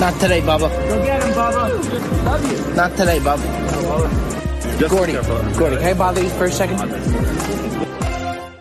Not 0.00 0.20
today, 0.20 0.40
Bubba. 0.40 0.70
Go 0.88 1.04
get 1.04 1.20
him, 1.24 1.30
Bubba. 1.34 2.24
Love 2.24 2.52
you. 2.52 2.74
Not 2.76 2.96
today, 2.96 3.18
Bubba. 3.18 4.88
Gordy, 4.88 5.12
Gordy, 5.58 5.76
can 5.76 5.86
I 5.86 5.94
bother 5.94 6.22
you 6.22 6.28
for 6.30 6.44
a 6.44 6.52
second? 6.52 6.78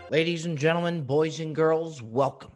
Ladies 0.09 0.47
and 0.47 0.57
gentlemen, 0.57 1.03
boys 1.03 1.39
and 1.39 1.53
girls, 1.53 2.01
welcome. 2.01 2.53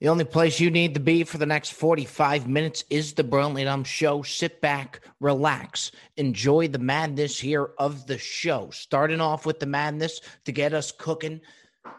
The 0.00 0.08
only 0.08 0.24
place 0.24 0.58
you 0.58 0.72
need 0.72 0.94
to 0.94 1.00
be 1.00 1.22
for 1.22 1.38
the 1.38 1.46
next 1.46 1.72
45 1.72 2.48
minutes 2.48 2.82
is 2.90 3.12
the 3.12 3.22
Brilliantly 3.22 3.62
Dumb 3.62 3.84
Show. 3.84 4.22
Sit 4.22 4.60
back, 4.60 5.02
relax, 5.20 5.92
enjoy 6.16 6.66
the 6.66 6.80
madness 6.80 7.38
here 7.38 7.70
of 7.78 8.08
the 8.08 8.18
show. 8.18 8.70
Starting 8.70 9.20
off 9.20 9.46
with 9.46 9.60
the 9.60 9.66
madness 9.66 10.20
to 10.46 10.52
get 10.52 10.74
us 10.74 10.90
cooking, 10.90 11.42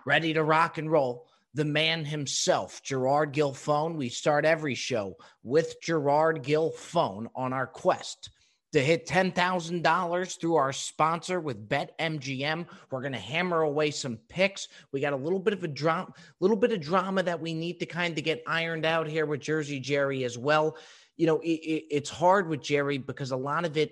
ready 0.05 0.33
to 0.33 0.43
rock 0.43 0.77
and 0.77 0.91
roll. 0.91 1.27
The 1.53 1.65
man 1.65 2.05
himself, 2.05 2.81
Gerard 2.83 3.33
Gilfone. 3.33 3.95
We 3.95 4.09
start 4.09 4.45
every 4.45 4.75
show 4.75 5.17
with 5.43 5.81
Gerard 5.81 6.43
Gilfone 6.43 7.27
on 7.35 7.51
our 7.51 7.67
quest 7.67 8.29
to 8.71 8.79
hit 8.81 9.05
$10,000 9.05 10.39
through 10.39 10.55
our 10.55 10.71
sponsor 10.71 11.41
with 11.41 11.67
BetMGM. 11.67 12.65
We're 12.89 13.01
going 13.01 13.11
to 13.11 13.19
hammer 13.19 13.61
away 13.63 13.91
some 13.91 14.17
picks. 14.29 14.69
We 14.93 15.01
got 15.01 15.13
a 15.13 15.17
little 15.17 15.39
bit 15.39 15.53
of 15.53 15.63
a 15.63 15.67
drama, 15.67 16.13
little 16.39 16.55
bit 16.55 16.71
of 16.71 16.79
drama 16.79 17.21
that 17.23 17.41
we 17.41 17.53
need 17.53 17.79
to 17.79 17.85
kind 17.85 18.17
of 18.17 18.23
get 18.23 18.43
ironed 18.47 18.85
out 18.85 19.07
here 19.07 19.25
with 19.25 19.41
Jersey 19.41 19.79
Jerry 19.79 20.23
as 20.23 20.37
well. 20.37 20.77
You 21.17 21.27
know, 21.27 21.39
it, 21.39 21.49
it, 21.49 21.83
it's 21.91 22.09
hard 22.09 22.47
with 22.47 22.61
Jerry 22.61 22.97
because 22.97 23.31
a 23.31 23.37
lot 23.37 23.65
of 23.65 23.75
it 23.75 23.91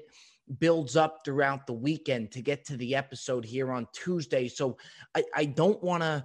builds 0.57 0.95
up 0.95 1.19
throughout 1.23 1.67
the 1.67 1.73
weekend 1.73 2.31
to 2.31 2.41
get 2.41 2.65
to 2.65 2.77
the 2.77 2.95
episode 2.95 3.45
here 3.45 3.71
on 3.71 3.87
Tuesday. 3.93 4.47
So 4.47 4.77
I, 5.13 5.23
I 5.35 5.45
don't 5.45 5.81
want 5.83 6.03
to 6.03 6.23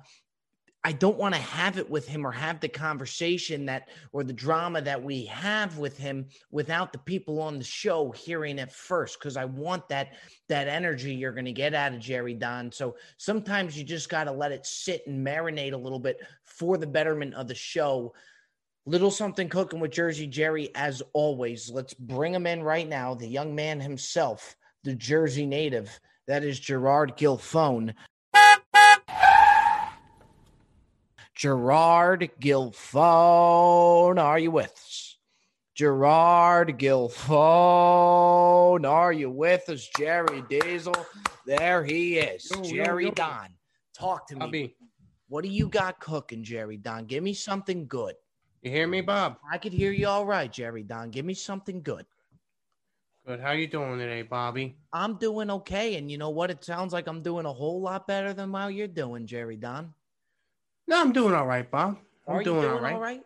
I 0.86 0.92
don't 0.92 1.16
want 1.16 1.34
to 1.34 1.40
have 1.40 1.78
it 1.78 1.88
with 1.88 2.06
him 2.06 2.26
or 2.26 2.30
have 2.30 2.60
the 2.60 2.68
conversation 2.68 3.64
that 3.66 3.88
or 4.12 4.22
the 4.22 4.34
drama 4.34 4.82
that 4.82 5.02
we 5.02 5.24
have 5.24 5.78
with 5.78 5.96
him 5.96 6.26
without 6.50 6.92
the 6.92 6.98
people 6.98 7.40
on 7.40 7.56
the 7.56 7.64
show 7.64 8.10
hearing 8.10 8.58
it 8.58 8.70
first 8.70 9.18
because 9.18 9.38
I 9.38 9.46
want 9.46 9.88
that 9.88 10.12
that 10.50 10.68
energy 10.68 11.14
you're 11.14 11.32
going 11.32 11.46
to 11.46 11.52
get 11.52 11.72
out 11.72 11.94
of 11.94 12.00
Jerry 12.00 12.34
Don. 12.34 12.70
So 12.70 12.96
sometimes 13.16 13.78
you 13.78 13.84
just 13.84 14.10
got 14.10 14.24
to 14.24 14.32
let 14.32 14.52
it 14.52 14.66
sit 14.66 15.06
and 15.06 15.26
marinate 15.26 15.72
a 15.72 15.78
little 15.78 15.98
bit 15.98 16.20
for 16.44 16.76
the 16.76 16.86
betterment 16.86 17.32
of 17.32 17.48
the 17.48 17.54
show. 17.54 18.12
Little 18.84 19.10
something 19.10 19.48
cooking 19.48 19.80
with 19.80 19.90
Jersey 19.90 20.26
Jerry 20.26 20.70
as 20.74 21.02
always. 21.14 21.70
Let's 21.70 21.94
bring 21.94 22.34
him 22.34 22.46
in 22.46 22.62
right 22.62 22.86
now, 22.86 23.14
the 23.14 23.26
young 23.26 23.54
man 23.54 23.80
himself, 23.80 24.54
the 24.82 24.94
Jersey 24.94 25.46
native. 25.46 25.98
That 26.26 26.44
is 26.44 26.60
Gerard 26.60 27.16
Gilfone. 27.16 27.94
Gerard 31.34 32.30
Gilfone, 32.40 34.22
are 34.22 34.38
you 34.38 34.52
with 34.52 34.70
us? 34.72 35.16
Gerard 35.74 36.78
Gilfone, 36.78 37.28
are 38.88 39.12
you 39.12 39.28
with 39.30 39.68
us? 39.68 39.88
Jerry 39.98 40.44
Diesel, 40.48 40.94
there 41.44 41.82
he 41.82 42.18
is. 42.18 42.48
Yo, 42.50 42.58
yo, 42.58 42.84
Jerry 42.84 43.04
yo. 43.06 43.10
Don, 43.10 43.48
talk 43.92 44.28
to 44.28 44.34
me. 44.36 44.40
Bobby, 44.40 44.76
What 45.28 45.42
do 45.42 45.50
you 45.50 45.68
got 45.68 45.98
cooking, 45.98 46.44
Jerry 46.44 46.76
Don? 46.76 47.06
Give 47.06 47.24
me 47.24 47.34
something 47.34 47.88
good. 47.88 48.14
you 48.62 48.70
hear 48.70 48.86
me, 48.86 49.00
Bob? 49.00 49.38
I 49.52 49.58
could 49.58 49.72
hear 49.72 49.90
you 49.90 50.06
all 50.06 50.24
right, 50.26 50.52
Jerry 50.52 50.84
Don. 50.84 51.10
Give 51.10 51.24
me 51.24 51.34
something 51.34 51.82
good. 51.82 52.06
Good. 53.26 53.40
How 53.40 53.50
you 53.52 53.66
doing 53.66 53.98
today, 53.98 54.22
Bobby? 54.22 54.76
I'm 54.92 55.16
doing 55.16 55.50
okay, 55.50 55.96
and 55.96 56.08
you 56.10 56.18
know 56.18 56.30
what? 56.30 56.50
It 56.50 56.62
sounds 56.62 56.92
like 56.92 57.08
I'm 57.08 57.22
doing 57.22 57.46
a 57.46 57.52
whole 57.52 57.80
lot 57.80 58.06
better 58.06 58.32
than 58.34 58.52
how 58.52 58.68
you're 58.68 58.86
doing, 58.86 59.26
Jerry 59.26 59.56
Don. 59.56 59.92
No, 60.86 61.00
I'm 61.00 61.12
doing 61.12 61.34
all 61.34 61.46
right, 61.46 61.68
Bob. 61.70 61.98
I'm 62.28 62.34
Are 62.36 62.40
you 62.40 62.44
doing, 62.44 62.60
doing 62.62 62.72
all 62.74 62.80
right. 62.80 62.94
all 62.94 63.00
right? 63.00 63.20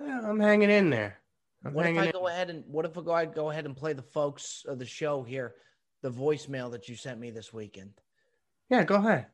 Yeah, 0.00 0.20
I'm 0.24 0.38
hanging 0.40 0.70
in 0.70 0.90
there. 0.90 1.18
I'm 1.64 1.74
What 1.74 1.86
if 1.86 1.98
I 1.98 2.04
in. 2.06 2.12
go 2.12 2.28
ahead 2.28 2.50
and 2.50 2.64
what 2.68 2.84
if 2.84 2.96
I 2.96 3.00
go 3.02 3.16
ahead, 3.16 3.34
go 3.34 3.50
ahead 3.50 3.66
and 3.66 3.76
play 3.76 3.92
the 3.92 4.02
folks 4.02 4.64
of 4.68 4.78
the 4.78 4.86
show 4.86 5.22
here, 5.24 5.54
the 6.02 6.10
voicemail 6.10 6.70
that 6.70 6.88
you 6.88 6.94
sent 6.94 7.18
me 7.18 7.30
this 7.30 7.52
weekend? 7.52 7.92
Yeah, 8.70 8.84
go 8.84 8.96
ahead. 8.96 9.26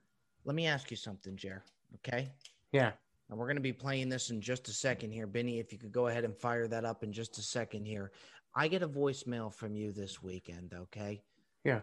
Let 0.44 0.54
me 0.56 0.66
ask 0.66 0.90
you 0.90 0.96
something, 0.96 1.36
Jer. 1.36 1.62
Okay, 1.96 2.30
Yeah. 2.72 2.92
and 3.28 3.38
we're 3.38 3.46
going 3.46 3.56
to 3.56 3.62
be 3.62 3.72
playing 3.72 4.08
this 4.08 4.30
in 4.30 4.40
just 4.40 4.68
a 4.68 4.72
second 4.72 5.12
here, 5.12 5.26
Benny. 5.26 5.58
If 5.60 5.72
you 5.72 5.78
could 5.78 5.92
go 5.92 6.08
ahead 6.08 6.24
and 6.24 6.36
fire 6.36 6.66
that 6.68 6.84
up 6.84 7.02
in 7.04 7.12
just 7.12 7.38
a 7.38 7.42
second 7.42 7.84
here. 7.86 8.10
I 8.56 8.68
get 8.68 8.82
a 8.82 8.88
voicemail 8.88 9.52
from 9.52 9.74
you 9.76 9.92
this 9.92 10.22
weekend. 10.22 10.74
Okay. 10.74 11.22
Yeah. 11.64 11.80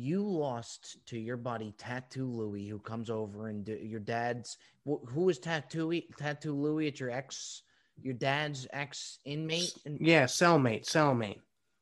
You 0.00 0.22
lost 0.26 0.96
to 1.08 1.18
your 1.18 1.36
buddy 1.36 1.74
Tattoo 1.76 2.26
Louie, 2.26 2.66
who 2.66 2.78
comes 2.78 3.10
over 3.10 3.48
and 3.48 3.66
do, 3.66 3.74
your 3.74 4.00
dad's. 4.00 4.56
wh- 4.88 5.04
Who 5.10 5.24
was 5.24 5.38
Tattoo 5.38 6.00
Tattoo 6.16 6.54
Louie 6.54 6.88
at 6.88 6.98
your 6.98 7.10
ex, 7.10 7.64
your 8.00 8.14
dad's 8.14 8.66
ex 8.72 9.18
inmate? 9.26 9.74
And 9.84 9.98
Yeah, 10.00 10.24
cellmate, 10.24 10.84
cellmate. 10.86 11.40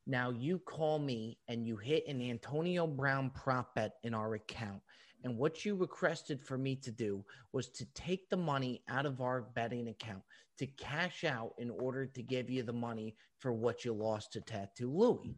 Now 0.08 0.30
you 0.30 0.58
call 0.58 0.98
me 0.98 1.38
and 1.46 1.64
you 1.64 1.76
hit 1.76 2.08
an 2.08 2.20
Antonio 2.20 2.88
Brown 2.88 3.30
prop 3.30 3.76
bet 3.76 3.92
in 4.02 4.14
our 4.14 4.34
account. 4.34 4.80
And 5.22 5.36
what 5.38 5.64
you 5.64 5.76
requested 5.76 6.42
for 6.42 6.58
me 6.58 6.74
to 6.74 6.90
do 6.90 7.24
was 7.52 7.68
to 7.68 7.84
take 7.94 8.28
the 8.30 8.36
money 8.36 8.82
out 8.88 9.06
of 9.06 9.20
our 9.20 9.42
betting 9.42 9.86
account 9.86 10.22
to 10.58 10.66
cash 10.66 11.22
out 11.22 11.52
in 11.58 11.70
order 11.70 12.04
to 12.06 12.22
give 12.24 12.50
you 12.50 12.64
the 12.64 12.72
money 12.72 13.14
for 13.38 13.52
what 13.52 13.84
you 13.84 13.92
lost 13.92 14.32
to 14.32 14.40
Tattoo 14.40 14.90
Louie. 14.90 15.36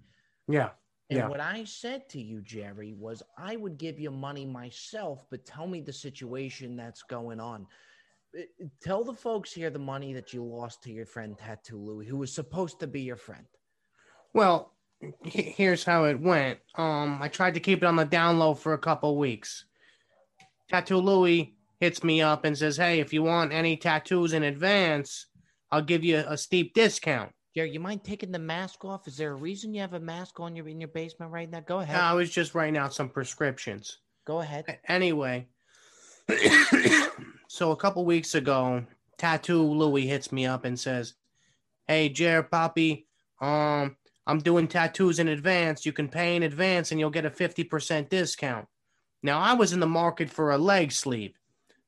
Yeah. 0.48 0.70
And 1.10 1.18
Yeah. 1.18 1.28
what 1.28 1.40
I 1.40 1.64
said 1.64 2.08
to 2.10 2.20
you, 2.20 2.40
Jerry, 2.40 2.92
was 2.92 3.22
I 3.36 3.56
would 3.56 3.78
give 3.78 3.98
you 3.98 4.12
money 4.12 4.46
myself, 4.46 5.26
but 5.28 5.44
tell 5.44 5.66
me 5.66 5.80
the 5.80 5.92
situation 5.92 6.76
that's 6.76 7.02
going 7.02 7.40
on. 7.40 7.66
Uh, 8.38 8.42
Tell 8.80 9.02
the 9.02 9.12
folks 9.12 9.52
here 9.52 9.70
the 9.70 9.78
money 9.78 10.12
that 10.12 10.32
you 10.32 10.44
lost 10.44 10.84
to 10.84 10.92
your 10.92 11.06
friend 11.06 11.36
Tattoo 11.36 11.78
Louie, 11.78 12.06
who 12.06 12.16
was 12.16 12.32
supposed 12.32 12.78
to 12.80 12.86
be 12.86 13.00
your 13.00 13.16
friend. 13.16 13.46
Well, 14.32 14.72
here's 15.24 15.82
how 15.82 16.04
it 16.04 16.20
went. 16.20 16.60
Um, 16.76 17.18
I 17.20 17.26
tried 17.28 17.54
to 17.54 17.60
keep 17.60 17.82
it 17.82 17.86
on 17.86 17.96
the 17.96 18.04
down 18.04 18.38
low 18.38 18.54
for 18.54 18.72
a 18.72 18.78
couple 18.78 19.18
weeks. 19.18 19.64
Tattoo 20.68 20.98
Louie 20.98 21.56
hits 21.80 22.04
me 22.04 22.22
up 22.22 22.44
and 22.44 22.56
says, 22.56 22.76
"Hey, 22.76 23.00
if 23.00 23.12
you 23.12 23.24
want 23.24 23.52
any 23.52 23.76
tattoos 23.76 24.32
in 24.32 24.44
advance, 24.44 25.26
I'll 25.72 25.82
give 25.82 26.04
you 26.04 26.18
a 26.18 26.38
steep 26.38 26.74
discount." 26.74 27.32
Jerry, 27.54 27.72
you 27.72 27.80
mind 27.80 28.04
taking 28.04 28.30
the 28.30 28.38
mask 28.38 28.84
off? 28.84 29.08
Is 29.08 29.16
there 29.16 29.32
a 29.32 29.36
reason 29.36 29.74
you 29.74 29.80
have 29.80 29.94
a 29.94 30.00
mask 30.00 30.38
on 30.38 30.54
your 30.54 30.68
in 30.68 30.80
your 30.80 30.88
basement 30.88 31.32
right 31.32 31.50
now? 31.50 31.60
Go 31.60 31.80
ahead. 31.80 31.96
I 31.96 32.14
was 32.14 32.30
just 32.30 32.54
writing 32.54 32.76
out 32.76 32.94
some 32.94 33.08
prescriptions. 33.08 33.98
Go 34.24 34.40
ahead. 34.40 34.78
Anyway, 34.86 35.48
so 37.48 37.72
a 37.72 37.76
couple 37.76 38.04
weeks 38.04 38.36
ago, 38.36 38.84
Tattoo 39.18 39.62
Louie 39.62 40.06
hits 40.06 40.30
me 40.30 40.46
up 40.46 40.64
and 40.64 40.78
says, 40.78 41.14
"Hey, 41.88 42.08
Jer 42.08 42.44
Poppy, 42.44 43.08
um, 43.40 43.96
I'm 44.28 44.38
doing 44.38 44.68
tattoos 44.68 45.18
in 45.18 45.26
advance. 45.26 45.84
You 45.84 45.92
can 45.92 46.08
pay 46.08 46.36
in 46.36 46.44
advance, 46.44 46.92
and 46.92 47.00
you'll 47.00 47.10
get 47.10 47.26
a 47.26 47.30
fifty 47.30 47.64
percent 47.64 48.10
discount." 48.10 48.68
Now, 49.24 49.40
I 49.40 49.54
was 49.54 49.72
in 49.72 49.80
the 49.80 49.86
market 49.86 50.30
for 50.30 50.52
a 50.52 50.58
leg 50.58 50.92
sleeve. 50.92 51.34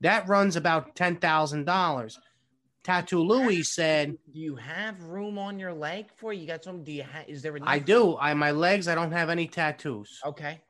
That 0.00 0.26
runs 0.26 0.56
about 0.56 0.96
ten 0.96 1.16
thousand 1.16 1.66
dollars. 1.66 2.18
Tattoo 2.84 3.20
Louie 3.20 3.62
said, 3.62 4.16
Do 4.32 4.40
you 4.40 4.56
have 4.56 5.00
room 5.04 5.38
on 5.38 5.58
your 5.58 5.72
leg 5.72 6.06
for 6.16 6.32
you 6.32 6.46
got 6.46 6.64
some? 6.64 6.82
Do 6.82 6.92
you 6.92 7.04
have? 7.04 7.28
Is 7.28 7.42
there? 7.42 7.56
"I 7.62 7.78
do. 7.78 8.16
I 8.16 8.34
my 8.34 8.50
legs. 8.50 8.88
I 8.88 8.94
don't 8.94 9.12
have 9.12 9.30
any 9.30 9.46
tattoos." 9.46 10.20
Okay. 10.26 10.60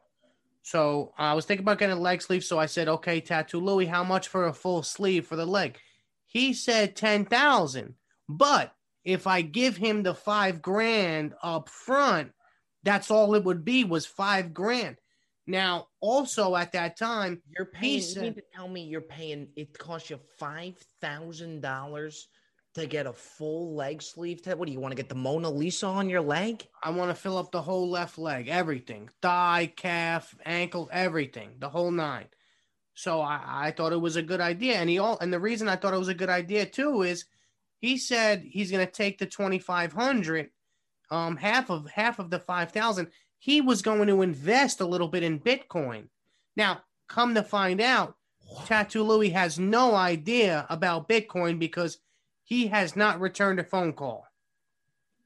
So 0.63 1.13
uh, 1.19 1.23
I 1.23 1.35
was 1.35 1.45
thinking 1.45 1.65
about 1.65 1.79
getting 1.79 1.97
a 1.97 2.01
leg 2.01 2.23
sleeve. 2.23 2.45
So 2.45 2.59
I 2.59 2.67
said, 2.67 2.89
okay, 2.89 3.21
Tattoo 3.21 3.61
Louie, 3.61 3.87
how 3.87 4.05
much 4.05 4.29
for 4.29 4.47
a 4.47 4.53
full 4.53 4.83
sleeve 4.83 5.27
for 5.27 5.37
the 5.37 5.47
leg? 5.47 5.79
He 6.27 6.55
said 6.55 6.97
10,000. 6.97 7.95
But 8.29 8.73
if 9.05 9.27
I 9.27 9.43
give 9.43 9.77
him 9.77 10.03
the 10.03 10.15
five 10.15 10.63
grand 10.63 11.35
up 11.43 11.69
front, 11.69 12.31
that's 12.85 13.11
all 13.11 13.35
it 13.35 13.45
would 13.45 13.65
be 13.65 13.85
was 13.85 14.07
five 14.07 14.55
grand. 14.55 14.97
Now, 15.47 15.89
also 16.01 16.55
at 16.55 16.73
that 16.73 16.97
time, 16.97 17.43
You're 17.57 17.67
paying. 17.67 17.95
You 17.95 18.01
said- 18.01 18.23
mean 18.23 18.35
to 18.35 18.43
tell 18.55 18.69
me 18.69 18.85
you're 18.85 19.01
paying? 19.01 19.49
It 19.57 19.77
costs 19.77 20.11
you 20.11 20.21
five 20.39 20.75
thousand 21.01 21.61
dollars 21.63 22.29
to 22.75 22.87
get 22.87 23.07
a 23.07 23.13
full 23.13 23.75
leg 23.75 24.01
sleeve. 24.01 24.41
To, 24.43 24.55
what 24.55 24.67
do 24.67 24.73
you 24.73 24.81
want 24.81 24.93
to 24.93 24.97
get 24.97 25.09
the 25.09 25.15
Mona 25.15 25.51
Lisa 25.51 25.87
on 25.87 26.09
your 26.09 26.23
leg? 26.23 26.67
I 26.83 26.91
want 26.91 27.11
to 27.11 27.15
fill 27.15 27.37
up 27.37 27.51
the 27.51 27.61
whole 27.61 27.91
left 27.91 28.19
leg, 28.19 28.49
everything 28.49 29.11
thigh, 29.21 29.73
calf, 29.77 30.35
ankle, 30.47 30.89
everything, 30.93 31.57
the 31.59 31.69
whole 31.69 31.91
nine. 31.91 32.27
So 32.95 33.21
I, 33.21 33.41
I 33.47 33.71
thought 33.73 33.93
it 33.93 34.01
was 34.01 34.17
a 34.17 34.23
good 34.23 34.41
idea. 34.41 34.77
And 34.77 34.89
he 34.89 34.99
all 34.99 35.19
and 35.19 35.33
the 35.33 35.41
reason 35.41 35.69
I 35.69 35.77
thought 35.77 35.95
it 35.95 35.99
was 35.99 36.09
a 36.09 36.15
good 36.15 36.31
idea 36.31 36.67
too 36.67 37.03
is 37.03 37.25
he 37.81 37.99
said 37.99 38.43
he's 38.45 38.71
gonna 38.71 38.87
take 38.87 39.19
the 39.19 39.27
twenty 39.27 39.59
five 39.59 39.93
hundred, 39.93 40.51
um, 41.11 41.37
half 41.37 41.69
of 41.69 41.91
half 41.91 42.21
of 42.21 42.31
the 42.31 42.39
five 42.39 42.71
thousand. 42.71 43.09
He 43.43 43.61
was 43.61 43.83
going 43.83 44.07
to 44.07 44.23
invest 44.23 44.81
a 44.81 44.87
little 44.87 45.09
bit 45.09 45.25
in 45.25 45.41
Bitcoin. 45.41 46.05
Now, 46.55 46.83
come 47.09 47.35
to 47.35 47.43
find 47.43 47.81
out, 47.81 48.15
Tattoo 48.67 49.03
Louie 49.03 49.31
has 49.31 49.59
no 49.59 49.97
idea 49.97 50.65
about 50.71 51.09
Bitcoin 51.09 51.59
because 51.59 51.99
he 52.45 52.69
has 52.69 52.95
not 52.95 53.21
returned 53.21 53.59
a 53.59 53.65
phone 53.65 53.95
call. 53.95 54.25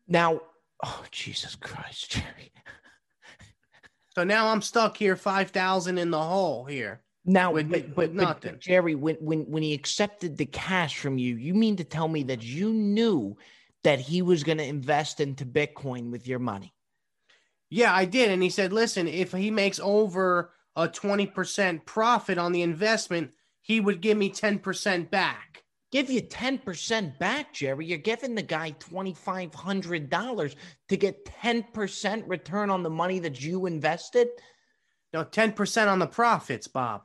Now, 0.09 0.41
oh 0.83 1.05
Jesus 1.11 1.57
Christ, 1.57 2.13
Jerry. 2.13 2.53
So 4.15 4.25
now 4.25 4.49
I'm 4.49 4.63
stuck 4.63 4.97
here, 4.97 5.17
five 5.17 5.51
thousand 5.51 5.99
in 5.99 6.11
the 6.11 6.23
hole 6.23 6.65
here. 6.65 7.03
Now, 7.27 7.53
With- 7.53 7.69
but, 7.69 7.83
with 7.83 7.95
but, 7.95 8.07
but 8.07 8.15
nothing. 8.15 8.57
Jerry, 8.61 8.95
when, 8.95 9.17
when 9.17 9.41
when 9.41 9.63
he 9.63 9.75
accepted 9.75 10.39
the 10.39 10.47
cash 10.47 10.97
from 10.99 11.19
you, 11.19 11.37
you 11.37 11.53
mean 11.53 11.77
to 11.77 11.85
tell 11.85 12.09
me 12.09 12.23
that 12.23 12.43
you 12.43 12.73
knew 12.73 13.37
that 13.85 14.01
he 14.01 14.23
was 14.23 14.43
going 14.43 14.57
to 14.57 14.65
invest 14.65 15.21
into 15.21 15.45
Bitcoin 15.45 16.11
with 16.11 16.27
your 16.27 16.39
money. 16.39 16.73
Yeah, 17.71 17.95
I 17.95 18.05
did. 18.05 18.31
And 18.31 18.43
he 18.43 18.51
said, 18.51 18.73
listen, 18.73 19.09
if 19.09 19.33
he 19.33 19.51
makes 19.51 19.81
over 19.81 20.53
a 20.77 20.89
20% 20.89 21.85
profit 21.85 22.39
on 22.39 22.53
the 22.53 22.63
investment, 22.63 23.33
he 23.63 23.81
would 23.81 24.01
give 24.01 24.17
me 24.17 24.31
10% 24.31 25.11
back. 25.11 25.65
Give 25.93 26.11
you 26.11 26.21
10% 26.21 27.19
back, 27.19 27.55
Jerry. 27.55 27.87
You're 27.87 27.99
giving 27.99 28.35
the 28.35 28.43
guy 28.43 28.73
$2,500 28.73 30.55
to 30.89 30.97
get 30.97 31.25
10% 31.25 32.25
return 32.27 32.71
on 32.71 32.83
the 32.83 32.91
money 32.91 33.19
that 33.21 33.41
you 33.41 33.67
invested. 33.67 34.29
No, 35.13 35.25
10% 35.25 35.89
on 35.89 35.99
the 35.99 36.07
profits, 36.07 36.67
Bob. 36.67 37.03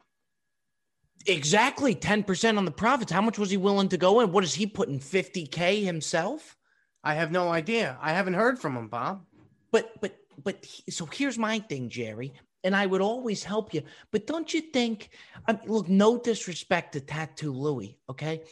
Exactly, 1.28 1.96
10% 1.96 2.58
on 2.58 2.66
the 2.66 2.72
profits. 2.72 3.12
How 3.12 3.22
much 3.22 3.38
was 3.38 3.52
he 3.52 3.58
willing 3.58 3.90
to 3.90 3.98
go 3.98 4.20
in? 4.20 4.32
What 4.32 4.44
is 4.44 4.56
he 4.56 4.66
putting 4.66 5.00
50K 5.00 5.84
himself? 5.84 6.58
I 7.04 7.14
have 7.14 7.32
no 7.32 7.50
idea. 7.50 7.98
I 8.02 8.14
haven't 8.14 8.34
heard 8.34 8.60
from 8.60 8.76
him, 8.76 8.88
Bob. 8.88 9.26
But, 9.72 10.02
but, 10.02 10.18
but, 10.44 10.66
so 10.90 11.06
here's 11.06 11.38
my 11.38 11.60
thing, 11.60 11.90
Jerry 11.90 12.34
and 12.64 12.76
I 12.76 12.86
would 12.86 13.02
always 13.02 13.44
help 13.44 13.74
you. 13.74 13.84
But 14.12 14.28
don't 14.28 14.54
you 14.54 14.62
think? 14.62 15.10
I 15.48 15.54
mean, 15.54 15.62
look, 15.68 15.90
no 15.90 16.18
disrespect 16.18 16.94
to 16.94 17.02
Tattoo 17.02 17.52
Louie, 17.52 17.98
okay? 18.10 18.44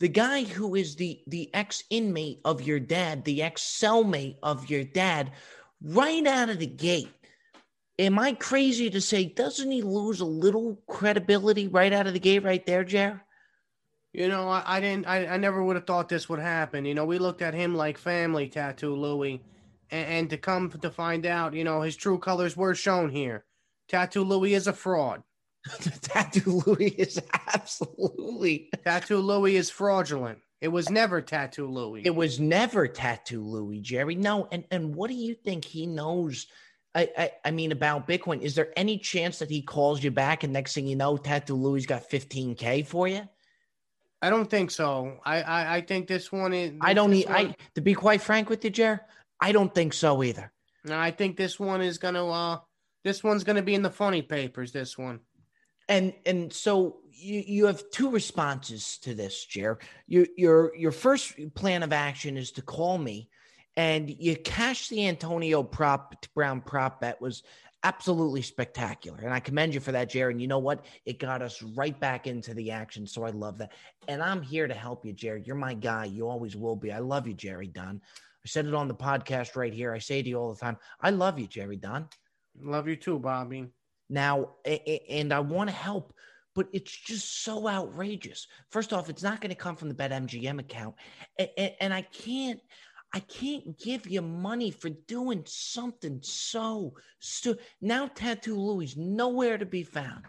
The 0.00 0.08
guy 0.08 0.44
who 0.44 0.74
is 0.74 0.96
the 0.96 1.22
the 1.26 1.50
ex 1.54 1.84
inmate 1.90 2.40
of 2.44 2.62
your 2.62 2.80
dad, 2.80 3.24
the 3.24 3.42
ex 3.42 3.62
cellmate 3.62 4.36
of 4.42 4.68
your 4.68 4.84
dad, 4.84 5.32
right 5.80 6.26
out 6.26 6.48
of 6.48 6.58
the 6.58 6.66
gate. 6.66 7.10
Am 7.98 8.18
I 8.18 8.32
crazy 8.32 8.90
to 8.90 9.00
say 9.00 9.26
doesn't 9.26 9.70
he 9.70 9.82
lose 9.82 10.20
a 10.20 10.24
little 10.24 10.80
credibility 10.88 11.68
right 11.68 11.92
out 11.92 12.06
of 12.06 12.14
the 12.14 12.20
gate, 12.20 12.42
right 12.42 12.64
there, 12.66 12.84
Jer? 12.84 13.22
You 14.12 14.28
know, 14.28 14.48
I, 14.48 14.62
I 14.66 14.80
didn't. 14.80 15.06
I, 15.06 15.26
I 15.26 15.36
never 15.36 15.62
would 15.62 15.76
have 15.76 15.86
thought 15.86 16.08
this 16.08 16.28
would 16.28 16.40
happen. 16.40 16.84
You 16.84 16.94
know, 16.94 17.04
we 17.04 17.18
looked 17.18 17.42
at 17.42 17.54
him 17.54 17.74
like 17.74 17.96
family, 17.96 18.48
Tattoo 18.48 18.96
Louie 18.96 19.40
and, 19.92 20.08
and 20.08 20.30
to 20.30 20.38
come 20.38 20.70
to 20.70 20.90
find 20.90 21.26
out, 21.26 21.54
you 21.54 21.62
know, 21.62 21.82
his 21.82 21.94
true 21.94 22.18
colors 22.18 22.56
were 22.56 22.74
shown 22.74 23.10
here. 23.10 23.44
Tattoo 23.88 24.24
Louie 24.24 24.54
is 24.54 24.66
a 24.66 24.72
fraud. 24.72 25.22
Tattoo 26.02 26.62
Louie 26.66 26.88
is 26.88 27.20
absolutely 27.54 28.70
Tattoo 28.84 29.18
Louie 29.18 29.54
is 29.54 29.70
fraudulent. 29.70 30.38
It 30.60 30.68
was 30.68 30.90
never 30.90 31.20
Tattoo 31.20 31.66
Louie. 31.66 32.02
It 32.04 32.14
was 32.14 32.40
never 32.40 32.88
Tattoo 32.88 33.44
Louie, 33.44 33.80
Jerry. 33.80 34.14
No, 34.14 34.48
and 34.50 34.64
and 34.70 34.94
what 34.94 35.08
do 35.08 35.14
you 35.14 35.34
think 35.34 35.64
he 35.64 35.86
knows? 35.86 36.46
I, 36.94 37.08
I, 37.16 37.30
I 37.46 37.50
mean 37.52 37.72
about 37.72 38.06
Bitcoin. 38.06 38.42
Is 38.42 38.54
there 38.54 38.72
any 38.76 38.98
chance 38.98 39.38
that 39.38 39.48
he 39.48 39.62
calls 39.62 40.04
you 40.04 40.10
back 40.10 40.44
and 40.44 40.52
next 40.52 40.74
thing 40.74 40.86
you 40.86 40.96
know, 40.96 41.16
Tattoo 41.16 41.54
Louie's 41.54 41.86
got 41.86 42.10
15k 42.10 42.86
for 42.86 43.08
you? 43.08 43.22
I 44.20 44.30
don't 44.30 44.48
think 44.48 44.70
so. 44.70 45.18
I 45.24 45.42
I, 45.42 45.76
I 45.76 45.80
think 45.80 46.06
this 46.06 46.30
one 46.30 46.52
is. 46.52 46.72
I 46.80 46.94
don't 46.94 47.10
need. 47.10 47.26
I 47.28 47.54
to 47.74 47.80
be 47.80 47.94
quite 47.94 48.20
frank 48.20 48.48
with 48.48 48.64
you, 48.64 48.70
Jer. 48.70 49.00
I 49.42 49.50
don't 49.52 49.74
think 49.74 49.92
so 49.92 50.22
either. 50.22 50.52
No, 50.84 50.98
I 50.98 51.10
think 51.10 51.36
this 51.36 51.58
one 51.58 51.82
is 51.82 51.98
gonna 51.98 52.26
uh 52.28 52.58
this 53.04 53.24
one's 53.24 53.44
gonna 53.44 53.62
be 53.62 53.74
in 53.74 53.82
the 53.82 53.90
funny 53.90 54.22
papers, 54.22 54.72
this 54.72 54.96
one. 54.96 55.20
And 55.88 56.14
and 56.24 56.52
so 56.52 57.00
you 57.10 57.42
you 57.46 57.66
have 57.66 57.90
two 57.90 58.10
responses 58.10 58.98
to 58.98 59.14
this, 59.14 59.44
Jer. 59.44 59.78
Your 60.06 60.26
your 60.36 60.76
your 60.76 60.92
first 60.92 61.34
plan 61.54 61.82
of 61.82 61.92
action 61.92 62.36
is 62.36 62.52
to 62.52 62.62
call 62.62 62.96
me 62.98 63.28
and 63.76 64.08
you 64.10 64.36
cash 64.36 64.88
the 64.88 65.08
Antonio 65.08 65.62
prop 65.62 66.24
Brown 66.34 66.60
prop 66.60 67.00
bet 67.00 67.20
was 67.20 67.42
absolutely 67.84 68.42
spectacular. 68.42 69.18
And 69.22 69.34
I 69.34 69.40
commend 69.40 69.74
you 69.74 69.80
for 69.80 69.90
that, 69.90 70.08
Jerry. 70.08 70.32
And 70.32 70.40
you 70.40 70.46
know 70.46 70.60
what? 70.60 70.84
It 71.04 71.18
got 71.18 71.42
us 71.42 71.62
right 71.62 71.98
back 71.98 72.28
into 72.28 72.54
the 72.54 72.70
action. 72.70 73.08
So 73.08 73.24
I 73.24 73.30
love 73.30 73.58
that. 73.58 73.72
And 74.06 74.22
I'm 74.22 74.40
here 74.40 74.68
to 74.68 74.74
help 74.74 75.04
you, 75.04 75.12
Jerry. 75.12 75.42
You're 75.44 75.56
my 75.56 75.74
guy. 75.74 76.04
You 76.04 76.28
always 76.28 76.54
will 76.54 76.76
be. 76.76 76.92
I 76.92 77.00
love 77.00 77.26
you, 77.26 77.34
Jerry 77.34 77.66
Don. 77.66 78.00
I 78.44 78.48
said 78.48 78.66
it 78.66 78.74
on 78.74 78.88
the 78.88 78.94
podcast 78.94 79.56
right 79.56 79.72
here. 79.72 79.92
I 79.92 79.98
say 79.98 80.22
to 80.22 80.28
you 80.28 80.36
all 80.36 80.52
the 80.52 80.60
time, 80.60 80.76
I 81.00 81.10
love 81.10 81.38
you, 81.38 81.46
Jerry 81.46 81.76
Don. 81.76 82.08
Love 82.60 82.88
you 82.88 82.96
too, 82.96 83.18
Bobby. 83.18 83.68
Now, 84.10 84.50
and 85.08 85.32
I 85.32 85.40
want 85.40 85.70
to 85.70 85.76
help, 85.76 86.12
but 86.54 86.68
it's 86.72 86.94
just 86.94 87.44
so 87.44 87.68
outrageous. 87.68 88.46
First 88.70 88.92
off, 88.92 89.08
it's 89.08 89.22
not 89.22 89.40
going 89.40 89.50
to 89.50 89.56
come 89.56 89.76
from 89.76 89.88
the 89.88 89.94
BetMGM 89.94 90.58
account, 90.60 90.96
and 91.80 91.94
I 91.94 92.02
can't. 92.02 92.60
I 93.14 93.20
can't 93.20 93.78
give 93.78 94.06
you 94.06 94.22
money 94.22 94.70
for 94.70 94.88
doing 94.88 95.42
something 95.46 96.20
so 96.22 96.94
stu- 97.18 97.58
now 97.82 98.06
Tattoo 98.06 98.56
Louie's 98.56 98.96
nowhere 98.96 99.58
to 99.58 99.66
be 99.66 99.82
found. 99.82 100.24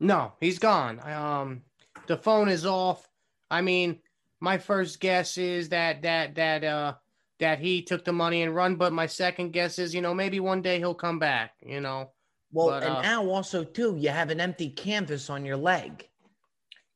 No, 0.00 0.32
he's 0.40 0.58
gone. 0.58 0.98
Um 1.08 1.62
the 2.08 2.16
phone 2.16 2.48
is 2.48 2.66
off. 2.66 3.08
I 3.48 3.60
mean, 3.60 4.00
my 4.40 4.58
first 4.58 4.98
guess 4.98 5.38
is 5.38 5.68
that 5.68 6.02
that 6.02 6.34
that 6.34 6.64
uh 6.64 6.94
that 7.38 7.58
he 7.58 7.82
took 7.82 8.04
the 8.04 8.12
money 8.12 8.42
and 8.42 8.54
run. 8.54 8.76
But 8.76 8.92
my 8.92 9.06
second 9.06 9.52
guess 9.52 9.78
is, 9.78 9.94
you 9.94 10.00
know, 10.00 10.14
maybe 10.14 10.40
one 10.40 10.62
day 10.62 10.78
he'll 10.78 10.94
come 10.94 11.18
back. 11.18 11.52
You 11.62 11.80
know. 11.80 12.10
Well, 12.52 12.68
but, 12.68 12.82
and 12.84 12.96
uh, 12.96 13.02
now 13.02 13.26
also 13.26 13.64
too, 13.64 13.96
you 13.98 14.10
have 14.10 14.30
an 14.30 14.40
empty 14.40 14.70
canvas 14.70 15.28
on 15.30 15.44
your 15.44 15.56
leg. 15.56 16.08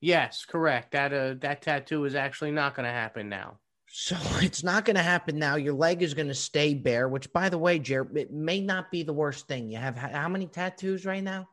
Yes, 0.00 0.46
correct. 0.46 0.92
That 0.92 1.12
uh, 1.12 1.34
that 1.40 1.62
tattoo 1.62 2.04
is 2.04 2.14
actually 2.14 2.52
not 2.52 2.74
going 2.74 2.86
to 2.86 2.92
happen 2.92 3.28
now. 3.28 3.58
So 3.92 4.16
it's 4.40 4.62
not 4.62 4.84
going 4.84 4.96
to 4.96 5.02
happen 5.02 5.38
now. 5.38 5.56
Your 5.56 5.74
leg 5.74 6.02
is 6.02 6.14
going 6.14 6.28
to 6.28 6.34
stay 6.34 6.74
bare. 6.74 7.08
Which, 7.08 7.32
by 7.32 7.48
the 7.48 7.58
way, 7.58 7.78
Jared, 7.78 8.16
it 8.16 8.32
may 8.32 8.60
not 8.60 8.90
be 8.90 9.02
the 9.02 9.12
worst 9.12 9.46
thing. 9.48 9.70
You 9.70 9.78
have 9.78 9.96
how 9.96 10.28
many 10.28 10.46
tattoos 10.46 11.04
right 11.04 11.22
now? 11.22 11.48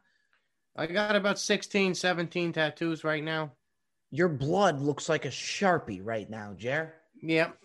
I 0.75 0.85
got 0.85 1.15
about 1.15 1.39
16, 1.39 1.95
17 1.95 2.53
tattoos 2.53 3.03
right 3.03 3.23
now. 3.23 3.51
Your 4.11 4.29
blood 4.29 4.79
looks 4.79 5.09
like 5.09 5.25
a 5.25 5.29
sharpie 5.29 6.01
right 6.03 6.29
now, 6.29 6.53
Jer. 6.55 6.93
Yep. 7.23 7.57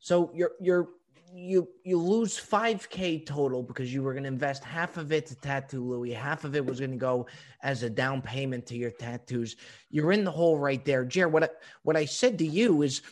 So 0.00 0.30
you're 0.34 0.52
you're 0.60 0.88
you 1.32 1.68
you 1.84 1.98
lose 1.98 2.38
5k 2.38 3.24
total 3.24 3.62
because 3.62 3.92
you 3.92 4.02
were 4.02 4.12
going 4.12 4.24
to 4.24 4.28
invest 4.28 4.64
half 4.64 4.96
of 4.96 5.12
it 5.12 5.26
to 5.26 5.36
tattoo 5.36 5.84
louie. 5.84 6.10
Half 6.10 6.44
of 6.44 6.56
it 6.56 6.64
was 6.64 6.80
going 6.80 6.90
to 6.90 6.96
go 6.96 7.26
as 7.62 7.82
a 7.82 7.90
down 7.90 8.20
payment 8.20 8.66
to 8.66 8.76
your 8.76 8.90
tattoos. 8.90 9.56
You're 9.90 10.12
in 10.12 10.24
the 10.24 10.30
hole 10.30 10.58
right 10.58 10.84
there. 10.84 11.04
Jared 11.04 11.32
what 11.32 11.44
I, 11.44 11.48
what 11.82 11.96
i 11.96 12.04
said 12.04 12.38
to 12.38 12.46
you 12.46 12.82
is 12.82 13.02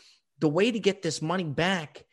the 0.40 0.48
way 0.48 0.70
to 0.70 0.80
get 0.80 1.02
this 1.02 1.22
money 1.22 1.44
back 1.44 2.04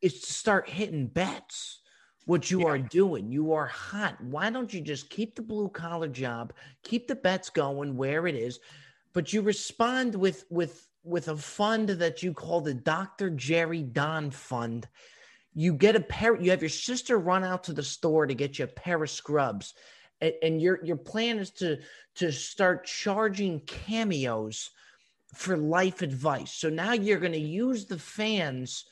is 0.00 0.20
to 0.20 0.32
start 0.32 0.68
hitting 0.68 1.06
bets 1.06 1.80
what 2.26 2.50
you 2.50 2.60
yeah. 2.60 2.66
are 2.66 2.78
doing. 2.78 3.32
You 3.32 3.54
are 3.54 3.66
hot. 3.66 4.22
Why 4.22 4.50
don't 4.50 4.72
you 4.72 4.82
just 4.82 5.08
keep 5.08 5.34
the 5.34 5.42
blue 5.42 5.70
collar 5.70 6.08
job 6.08 6.52
keep 6.84 7.08
the 7.08 7.16
bets 7.16 7.50
going 7.50 7.96
where 7.96 8.26
it 8.26 8.34
is 8.34 8.60
but 9.12 9.32
you 9.32 9.42
respond 9.42 10.14
with 10.14 10.44
with 10.50 10.87
with 11.08 11.28
a 11.28 11.36
fund 11.36 11.88
that 11.88 12.22
you 12.22 12.32
call 12.32 12.60
the 12.60 12.74
Dr. 12.74 13.30
Jerry 13.30 13.82
Don 13.82 14.30
Fund. 14.30 14.88
You 15.54 15.72
get 15.72 15.96
a 15.96 16.00
pair, 16.00 16.40
you 16.40 16.50
have 16.50 16.62
your 16.62 16.68
sister 16.68 17.18
run 17.18 17.44
out 17.44 17.64
to 17.64 17.72
the 17.72 17.82
store 17.82 18.26
to 18.26 18.34
get 18.34 18.58
you 18.58 18.64
a 18.64 18.68
pair 18.68 19.02
of 19.02 19.10
scrubs. 19.10 19.74
And, 20.20 20.34
and 20.42 20.62
your 20.62 20.84
your 20.84 20.96
plan 20.96 21.38
is 21.38 21.50
to 21.52 21.78
to 22.16 22.32
start 22.32 22.84
charging 22.86 23.60
cameos 23.60 24.70
for 25.34 25.56
life 25.56 26.02
advice. 26.02 26.52
So 26.52 26.68
now 26.68 26.92
you're 26.92 27.18
going 27.18 27.32
to 27.32 27.38
use 27.38 27.86
the 27.86 27.98
fans 27.98 28.84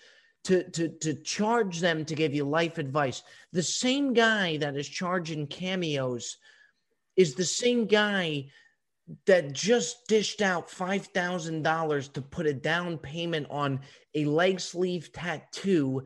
to, 0.45 0.63
to, 0.71 0.89
to 1.01 1.15
charge 1.15 1.81
them 1.81 2.05
to 2.05 2.15
give 2.15 2.35
you 2.35 2.45
life 2.45 2.79
advice. 2.79 3.23
The 3.53 3.63
same 3.63 4.13
guy 4.13 4.59
that 4.59 4.77
is 4.77 4.89
charging 4.89 5.47
cameos 5.47 6.37
is 7.17 7.35
the 7.35 7.45
same 7.45 7.87
guy 7.87 8.47
that 9.27 9.53
just 9.53 10.07
dished 10.09 10.43
out 10.43 10.69
$5,000 10.69 12.13
to 12.13 12.23
put 12.23 12.47
a 12.47 12.55
down 12.55 12.99
payment 12.99 13.47
on 13.51 13.81
a 14.15 14.25
leg 14.25 14.61
sleeve 14.61 15.13
tattoo 15.13 16.05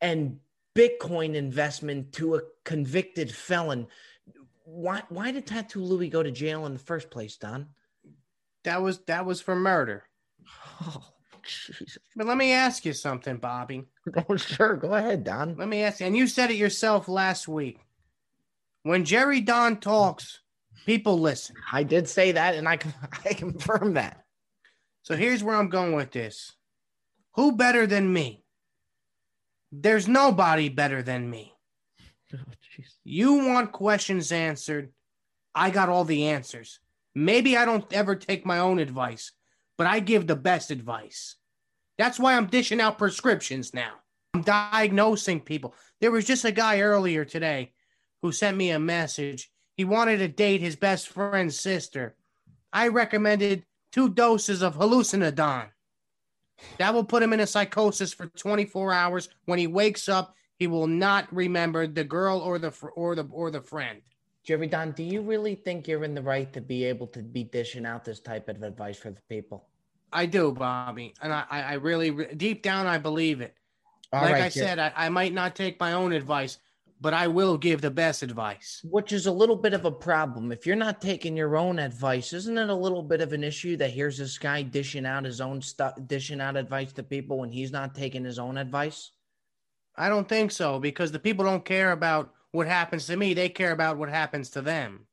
and 0.00 0.38
Bitcoin 0.74 1.34
investment 1.34 2.12
to 2.12 2.36
a 2.36 2.42
convicted 2.64 3.34
felon. 3.34 3.86
Why, 4.64 5.02
why 5.08 5.32
did 5.32 5.46
Tattoo 5.46 5.82
Louie 5.82 6.10
go 6.10 6.22
to 6.22 6.30
jail 6.30 6.66
in 6.66 6.74
the 6.74 6.78
first 6.78 7.10
place, 7.10 7.36
Don? 7.36 7.68
That 8.64 8.82
was 8.82 8.98
that 9.06 9.24
was 9.24 9.40
for 9.40 9.56
murder. 9.56 10.04
Oh, 10.82 11.02
Jesus. 11.42 11.96
But 12.16 12.26
let 12.26 12.36
me 12.36 12.52
ask 12.52 12.84
you 12.84 12.92
something, 12.92 13.36
Bobby. 13.36 13.84
Oh, 14.28 14.36
sure. 14.36 14.76
Go 14.76 14.92
ahead, 14.92 15.24
Don. 15.24 15.56
Let 15.56 15.68
me 15.68 15.82
ask 15.82 16.00
you, 16.00 16.06
and 16.06 16.16
you 16.16 16.26
said 16.26 16.50
it 16.50 16.56
yourself 16.56 17.08
last 17.08 17.48
week. 17.48 17.78
When 18.82 19.04
Jerry 19.04 19.40
Don 19.40 19.78
talks, 19.78 20.40
People 20.86 21.18
listen. 21.18 21.56
I 21.72 21.82
did 21.82 22.08
say 22.08 22.32
that, 22.32 22.54
and 22.54 22.68
I 22.68 22.78
I 23.24 23.34
confirm 23.34 23.94
that. 23.94 24.24
So 25.02 25.16
here's 25.16 25.42
where 25.42 25.56
I'm 25.56 25.68
going 25.68 25.94
with 25.94 26.12
this. 26.12 26.52
Who 27.34 27.56
better 27.56 27.86
than 27.86 28.12
me? 28.12 28.44
There's 29.72 30.08
nobody 30.08 30.68
better 30.68 31.02
than 31.02 31.28
me. 31.28 31.52
Oh, 32.78 32.82
you 33.04 33.46
want 33.46 33.72
questions 33.72 34.32
answered. 34.32 34.92
I 35.54 35.70
got 35.70 35.88
all 35.88 36.04
the 36.04 36.26
answers. 36.26 36.80
Maybe 37.14 37.56
I 37.56 37.64
don't 37.64 37.90
ever 37.92 38.16
take 38.16 38.44
my 38.44 38.58
own 38.58 38.78
advice, 38.78 39.32
but 39.78 39.86
I 39.86 40.00
give 40.00 40.26
the 40.26 40.36
best 40.36 40.70
advice. 40.70 41.36
That's 41.96 42.18
why 42.18 42.36
I'm 42.36 42.46
dishing 42.46 42.80
out 42.80 42.98
prescriptions 42.98 43.72
now. 43.72 43.92
I'm 44.34 44.42
diagnosing 44.42 45.40
people. 45.40 45.74
There 46.00 46.10
was 46.10 46.26
just 46.26 46.44
a 46.44 46.52
guy 46.52 46.80
earlier 46.80 47.24
today 47.24 47.72
who 48.20 48.32
sent 48.32 48.56
me 48.56 48.70
a 48.70 48.78
message 48.78 49.50
he 49.76 49.84
wanted 49.84 50.18
to 50.18 50.28
date 50.28 50.60
his 50.60 50.76
best 50.76 51.08
friend's 51.08 51.58
sister. 51.58 52.16
I 52.72 52.88
recommended 52.88 53.64
two 53.92 54.08
doses 54.08 54.62
of 54.62 54.76
hallucinodon. 54.76 55.68
That 56.78 56.94
will 56.94 57.04
put 57.04 57.22
him 57.22 57.32
in 57.32 57.40
a 57.40 57.46
psychosis 57.46 58.14
for 58.14 58.26
24 58.26 58.92
hours. 58.92 59.28
When 59.44 59.58
he 59.58 59.66
wakes 59.66 60.08
up, 60.08 60.34
he 60.58 60.66
will 60.66 60.86
not 60.86 61.32
remember 61.34 61.86
the 61.86 62.04
girl 62.04 62.38
or 62.38 62.58
the 62.58 62.72
or 62.94 63.14
the 63.14 63.28
or 63.30 63.50
the 63.50 63.60
friend. 63.60 64.00
Jerry 64.42 64.68
Don, 64.68 64.92
do 64.92 65.02
you 65.02 65.20
really 65.20 65.54
think 65.56 65.88
you're 65.88 66.04
in 66.04 66.14
the 66.14 66.22
right 66.22 66.50
to 66.52 66.60
be 66.60 66.84
able 66.84 67.08
to 67.08 67.18
be 67.18 67.44
dishing 67.44 67.84
out 67.84 68.04
this 68.04 68.20
type 68.20 68.48
of 68.48 68.62
advice 68.62 68.96
for 68.96 69.10
the 69.10 69.20
people? 69.28 69.66
I 70.12 70.26
do, 70.26 70.52
Bobby, 70.52 71.14
and 71.20 71.32
I, 71.32 71.44
I 71.50 71.72
really 71.74 72.12
re- 72.12 72.34
deep 72.34 72.62
down 72.62 72.86
I 72.86 72.96
believe 72.98 73.40
it. 73.40 73.54
All 74.12 74.22
like 74.22 74.32
right, 74.34 74.42
I 74.44 74.48
Jer- 74.48 74.60
said, 74.60 74.78
I, 74.78 74.92
I 74.94 75.08
might 75.08 75.34
not 75.34 75.56
take 75.56 75.80
my 75.80 75.92
own 75.92 76.12
advice, 76.12 76.58
but 77.00 77.14
I 77.14 77.26
will 77.28 77.58
give 77.58 77.80
the 77.80 77.90
best 77.90 78.22
advice. 78.22 78.80
which 78.84 79.12
is 79.12 79.26
a 79.26 79.32
little 79.32 79.56
bit 79.56 79.74
of 79.74 79.84
a 79.84 79.90
problem. 79.90 80.52
If 80.52 80.66
you're 80.66 80.76
not 80.76 81.00
taking 81.00 81.36
your 81.36 81.56
own 81.56 81.78
advice, 81.78 82.32
isn't 82.32 82.58
it 82.58 82.70
a 82.70 82.74
little 82.74 83.02
bit 83.02 83.20
of 83.20 83.32
an 83.32 83.44
issue 83.44 83.76
that 83.76 83.90
here's 83.90 84.18
this 84.18 84.38
guy 84.38 84.62
dishing 84.62 85.06
out 85.06 85.24
his 85.24 85.40
own 85.40 85.60
stuff, 85.60 85.94
dishing 86.06 86.40
out 86.40 86.56
advice 86.56 86.92
to 86.94 87.02
people 87.02 87.38
when 87.38 87.50
he's 87.50 87.72
not 87.72 87.94
taking 87.94 88.24
his 88.24 88.38
own 88.38 88.56
advice? 88.56 89.12
I 89.96 90.08
don't 90.08 90.28
think 90.28 90.50
so 90.50 90.78
because 90.78 91.12
the 91.12 91.18
people 91.18 91.44
don't 91.44 91.64
care 91.64 91.92
about 91.92 92.32
what 92.52 92.66
happens 92.66 93.06
to 93.06 93.16
me; 93.16 93.34
they 93.34 93.48
care 93.48 93.72
about 93.72 93.98
what 93.98 94.08
happens 94.08 94.50
to 94.50 94.62
them. 94.62 95.06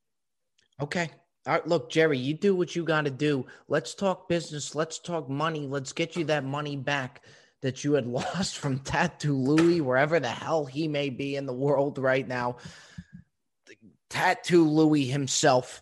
Okay. 0.81 1.09
All 1.45 1.53
right, 1.53 1.67
look, 1.67 1.91
Jerry, 1.91 2.17
you 2.17 2.33
do 2.33 2.55
what 2.55 2.73
you 2.73 2.85
got 2.85 3.03
to 3.03 3.11
do. 3.11 3.45
Let's 3.67 3.93
talk 3.93 4.29
business. 4.29 4.75
Let's 4.75 4.99
talk 4.99 5.29
money. 5.29 5.67
Let's 5.67 5.91
get 5.91 6.15
you 6.15 6.23
that 6.25 6.45
money 6.45 6.77
back 6.77 7.21
that 7.63 7.83
you 7.83 7.93
had 7.93 8.05
lost 8.35 8.57
from 8.57 8.79
Tattoo 8.79 9.35
Louie, 9.35 9.81
wherever 9.81 10.19
the 10.19 10.29
hell 10.29 10.65
he 10.65 10.87
may 10.87 11.09
be 11.09 11.35
in 11.35 11.47
the 11.47 11.53
world 11.53 11.97
right 11.97 12.27
now. 12.27 12.57
Tattoo 14.11 14.69
Louie 14.69 15.05
himself. 15.05 15.81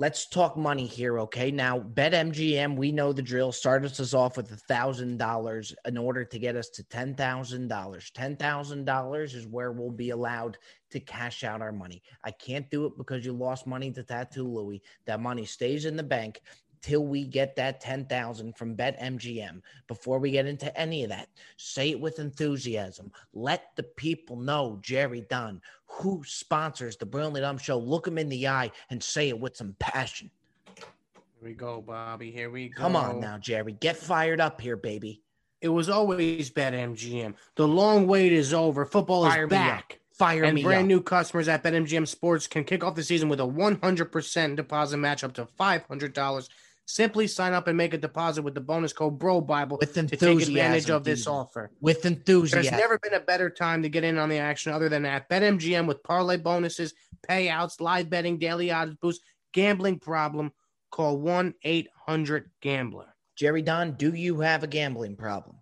Let's 0.00 0.28
talk 0.28 0.56
money 0.56 0.86
here, 0.86 1.18
okay? 1.20 1.50
Now, 1.50 1.80
BetMGM, 1.80 2.76
we 2.76 2.92
know 2.92 3.12
the 3.12 3.22
drill. 3.22 3.50
Started 3.50 3.98
us 3.98 4.14
off 4.14 4.36
with 4.36 4.52
a 4.52 4.56
thousand 4.56 5.16
dollars 5.16 5.74
in 5.86 5.96
order 5.96 6.24
to 6.24 6.38
get 6.38 6.54
us 6.54 6.68
to 6.70 6.84
ten 6.84 7.14
thousand 7.16 7.66
dollars. 7.66 8.12
Ten 8.14 8.36
thousand 8.36 8.84
dollars 8.84 9.34
is 9.34 9.46
where 9.46 9.72
we'll 9.72 9.90
be 9.90 10.10
allowed 10.10 10.56
to 10.90 11.00
cash 11.00 11.42
out 11.42 11.62
our 11.62 11.72
money. 11.72 12.02
I 12.22 12.30
can't 12.30 12.70
do 12.70 12.86
it 12.86 12.96
because 12.96 13.24
you 13.24 13.32
lost 13.32 13.66
money 13.66 13.90
to 13.92 14.04
Tattoo 14.04 14.46
Louie. 14.46 14.82
That 15.06 15.20
money 15.20 15.44
stays 15.44 15.84
in 15.84 15.96
the 15.96 16.04
bank 16.04 16.42
till 16.82 17.04
we 17.04 17.24
get 17.24 17.56
that 17.56 17.80
10,000 17.80 18.56
from 18.56 18.76
BetMGM. 18.76 19.60
Before 19.86 20.18
we 20.18 20.30
get 20.30 20.46
into 20.46 20.76
any 20.78 21.04
of 21.04 21.10
that, 21.10 21.28
say 21.56 21.90
it 21.90 22.00
with 22.00 22.18
enthusiasm. 22.18 23.12
Let 23.32 23.70
the 23.76 23.82
people 23.82 24.36
know 24.36 24.78
Jerry 24.82 25.26
Don, 25.28 25.60
who 25.86 26.22
sponsors 26.26 26.96
the 26.96 27.06
Brilliantly 27.06 27.40
Dumb 27.40 27.58
Show. 27.58 27.78
Look 27.78 28.06
him 28.06 28.18
in 28.18 28.28
the 28.28 28.48
eye 28.48 28.70
and 28.90 29.02
say 29.02 29.28
it 29.28 29.38
with 29.38 29.56
some 29.56 29.74
passion. 29.78 30.30
Here 30.76 31.48
we 31.48 31.54
go, 31.54 31.80
Bobby. 31.80 32.30
Here 32.30 32.50
we 32.50 32.68
go. 32.68 32.82
Come 32.82 32.96
on 32.96 33.20
now, 33.20 33.38
Jerry. 33.38 33.72
Get 33.72 33.96
fired 33.96 34.40
up 34.40 34.60
here, 34.60 34.76
baby. 34.76 35.22
It 35.60 35.68
was 35.68 35.88
always 35.88 36.50
BetMGM. 36.50 37.34
The 37.56 37.66
long 37.66 38.06
wait 38.06 38.32
is 38.32 38.54
over. 38.54 38.86
Football 38.86 39.24
Fire 39.24 39.44
is 39.44 39.50
me 39.50 39.56
up. 39.56 39.62
back. 39.62 39.98
Fire 40.12 40.44
and 40.44 40.54
me 40.54 40.64
brand 40.64 40.82
up. 40.82 40.88
new 40.88 41.00
customers 41.00 41.46
at 41.46 41.62
BetMGM 41.62 42.06
Sports 42.06 42.48
can 42.48 42.64
kick 42.64 42.82
off 42.82 42.96
the 42.96 43.04
season 43.04 43.28
with 43.28 43.38
a 43.38 43.44
100% 43.44 44.56
deposit 44.56 44.96
match 44.96 45.22
up 45.22 45.32
to 45.34 45.46
$500. 45.58 46.48
Simply 46.90 47.26
sign 47.26 47.52
up 47.52 47.68
and 47.68 47.76
make 47.76 47.92
a 47.92 47.98
deposit 47.98 48.40
with 48.40 48.54
the 48.54 48.62
bonus 48.62 48.94
code 48.94 49.18
Bro 49.18 49.42
Bible 49.42 49.76
With 49.78 49.92
to 49.92 50.06
take 50.06 50.40
advantage 50.40 50.88
of 50.88 51.04
this 51.04 51.26
offer. 51.26 51.70
With 51.82 52.06
enthusiasm, 52.06 52.62
There's 52.62 52.80
never 52.80 52.98
been 52.98 53.12
a 53.12 53.20
better 53.20 53.50
time 53.50 53.82
to 53.82 53.90
get 53.90 54.04
in 54.04 54.16
on 54.16 54.30
the 54.30 54.38
action 54.38 54.72
other 54.72 54.88
than 54.88 55.04
at 55.04 55.28
BetMGM 55.28 55.86
with 55.86 56.02
parlay 56.02 56.38
bonuses, 56.38 56.94
payouts, 57.28 57.82
live 57.82 58.08
betting, 58.08 58.38
daily 58.38 58.70
odds 58.70 58.94
boost, 58.94 59.20
gambling 59.52 59.98
problem. 59.98 60.50
Call 60.90 61.18
1 61.18 61.52
800 61.62 62.50
Gambler. 62.62 63.14
Jerry 63.36 63.60
Don, 63.60 63.92
do 63.92 64.14
you 64.14 64.40
have 64.40 64.62
a 64.62 64.66
gambling 64.66 65.16
problem? 65.16 65.56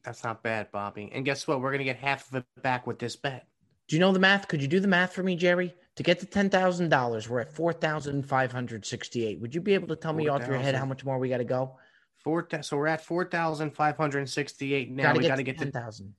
That's 0.06 0.22
not 0.22 0.42
bad, 0.44 0.70
Bobby. 0.70 1.10
And 1.12 1.24
guess 1.24 1.48
what? 1.48 1.60
We're 1.60 1.70
going 1.70 1.80
to 1.80 1.84
get 1.84 1.96
half 1.96 2.28
of 2.28 2.36
it 2.36 2.44
back 2.62 2.86
with 2.86 3.00
this 3.00 3.16
bet. 3.16 3.48
Do 3.88 3.96
you 3.96 4.00
know 4.00 4.12
the 4.12 4.20
math? 4.20 4.46
Could 4.46 4.62
you 4.62 4.68
do 4.68 4.78
the 4.78 4.86
math 4.86 5.12
for 5.12 5.24
me, 5.24 5.34
Jerry? 5.34 5.74
To 5.96 6.02
get 6.04 6.20
to 6.20 6.26
ten 6.26 6.48
thousand 6.48 6.90
dollars, 6.90 7.28
we're 7.28 7.40
at 7.40 7.52
four 7.52 7.72
thousand 7.72 8.22
five 8.22 8.52
hundred 8.52 8.86
sixty-eight. 8.86 9.40
Would 9.40 9.52
you 9.54 9.60
be 9.60 9.74
able 9.74 9.88
to 9.88 9.96
tell 9.96 10.12
me 10.12 10.28
off 10.28 10.46
your 10.46 10.58
head 10.58 10.76
how 10.76 10.84
much 10.84 11.04
more 11.04 11.18
we 11.18 11.28
got 11.28 11.38
to 11.38 11.44
go? 11.44 11.76
Four, 12.22 12.46
so 12.60 12.76
we're 12.76 12.88
at 12.88 13.04
4,568 13.04 14.90
now. 14.90 15.14
we 15.14 15.28
got 15.28 15.36
to 15.36 15.44
get 15.44 15.58
ten 15.58 15.68
to 15.68 15.72
thousand. 15.72 16.14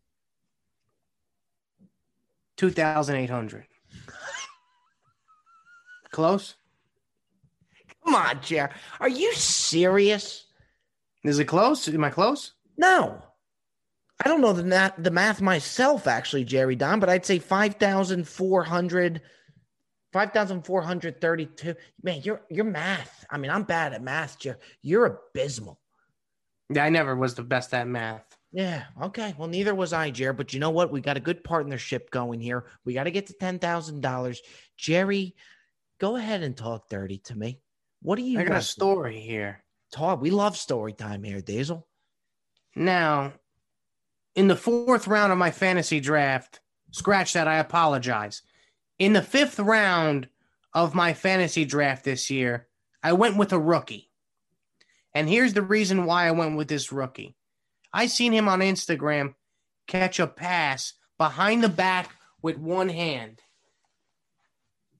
2,800. 2.55 3.65
Close? 6.11 6.55
Come 8.05 8.15
on, 8.15 8.39
Jerry. 8.41 8.71
Are 8.99 9.09
you 9.09 9.33
serious? 9.33 10.45
Is 11.23 11.39
it 11.39 11.45
close? 11.45 11.87
Am 11.89 12.03
I 12.03 12.09
close? 12.09 12.53
No. 12.77 13.21
I 14.23 14.27
don't 14.27 14.41
know 14.41 14.53
the 14.53 14.63
math, 14.63 14.93
the 14.97 15.11
math 15.11 15.41
myself, 15.41 16.07
actually, 16.07 16.43
Jerry 16.43 16.75
Don, 16.75 16.99
but 16.99 17.09
I'd 17.09 17.25
say 17.25 17.37
5,400, 17.37 19.21
5,432. 20.11 21.75
Man, 22.01 22.21
your 22.21 22.41
your 22.49 22.65
math. 22.65 23.25
I 23.29 23.37
mean, 23.37 23.51
I'm 23.51 23.63
bad 23.63 23.93
at 23.93 24.01
math, 24.01 24.39
Jerry. 24.39 24.57
You're 24.81 25.05
abysmal. 25.05 25.79
Yeah, 26.73 26.85
I 26.85 26.89
never 26.89 27.15
was 27.15 27.35
the 27.35 27.43
best 27.43 27.73
at 27.73 27.87
math. 27.87 28.23
Yeah. 28.51 28.85
Okay. 29.01 29.35
Well, 29.37 29.47
neither 29.47 29.75
was 29.75 29.93
I, 29.93 30.09
Jerry. 30.09 30.33
But 30.33 30.53
you 30.53 30.59
know 30.59 30.71
what? 30.71 30.91
We 30.91 31.01
got 31.01 31.17
a 31.17 31.21
good 31.21 31.43
partnership 31.43 32.09
going 32.09 32.39
here. 32.39 32.65
We 32.85 32.93
got 32.93 33.03
to 33.03 33.11
get 33.11 33.27
to 33.27 33.33
ten 33.33 33.59
thousand 33.59 34.01
dollars. 34.01 34.41
Jerry, 34.77 35.35
go 35.99 36.15
ahead 36.15 36.41
and 36.41 36.57
talk 36.57 36.89
dirty 36.89 37.19
to 37.25 37.35
me. 37.35 37.59
What 38.01 38.15
do 38.15 38.23
you 38.23 38.39
I 38.39 38.43
got 38.43 38.57
a 38.57 38.61
story 38.61 39.19
here. 39.19 39.63
Talk. 39.91 40.21
We 40.21 40.31
love 40.31 40.57
story 40.57 40.93
time 40.93 41.23
here, 41.23 41.41
Diesel. 41.41 41.87
Now, 42.75 43.33
in 44.37 44.47
the 44.47 44.55
fourth 44.55 45.07
round 45.07 45.31
of 45.31 45.37
my 45.39 45.49
fantasy 45.49 45.99
draft, 45.99 46.59
scratch 46.91 47.33
that, 47.33 47.47
I 47.47 47.57
apologize. 47.57 48.43
In 48.99 49.13
the 49.13 49.21
fifth 49.23 49.57
round 49.57 50.29
of 50.75 50.93
my 50.93 51.15
fantasy 51.15 51.65
draft 51.65 52.05
this 52.05 52.29
year, 52.29 52.67
I 53.01 53.13
went 53.13 53.37
with 53.37 53.51
a 53.51 53.59
rookie. 53.59 54.11
And 55.15 55.27
here's 55.27 55.53
the 55.53 55.63
reason 55.63 56.05
why 56.05 56.27
I 56.27 56.31
went 56.31 56.55
with 56.55 56.67
this 56.67 56.91
rookie. 56.91 57.35
I 57.91 58.05
seen 58.05 58.31
him 58.31 58.47
on 58.47 58.59
Instagram 58.59 59.33
catch 59.87 60.19
a 60.19 60.27
pass 60.27 60.93
behind 61.17 61.63
the 61.63 61.69
back 61.69 62.11
with 62.43 62.59
one 62.59 62.89
hand. 62.89 63.41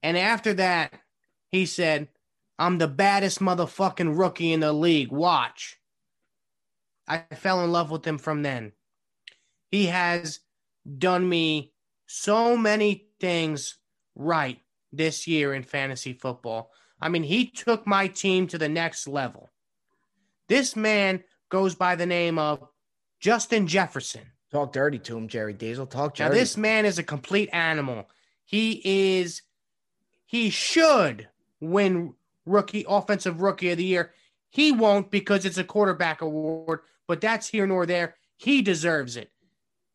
And 0.02 0.18
after 0.18 0.56
that, 0.56 0.94
he 1.50 1.68
said, 1.68 2.08
I'm 2.58 2.80
the 2.80 2.88
baddest 2.88 3.40
motherfucking 3.40 4.18
rookie 4.18 4.52
in 4.52 4.62
the 4.62 4.74
league. 4.74 5.12
Watch. 5.12 5.78
I 7.08 7.20
fell 7.36 7.64
in 7.64 7.72
love 7.72 7.92
with 7.92 8.04
him 8.04 8.18
from 8.18 8.42
then. 8.42 8.72
He 9.72 9.88
has 9.88 10.40
done 10.98 11.28
me 11.28 11.74
so 12.06 12.56
many 12.56 13.08
things 13.20 13.78
right 14.16 14.60
this 14.92 15.28
year 15.28 15.54
in 15.54 15.64
fantasy 15.64 16.14
football. 16.14 16.72
I 17.02 17.10
mean, 17.10 17.24
he 17.24 17.48
took 17.48 17.86
my 17.86 18.08
team 18.08 18.48
to 18.48 18.58
the 18.58 18.70
next 18.70 19.08
level. 19.08 19.50
This 20.48 20.76
man 20.76 21.24
goes 21.50 21.76
by 21.76 21.96
the 21.96 22.06
name 22.06 22.40
of 22.40 22.64
Justin 23.20 23.68
Jefferson. 23.68 24.24
Talk 24.52 24.72
dirty 24.72 25.00
to 25.00 25.18
him, 25.18 25.28
Jerry 25.28 25.54
Diesel. 25.54 25.86
Talk 25.86 26.18
Now, 26.20 26.30
this 26.30 26.56
man 26.56 26.86
is 26.86 26.98
a 26.98 27.04
complete 27.04 27.50
animal. 27.52 28.10
He 28.46 28.82
is, 29.20 29.42
he 30.26 30.50
should 30.50 31.28
win 31.60 32.14
rookie 32.46 32.86
offensive 32.88 33.42
rookie 33.42 33.72
of 33.72 33.78
the 33.78 33.84
year. 33.84 34.14
He 34.50 34.72
won't 34.72 35.12
because 35.12 35.46
it's 35.46 35.58
a 35.58 35.64
quarterback 35.66 36.22
award, 36.22 36.80
but 37.08 37.20
that's 37.20 37.48
here 37.48 37.68
nor 37.68 37.86
there. 37.86 38.16
He 38.38 38.62
deserves 38.62 39.18
it. 39.18 39.32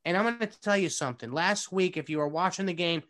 And 0.04 0.16
I'm 0.16 0.24
going 0.24 0.38
to 0.38 0.60
tell 0.60 0.76
you 0.76 0.88
something. 0.88 1.30
Last 1.30 1.72
week, 1.72 1.96
if 1.96 2.10
you 2.10 2.18
were 2.18 2.28
watching 2.28 2.66
the 2.66 2.72
game, 2.72 3.02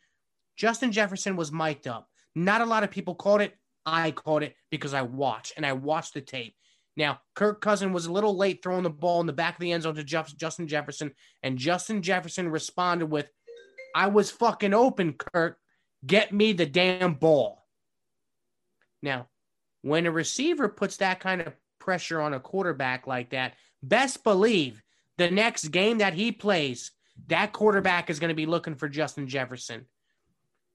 Justin 0.56 0.92
Jefferson 0.92 1.37
was 1.37 1.50
mic'd 1.50 1.88
up. 1.88 2.08
Not 2.34 2.61
a 2.61 2.66
lot 2.66 2.84
of 2.84 2.90
people 2.90 3.14
caught 3.14 3.40
it. 3.40 3.54
I 3.84 4.11
caught 4.11 4.42
it 4.42 4.54
because 4.70 4.94
I 4.94 5.02
watched 5.02 5.54
and 5.56 5.66
I 5.66 5.72
watched 5.72 6.14
the 6.14 6.20
tape. 6.20 6.54
Now, 6.96 7.20
Kirk 7.34 7.61
Cousin 7.62 7.92
was 7.92 8.06
a 8.06 8.12
little 8.12 8.37
late 8.37 8.62
throwing 8.62 8.82
the 8.82 8.90
ball 8.90 9.20
in 9.20 9.26
the 9.26 9.32
back 9.32 9.54
of 9.54 9.61
the 9.61 9.72
end 9.72 9.84
zone 9.84 9.94
to 9.94 10.04
Jeff- 10.04 10.37
Justin 10.37 10.68
Jefferson, 10.68 11.12
and 11.42 11.58
Justin 11.58 12.02
Jefferson 12.02 12.50
responded 12.50 13.06
with, 13.06 13.30
I 13.94 14.08
was 14.08 14.30
fucking 14.30 14.75
open, 14.75 15.14
Kirk. 15.14 15.58
Get 16.06 16.32
me 16.32 16.52
the 16.52 16.66
damn 16.66 17.14
ball. 17.14 17.66
Now, 19.02 19.28
when 19.80 20.06
a 20.06 20.11
receiver 20.11 20.68
puts 20.68 20.99
that 20.99 21.20
kind 21.20 21.40
of 21.40 21.54
pressure 21.80 22.20
on 22.20 22.34
a 22.34 22.40
quarterback 22.40 23.06
like 23.06 23.30
that, 23.30 23.54
best 23.82 24.22
believe 24.22 24.82
the 25.23 25.31
next 25.31 25.69
game 25.69 25.99
that 25.99 26.14
he 26.14 26.33
plays, 26.33 26.91
that 27.29 27.52
quarterback 27.52 28.11
is 28.11 28.19
going 28.19 28.31
to 28.31 28.35
be 28.35 28.47
looking 28.47 28.75
for 28.75 28.88
Justin 28.88 29.29
Jefferson. 29.29 29.87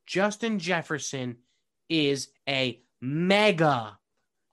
Justin 0.05 0.57
Jefferson 0.57 1.37
is 1.89 2.29
a 2.47 2.81
mega, 3.01 3.97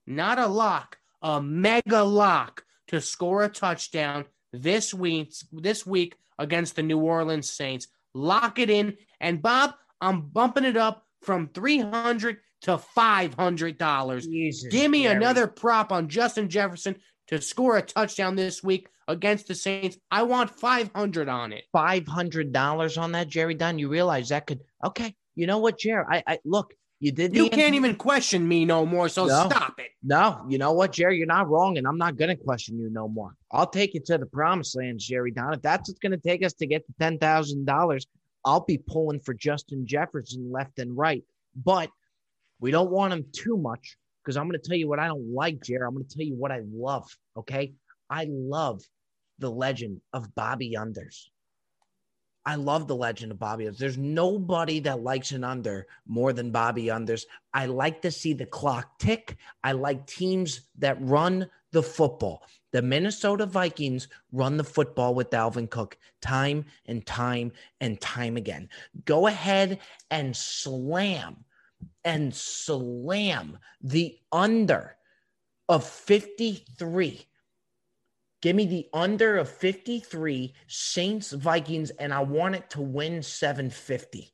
not 0.05 0.41
a 0.41 0.49
lock, 0.49 0.99
a 1.23 1.41
mega 1.41 2.03
lock 2.03 2.65
to 2.89 3.01
score 3.01 3.45
a 3.45 3.49
touchdown 3.49 4.25
this 4.53 4.93
week 4.93 5.33
this 5.53 5.87
week 5.87 6.17
against 6.39 6.75
the 6.75 6.83
New 6.83 6.99
Orleans 6.99 7.51
Saints. 7.51 7.87
Lock 8.15 8.59
it 8.59 8.71
in. 8.71 8.97
And 9.21 9.41
Bob, 9.41 9.75
I'm 10.01 10.23
bumping 10.23 10.65
it 10.65 10.77
up 10.77 11.07
from 11.23 11.49
300 11.49 12.39
to 12.63 12.81
$500. 12.97 14.71
Give 14.71 14.91
me 14.91 15.03
Jerry. 15.05 15.17
another 15.17 15.47
prop 15.47 15.93
on 15.93 16.09
Justin 16.09 16.49
Jefferson 16.49 16.97
to 17.29 17.41
score 17.41 17.77
a 17.77 17.83
touchdown 17.83 18.37
this 18.37 18.63
week 18.63 18.89
against 19.09 19.49
the 19.49 19.55
Saints. 19.55 19.99
I 20.11 20.23
want 20.23 20.51
500 20.51 21.29
on 21.29 21.53
it. 21.53 21.65
five 21.73 22.07
hundred 22.07 22.53
dollars 22.53 22.97
on 22.99 23.13
that, 23.13 23.29
Jerry 23.29 23.55
Don. 23.55 23.79
You 23.79 23.89
realize 23.89 24.29
that 24.31 24.47
could 24.47 24.61
okay. 24.85 25.15
You 25.35 25.47
know 25.47 25.59
what, 25.59 25.79
Jerry? 25.79 26.05
I, 26.09 26.23
I 26.27 26.39
look. 26.45 26.75
You 27.01 27.13
did. 27.13 27.35
You 27.35 27.51
can't 27.51 27.75
even 27.75 27.97
question 27.97 28.47
me 28.47 28.65
no 28.65 28.87
more, 28.87 29.09
so 29.09 29.27
No. 29.27 29.49
stop 29.51 29.75
it. 29.79 29.89
No, 30.03 30.47
you 30.49 30.59
know 30.59 30.73
what, 30.73 30.93
Jerry? 30.93 31.19
You're 31.19 31.27
not 31.27 31.49
wrong, 31.51 31.77
and 31.77 31.87
I'm 31.87 31.99
not 31.99 32.17
gonna 32.17 32.37
question 32.37 32.79
you 32.79 32.89
no 32.89 33.09
more. 33.09 33.35
I'll 33.51 33.67
take 33.67 33.95
you 33.95 34.01
to 34.07 34.17
the 34.17 34.27
promised 34.27 34.77
land, 34.77 35.01
Jerry 35.01 35.31
Don. 35.33 35.55
If 35.55 35.63
that's 35.63 35.89
what's 35.91 35.99
gonna 35.99 36.17
take 36.19 36.45
us 36.45 36.55
to 36.55 36.67
get 36.67 36.87
to 36.87 36.93
ten 37.01 37.19
thousand 37.19 37.67
dollars, 37.67 38.07
I'll 38.45 38.65
be 38.65 38.79
pulling 38.79 39.21
for 39.21 39.35
Justin 39.35 39.87
Jefferson 39.87 40.51
left 40.53 40.79
and 40.79 40.97
right. 40.97 41.25
But 41.57 41.91
we 42.61 42.71
don't 42.71 42.91
want 42.91 43.13
him 43.13 43.27
too 43.33 43.57
much 43.59 43.97
because 44.25 44.37
I'm 44.37 44.49
gonna 44.49 44.59
tell 44.59 44.77
you 44.77 44.89
what 44.89 44.99
I 44.99 45.09
don't 45.09 45.33
like, 45.33 45.63
Jerry. 45.63 45.87
I'm 45.87 45.95
gonna 45.95 46.05
tell 46.05 46.25
you 46.25 46.35
what 46.35 46.53
I 46.53 46.63
love. 46.73 47.09
Okay, 47.37 47.75
I 48.09 48.27
love 48.31 48.83
the 49.39 49.51
legend 49.51 50.01
of 50.13 50.35
Bobby 50.35 50.75
Unders. 50.79 51.27
I 52.47 52.57
love 52.57 52.87
the 52.87 52.97
legend 52.97 53.33
of 53.33 53.39
Bobby 53.39 53.65
Unders. 53.65 53.79
There's 53.79 53.99
nobody 53.99 54.79
that 54.81 55.03
likes 55.03 55.33
an 55.33 55.45
under 55.45 55.87
more 56.07 56.33
than 56.33 56.51
Bobby 56.51 56.85
Unders. 56.85 57.25
I 57.53 57.67
like 57.67 58.03
to 58.03 58.11
see 58.11 58.33
the 58.33 58.47
clock 58.47 58.99
tick. 58.99 59.37
I 59.63 59.73
like 59.73 60.07
teams 60.07 60.63
that 60.79 61.01
run 61.01 61.49
the 61.73 61.83
football. 61.83 62.47
The 62.73 62.83
Minnesota 62.83 63.47
Vikings 63.47 64.09
run 64.33 64.57
the 64.57 64.65
football 64.65 65.15
with 65.15 65.31
Dalvin 65.31 65.71
Cook 65.71 65.97
time 66.21 66.65
and 66.87 67.05
time 67.07 67.53
and 67.81 68.01
time 68.01 68.37
again. 68.37 68.69
Go 69.05 69.27
ahead 69.27 69.81
and 70.11 70.37
slam 70.37 71.45
and 72.05 72.35
slam 72.35 73.59
the 73.81 74.17
under 74.33 74.97
of 75.69 75.85
53. 75.85 77.27
Give 78.43 78.57
me 78.57 78.67
the 78.67 78.87
under 78.93 79.37
of 79.39 79.49
53 79.49 80.55
Saints 80.67 81.33
Vikings, 81.33 81.91
and 81.91 82.13
I 82.13 82.21
want 82.21 82.55
it 82.57 82.69
to 82.71 82.83
win 82.83 83.23
750. 83.23 84.33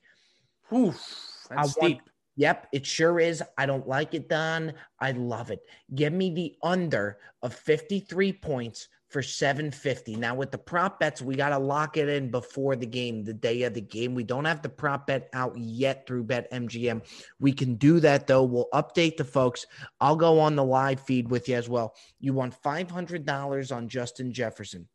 Oof, 0.73 1.47
I 1.51 1.57
that's 1.57 1.77
want- 1.77 1.89
deep. 1.95 2.03
Yep, 2.37 2.69
it 2.73 2.87
sure 2.87 3.21
is. 3.21 3.43
I 3.59 3.67
don't 3.67 3.87
like 3.87 4.15
it, 4.15 4.29
Don. 4.29 4.73
I 4.99 5.13
love 5.13 5.51
it. 5.51 5.61
Give 5.95 6.13
me 6.13 6.31
the 6.33 6.57
under 6.63 7.19
of 7.43 7.53
53 7.53 8.33
points 8.33 8.89
for 9.11 9.23
750. 9.23 10.17
Now, 10.17 10.35
with 10.35 10.51
the 10.51 10.59
prop 10.59 11.01
bets, 11.01 11.21
we 11.21 11.35
got 11.35 11.51
to 11.51 11.59
lock 11.59 11.97
it 11.97 12.09
in 12.09 12.31
before 12.31 12.77
the 12.77 12.87
game, 12.87 13.25
the 13.25 13.35
day 13.35 13.63
of 13.65 13.75
the 13.75 13.81
game. 13.81 14.15
We 14.15 14.25
don't 14.25 14.45
have 14.45 14.63
the 14.63 14.69
prop 14.69 15.09
bet 15.09 15.29
out 15.33 15.57
yet 15.59 16.07
through 16.07 16.25
BetMGM. 16.25 17.03
We 17.41 17.53
can 17.53 17.75
do 17.75 18.01
that, 18.01 18.27
though. 18.27 18.45
We'll 18.45 18.69
update 18.73 19.17
the 19.17 19.25
folks. 19.25 19.67
I'll 20.01 20.17
go 20.17 20.41
on 20.41 20.57
the 20.57 20.65
live 20.65 21.01
feed 21.01 21.29
with 21.29 21.49
you 21.49 21.57
as 21.57 21.69
well. 21.69 21.95
You 22.21 22.33
want 22.33 22.61
$500 22.63 23.77
on 23.77 23.89
Justin 23.89 24.33
Jefferson 24.33 24.89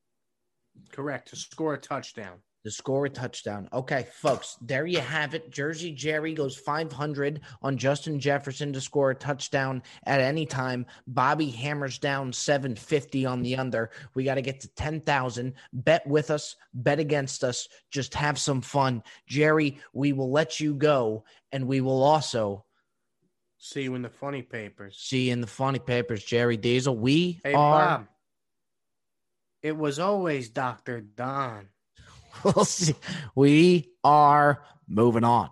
Correct. 0.92 1.30
To 1.30 1.36
score 1.36 1.74
a 1.74 1.78
touchdown. 1.78 2.40
To 2.66 2.72
score 2.72 3.06
a 3.06 3.10
touchdown. 3.10 3.70
Okay, 3.72 4.08
folks, 4.12 4.58
there 4.60 4.88
you 4.88 5.00
have 5.00 5.36
it. 5.36 5.52
Jersey 5.52 5.92
Jerry 5.92 6.34
goes 6.34 6.58
500 6.58 7.42
on 7.62 7.78
Justin 7.78 8.20
Jefferson 8.20 8.74
to 8.74 8.82
score 8.82 9.12
a 9.12 9.16
touchdown 9.16 9.84
at 10.08 10.20
any 10.20 10.48
time. 10.48 10.88
Bobby 11.06 11.52
hammers 11.52 12.00
down 12.00 12.34
750 12.34 13.24
on 13.28 13.44
the 13.44 13.56
under. 13.56 13.92
We 14.16 14.24
got 14.24 14.36
to 14.36 14.42
get 14.42 14.62
to 14.62 14.68
10,000. 14.70 15.54
Bet 15.74 16.08
with 16.08 16.32
us, 16.32 16.56
bet 16.74 17.00
against 17.00 17.44
us. 17.44 17.68
Just 17.92 18.16
have 18.16 18.40
some 18.40 18.62
fun. 18.62 19.04
Jerry, 19.28 19.78
we 19.94 20.12
will 20.12 20.32
let 20.32 20.60
you 20.60 20.74
go 20.74 21.24
and 21.52 21.68
we 21.68 21.82
will 21.82 22.02
also 22.04 22.66
See 23.60 23.84
you 23.84 23.94
in 23.94 24.02
the 24.02 24.10
funny 24.10 24.42
papers. 24.42 24.98
see 25.00 25.28
you 25.28 25.34
in 25.34 25.42
the 25.42 25.48
funny 25.48 25.80
papers, 25.80 26.24
Jerry 26.24 26.58
Diesel. 26.58 26.98
We 26.98 27.40
Hey, 27.44 27.54
are 27.54 27.86
Bob. 27.86 28.08
It 29.62 29.78
was 29.78 30.00
always 30.00 30.50
Dr. 30.50 31.02
Don. 31.02 31.70
We'll 32.44 32.66
see. 32.66 32.96
We 33.36 33.92
are 34.04 34.64
moving 34.88 35.24
on. 35.24 35.50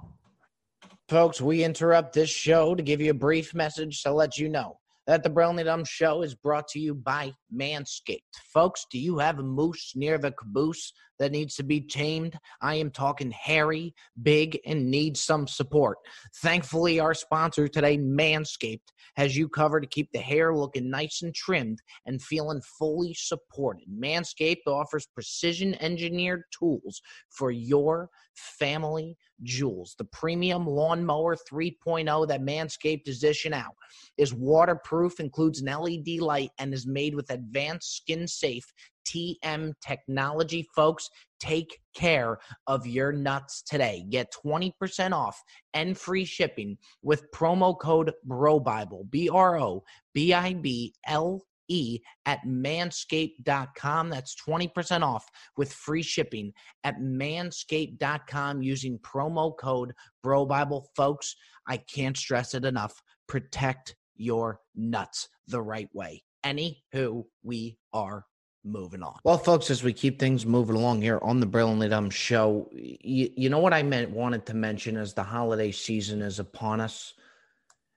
Folks, 1.09 1.41
we 1.41 1.63
interrupt 1.63 2.13
this 2.13 2.29
show 2.29 2.75
to 2.75 2.83
give 2.83 3.01
you 3.01 3.11
a 3.11 3.15
brief 3.15 3.53
message 3.53 4.01
to 4.03 4.11
let 4.11 4.37
you 4.37 4.49
know 4.49 4.77
that 5.05 5.21
the 5.21 5.29
Brilliantly 5.29 5.65
Dumb 5.65 5.83
Show 5.83 6.21
is 6.21 6.33
brought 6.33 6.67
to 6.69 6.79
you 6.79 6.95
by 6.95 7.33
Manscaped. 7.53 8.21
Folks, 8.53 8.85
do 8.89 8.97
you 8.97 9.17
have 9.17 9.39
a 9.39 9.43
moose 9.43 9.93
near 9.95 10.17
the 10.17 10.31
caboose 10.31 10.93
that 11.19 11.31
needs 11.31 11.55
to 11.55 11.63
be 11.63 11.81
tamed? 11.81 12.37
I 12.61 12.75
am 12.75 12.91
talking 12.91 13.31
hairy, 13.31 13.93
big, 14.21 14.59
and 14.65 14.89
needs 14.89 15.21
some 15.21 15.47
support. 15.47 15.97
Thankfully, 16.41 16.99
our 16.99 17.13
sponsor 17.13 17.67
today, 17.67 17.97
Manscaped, 17.97 18.91
has 19.15 19.35
you 19.35 19.47
covered 19.47 19.81
to 19.81 19.87
keep 19.87 20.11
the 20.11 20.19
hair 20.19 20.55
looking 20.55 20.89
nice 20.89 21.21
and 21.21 21.33
trimmed 21.33 21.79
and 22.05 22.21
feeling 22.21 22.61
fully 22.79 23.13
supported. 23.13 23.83
Manscaped 23.89 24.67
offers 24.67 25.07
precision 25.13 25.75
engineered 25.81 26.43
tools 26.57 27.01
for 27.29 27.51
your 27.51 28.09
family 28.35 29.17
jewels. 29.43 29.95
The 29.97 30.05
premium 30.05 30.65
lawnmower 30.65 31.35
3.0 31.35 32.27
that 32.27 32.41
Manscaped 32.41 33.07
is 33.07 33.19
dishing 33.19 33.53
out 33.53 33.75
is 34.17 34.33
waterproof, 34.33 35.19
includes 35.19 35.61
an 35.61 35.67
LED 35.67 36.19
light, 36.19 36.51
and 36.59 36.73
is 36.73 36.87
made 36.87 37.15
with 37.15 37.29
advanced 37.31 37.97
skin 37.97 38.27
safe 38.27 38.65
TM 39.05 39.73
technology. 39.85 40.67
Folks, 40.75 41.09
take 41.39 41.79
care 41.95 42.37
of 42.67 42.87
your 42.87 43.11
nuts 43.11 43.61
today. 43.61 44.05
Get 44.09 44.33
20% 44.45 45.11
off 45.11 45.41
and 45.73 45.97
free 45.97 46.25
shipping 46.25 46.77
with 47.01 47.31
promo 47.31 47.77
code 47.79 48.11
BROBIBLE, 48.25 49.09
B 49.09 49.29
R 49.29 49.59
O 49.59 49.83
B 50.13 50.33
I 50.33 50.53
B 50.53 50.93
L 51.07 51.41
E 51.67 51.99
at 52.25 52.39
manscaped.com. 52.45 54.09
That's 54.09 54.35
20% 54.47 55.01
off 55.01 55.25
with 55.57 55.73
free 55.73 56.03
shipping 56.03 56.53
at 56.83 56.99
manscaped.com 56.99 58.61
using 58.61 58.99
promo 58.99 59.57
code 59.57 59.93
BROBIBLE. 60.23 60.85
Folks, 60.95 61.35
I 61.67 61.77
can't 61.77 62.17
stress 62.17 62.53
it 62.53 62.65
enough. 62.65 63.01
Protect 63.27 63.95
your 64.15 64.59
nuts 64.75 65.27
the 65.47 65.61
right 65.61 65.89
way. 65.93 66.23
Anywho, 66.45 67.23
we 67.41 67.77
are 67.93 68.25
moving 68.63 69.03
on. 69.03 69.17
Well, 69.23 69.37
folks, 69.37 69.69
as 69.69 69.83
we 69.83 69.93
keep 69.93 70.19
things 70.19 70.45
moving 70.45 70.75
along 70.75 71.01
here 71.01 71.19
on 71.21 71.39
the 71.39 71.45
Brilliantly 71.45 71.89
Dumb 71.89 72.09
Show, 72.09 72.69
you, 72.71 73.29
you 73.35 73.49
know 73.49 73.59
what 73.59 73.73
I 73.73 73.83
meant 73.83 74.11
wanted 74.11 74.45
to 74.47 74.53
mention 74.53 74.97
as 74.97 75.13
the 75.13 75.23
holiday 75.23 75.71
season 75.71 76.21
is 76.21 76.39
upon 76.39 76.81
us. 76.81 77.13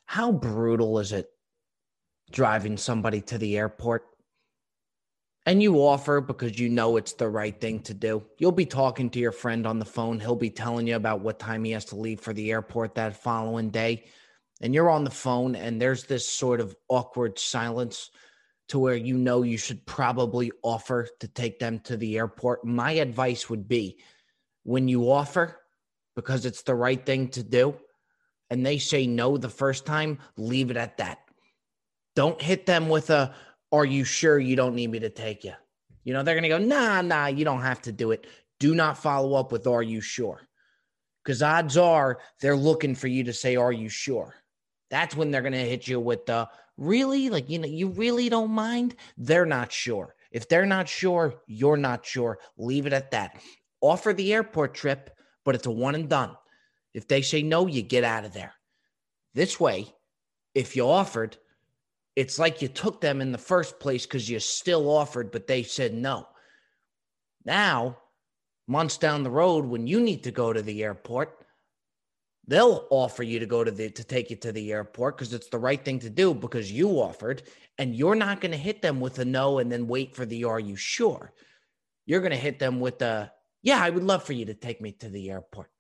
How 0.07 0.33
brutal 0.33 0.99
is 0.99 1.13
it 1.13 1.31
driving 2.31 2.77
somebody 2.77 3.21
to 3.23 3.39
the 3.39 3.57
airport? 3.57 4.05
And 5.47 5.63
you 5.63 5.77
offer 5.77 6.21
because 6.21 6.59
you 6.59 6.69
know 6.69 6.97
it's 6.97 7.13
the 7.13 7.29
right 7.29 7.59
thing 7.61 7.81
to 7.81 7.95
do. 7.95 8.25
You'll 8.39 8.51
be 8.51 8.67
talking 8.67 9.11
to 9.11 9.21
your 9.21 9.31
friend 9.31 9.65
on 9.65 9.79
the 9.79 9.85
phone. 9.85 10.19
He'll 10.19 10.35
be 10.35 10.51
telling 10.51 10.89
you 10.89 10.97
about 10.97 11.21
what 11.21 11.39
time 11.39 11.63
he 11.63 11.71
has 11.71 11.85
to 11.87 11.97
leave 11.97 12.21
for 12.21 12.33
the 12.33 12.51
airport 12.51 12.97
that 12.97 13.23
following 13.23 13.71
day. 13.71 14.07
And 14.61 14.75
you're 14.75 14.91
on 14.91 15.05
the 15.05 15.11
phone, 15.11 15.55
and 15.55 15.81
there's 15.81 16.05
this 16.05 16.29
sort 16.29 16.61
of 16.61 16.75
awkward 16.89 17.39
silence 17.39 18.11
to 18.69 18.79
where 18.79 18.97
you 18.97 19.17
know 19.17 19.43
you 19.43 19.57
should 19.57 19.85
probably 19.87 20.51
offer 20.63 21.09
to 21.21 21.29
take 21.29 21.59
them 21.59 21.79
to 21.81 21.97
the 21.97 22.17
airport. 22.17 22.65
My 22.65 22.93
advice 22.93 23.49
would 23.49 23.69
be 23.69 23.99
when 24.65 24.89
you 24.89 25.11
offer, 25.11 25.57
because 26.17 26.47
it's 26.47 26.63
the 26.63 26.75
right 26.75 27.05
thing 27.05 27.29
to 27.29 27.43
do, 27.43 27.77
and 28.51 28.65
they 28.65 28.79
say 28.79 29.07
no 29.07 29.37
the 29.37 29.49
first 29.49 29.87
time, 29.87 30.19
leave 30.37 30.71
it 30.71 30.77
at 30.77 30.97
that. 30.97 31.19
Don't 32.17 32.41
hit 32.41 32.67
them 32.67 32.89
with 32.89 33.11
a, 33.11 33.35
are 33.71 33.85
you 33.85 34.05
sure 34.05 34.39
you 34.39 34.57
don't 34.57 34.75
need 34.75 34.91
me 34.91 34.99
to 35.01 35.11
take 35.11 35.45
you? 35.45 35.53
You 36.05 36.15
know, 36.15 36.23
they're 36.23 36.35
going 36.35 36.43
to 36.45 36.49
go, 36.49 36.59
nah, 36.59 37.03
nah, 37.03 37.27
you 37.27 37.45
don't 37.45 37.63
have 37.63 37.83
to 37.83 37.93
do 37.93 38.13
it. 38.13 38.27
Do 38.59 38.75
not 38.75 38.99
follow 38.99 39.35
up 39.35 39.53
with, 39.53 39.67
are 39.67 39.83
you 39.83 40.01
sure? 40.01 40.41
Because 41.23 41.43
odds 41.43 41.77
are 41.77 42.19
they're 42.41 42.57
looking 42.57 42.95
for 42.95 43.09
you 43.09 43.25
to 43.25 43.33
say, 43.33 43.57
are 43.57 43.73
you 43.73 43.89
sure? 43.89 44.35
That's 44.91 45.17
when 45.17 45.31
they're 45.31 45.43
going 45.43 45.53
to 45.53 45.59
hit 45.59 45.89
you 45.89 46.01
with 46.01 46.25
the, 46.27 46.49
really? 46.77 47.31
Like, 47.31 47.49
you 47.51 47.59
know, 47.59 47.69
you 47.69 47.89
really 47.89 48.29
don't 48.29 48.51
mind? 48.51 48.97
They're 49.17 49.47
not 49.47 49.73
sure. 49.73 50.15
If 50.31 50.49
they're 50.49 50.67
not 50.67 50.89
sure, 50.89 51.35
you're 51.47 51.77
not 51.77 52.05
sure. 52.05 52.39
Leave 52.57 52.87
it 52.87 52.93
at 52.93 53.11
that. 53.13 53.41
Offer 53.81 54.13
the 54.13 54.35
airport 54.35 54.75
trip, 54.75 55.11
but 55.45 55.55
it's 55.55 55.67
a 55.67 55.71
one 55.71 55.95
and 55.95 56.09
done. 56.09 56.37
If 56.93 57.09
they 57.09 57.23
say 57.23 57.43
no, 57.43 57.67
you 57.67 57.83
get 57.83 58.05
out 58.05 58.25
of 58.25 58.33
there. 58.33 58.55
This 59.35 59.61
way, 59.61 59.95
if 60.55 60.77
you 60.77 60.89
offered, 60.89 61.37
it's 62.17 62.39
like 62.39 62.63
you 62.63 62.69
took 62.69 63.01
them 63.01 63.21
in 63.21 63.33
the 63.33 63.39
first 63.39 63.79
place 63.79 64.07
because 64.07 64.29
you 64.29 64.41
still 64.41 64.91
offered, 64.91 65.31
but 65.31 65.47
they 65.47 65.63
said 65.63 65.93
no. 65.93 66.27
Now, 67.45 67.99
months 68.67 68.97
down 68.97 69.23
the 69.23 69.31
road, 69.31 69.67
when 69.67 69.87
you 69.87 70.01
need 70.01 70.25
to 70.25 70.31
go 70.31 70.53
to 70.53 70.63
the 70.63 70.83
airport, 70.83 71.46
they'll 72.49 72.87
offer 72.91 73.23
you 73.23 73.39
to 73.39 73.47
go 73.47 73.65
to 73.65 73.71
the 73.71 73.91
to 73.91 74.05
take 74.05 74.31
you 74.31 74.37
to 74.37 74.53
the 74.53 74.73
airport 74.73 75.17
because 75.17 75.33
it's 75.33 75.49
the 75.49 75.59
right 75.59 75.85
thing 75.85 75.99
to 76.01 76.11
do 76.11 76.35
because 76.35 76.71
you 76.71 76.89
offered, 76.89 77.43
and 77.79 77.95
you're 77.95 78.15
not 78.15 78.41
going 78.41 78.53
to 78.53 78.59
hit 78.59 78.83
them 78.83 79.01
with 79.01 79.19
a 79.19 79.25
no 79.25 79.59
and 79.59 79.71
then 79.71 79.87
wait 79.87 80.15
for 80.15 80.27
the 80.27 80.45
are 80.45 80.61
you 80.61 80.77
sure? 80.77 81.33
You're 82.05 82.21
going 82.21 82.31
to 82.31 82.37
hit 82.37 82.59
them 82.59 82.81
with 82.81 83.03
a 83.03 83.33
yeah, 83.63 83.83
I 83.83 83.91
would 83.91 84.05
love 84.05 84.23
for 84.23 84.33
you 84.33 84.45
to 84.45 84.55
take 84.55 84.81
me 84.81 84.93
to 84.93 85.09
the 85.09 85.31
airport. 85.31 85.71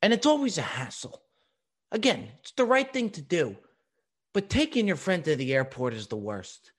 And 0.00 0.12
it's 0.12 0.26
always 0.26 0.56
a 0.56 0.62
hassle. 0.62 1.20
Again, 1.92 2.28
it's 2.38 2.52
the 2.52 2.64
right 2.64 2.90
thing 2.90 3.10
to 3.10 3.22
do. 3.22 3.56
But 4.32 4.48
taking 4.48 4.86
your 4.86 4.96
friend 4.96 5.24
to 5.24 5.36
the 5.36 5.54
airport 5.54 5.94
is 5.94 6.08
the 6.08 6.16
worst. 6.16 6.72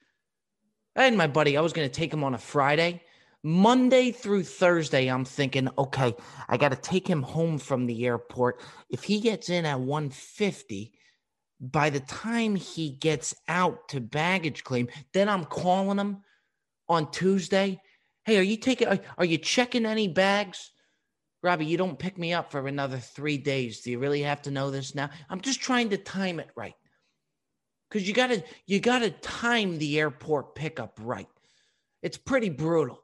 and 0.95 1.17
my 1.17 1.27
buddy, 1.27 1.57
I 1.57 1.61
was 1.61 1.73
going 1.73 1.87
to 1.87 1.93
take 1.93 2.13
him 2.13 2.23
on 2.23 2.33
a 2.33 2.39
Friday. 2.39 3.03
Monday 3.43 4.11
through 4.11 4.43
Thursday, 4.43 5.07
I'm 5.07 5.25
thinking, 5.25 5.69
okay, 5.77 6.15
I 6.49 6.57
got 6.57 6.69
to 6.69 6.75
take 6.75 7.07
him 7.07 7.21
home 7.21 7.57
from 7.57 7.85
the 7.85 8.05
airport. 8.05 8.61
If 8.89 9.03
he 9.03 9.19
gets 9.19 9.49
in 9.49 9.65
at 9.65 9.79
150, 9.79 10.91
by 11.59 11.89
the 11.89 11.99
time 12.01 12.55
he 12.55 12.91
gets 12.91 13.35
out 13.47 13.89
to 13.89 14.01
baggage 14.01 14.63
claim, 14.63 14.89
then 15.13 15.29
I'm 15.29 15.45
calling 15.45 15.97
him 15.97 16.23
on 16.89 17.11
Tuesday. 17.11 17.81
Hey, 18.25 18.37
are 18.37 18.43
you 18.43 18.57
taking, 18.57 18.87
are, 18.87 18.99
are 19.17 19.25
you 19.25 19.37
checking 19.37 19.85
any 19.85 20.07
bags? 20.07 20.71
Robbie, 21.43 21.67
you 21.67 21.77
don't 21.77 21.99
pick 21.99 22.17
me 22.17 22.33
up 22.33 22.51
for 22.51 22.67
another 22.67 22.97
three 22.97 23.37
days. 23.37 23.81
Do 23.81 23.91
you 23.91 23.99
really 23.99 24.23
have 24.23 24.41
to 24.43 24.51
know 24.51 24.71
this 24.71 24.95
now? 24.95 25.09
I'm 25.29 25.41
just 25.41 25.61
trying 25.61 25.89
to 25.91 25.97
time 25.97 26.39
it 26.39 26.49
right 26.55 26.73
because 27.89 28.07
you 28.07 28.13
gotta 28.13 28.43
you 28.65 28.79
gotta 28.79 29.11
time 29.11 29.77
the 29.77 29.99
airport 29.99 30.55
pickup 30.55 30.99
right. 31.01 31.27
It's 32.01 32.17
pretty 32.17 32.49
brutal. 32.49 33.03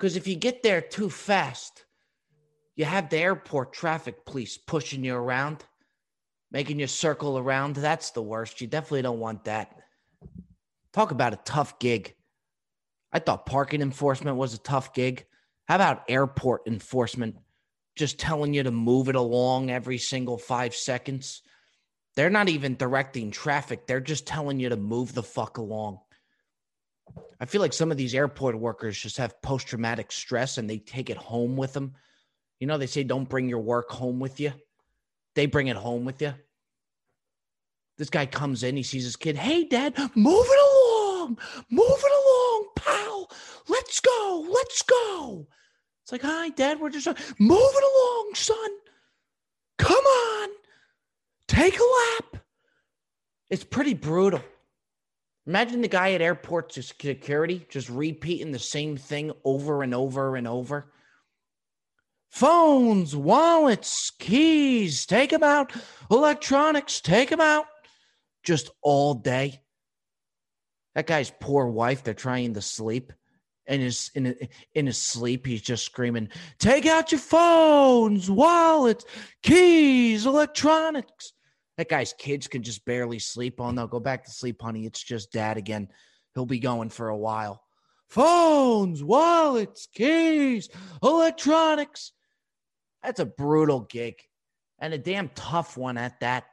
Because 0.00 0.16
if 0.16 0.26
you 0.26 0.34
get 0.34 0.62
there 0.62 0.80
too 0.80 1.10
fast, 1.10 1.84
you 2.74 2.86
have 2.86 3.10
the 3.10 3.18
airport 3.18 3.74
traffic 3.74 4.24
police 4.24 4.56
pushing 4.56 5.04
you 5.04 5.14
around, 5.14 5.62
making 6.50 6.80
you 6.80 6.86
circle 6.86 7.36
around. 7.36 7.76
That's 7.76 8.10
the 8.12 8.22
worst. 8.22 8.62
You 8.62 8.66
definitely 8.66 9.02
don't 9.02 9.18
want 9.18 9.44
that. 9.44 9.76
Talk 10.94 11.10
about 11.10 11.34
a 11.34 11.40
tough 11.44 11.78
gig. 11.78 12.14
I 13.12 13.18
thought 13.18 13.44
parking 13.44 13.82
enforcement 13.82 14.38
was 14.38 14.54
a 14.54 14.58
tough 14.58 14.94
gig. 14.94 15.26
How 15.68 15.74
about 15.74 16.04
airport 16.08 16.62
enforcement? 16.66 17.36
Just 17.94 18.18
telling 18.18 18.54
you 18.54 18.62
to 18.62 18.70
move 18.70 19.10
it 19.10 19.16
along 19.16 19.68
every 19.70 19.98
single 19.98 20.38
five 20.38 20.74
seconds. 20.74 21.42
They're 22.16 22.30
not 22.30 22.48
even 22.48 22.74
directing 22.74 23.30
traffic. 23.30 23.86
They're 23.86 24.00
just 24.00 24.26
telling 24.26 24.60
you 24.60 24.70
to 24.70 24.76
move 24.78 25.12
the 25.12 25.22
fuck 25.22 25.58
along. 25.58 25.98
I 27.40 27.46
feel 27.46 27.60
like 27.60 27.72
some 27.72 27.90
of 27.90 27.96
these 27.96 28.14
airport 28.14 28.58
workers 28.58 28.98
just 28.98 29.16
have 29.16 29.40
post 29.42 29.68
traumatic 29.68 30.12
stress 30.12 30.58
and 30.58 30.68
they 30.68 30.78
take 30.78 31.10
it 31.10 31.16
home 31.16 31.56
with 31.56 31.72
them. 31.72 31.94
You 32.58 32.66
know, 32.66 32.76
they 32.76 32.86
say 32.86 33.02
don't 33.02 33.28
bring 33.28 33.48
your 33.48 33.60
work 33.60 33.90
home 33.90 34.20
with 34.20 34.40
you. 34.40 34.52
They 35.34 35.46
bring 35.46 35.68
it 35.68 35.76
home 35.76 36.04
with 36.04 36.20
you. 36.20 36.34
This 37.96 38.10
guy 38.10 38.26
comes 38.26 38.62
in, 38.62 38.76
he 38.76 38.82
sees 38.82 39.04
his 39.04 39.16
kid. 39.16 39.36
Hey, 39.36 39.64
dad, 39.64 39.96
move 40.14 40.46
it 40.46 40.60
along, 40.70 41.38
move 41.70 41.86
it 41.86 42.12
along, 42.24 42.68
pal. 42.76 43.30
Let's 43.68 44.00
go, 44.00 44.46
let's 44.50 44.82
go. 44.82 45.46
It's 46.02 46.12
like, 46.12 46.22
hi, 46.22 46.48
dad, 46.48 46.80
we're 46.80 46.90
just 46.90 47.06
move 47.38 47.58
it 47.60 47.84
along, 47.84 48.34
son. 48.34 48.70
Come 49.78 50.04
on. 50.04 50.48
Take 51.46 51.78
a 51.78 51.82
lap. 51.82 52.44
It's 53.48 53.64
pretty 53.64 53.94
brutal. 53.94 54.42
Imagine 55.46 55.80
the 55.80 55.88
guy 55.88 56.12
at 56.12 56.20
airport 56.20 56.72
security 56.72 57.66
just 57.70 57.88
repeating 57.88 58.52
the 58.52 58.58
same 58.58 58.96
thing 58.96 59.32
over 59.44 59.82
and 59.82 59.94
over 59.94 60.36
and 60.36 60.46
over. 60.46 60.92
Phones, 62.30 63.16
wallets, 63.16 64.12
keys, 64.18 65.06
take 65.06 65.30
them 65.30 65.42
out. 65.42 65.72
Electronics, 66.10 67.00
take 67.00 67.30
them 67.30 67.40
out. 67.40 67.66
Just 68.44 68.70
all 68.82 69.14
day. 69.14 69.60
That 70.94 71.06
guy's 71.06 71.32
poor 71.40 71.66
wife, 71.66 72.04
they're 72.04 72.14
trying 72.14 72.54
to 72.54 72.62
sleep. 72.62 73.12
And 73.66 73.82
his 73.82 74.10
in 74.14 74.36
in 74.74 74.86
his 74.86 74.98
sleep, 74.98 75.46
he's 75.46 75.62
just 75.62 75.84
screaming, 75.84 76.28
"Take 76.58 76.86
out 76.86 77.12
your 77.12 77.20
phones, 77.20 78.30
wallets, 78.30 79.04
keys, 79.42 80.26
electronics." 80.26 81.32
That 81.76 81.88
guy's 81.88 82.12
kids 82.12 82.46
can 82.46 82.62
just 82.62 82.84
barely 82.84 83.18
sleep. 83.18 83.60
Oh 83.60 83.70
no, 83.70 83.86
go 83.86 84.00
back 84.00 84.24
to 84.24 84.30
sleep, 84.30 84.60
honey. 84.60 84.86
It's 84.86 85.02
just 85.02 85.32
dad 85.32 85.56
again. 85.56 85.88
He'll 86.34 86.46
be 86.46 86.58
going 86.58 86.90
for 86.90 87.08
a 87.08 87.16
while. 87.16 87.62
Phones, 88.08 89.02
wallets, 89.02 89.88
keys, 89.94 90.68
electronics. 91.02 92.12
That's 93.02 93.20
a 93.20 93.26
brutal 93.26 93.80
gig 93.80 94.16
and 94.78 94.92
a 94.92 94.98
damn 94.98 95.28
tough 95.30 95.76
one 95.76 95.96
at 95.96 96.20
that. 96.20 96.44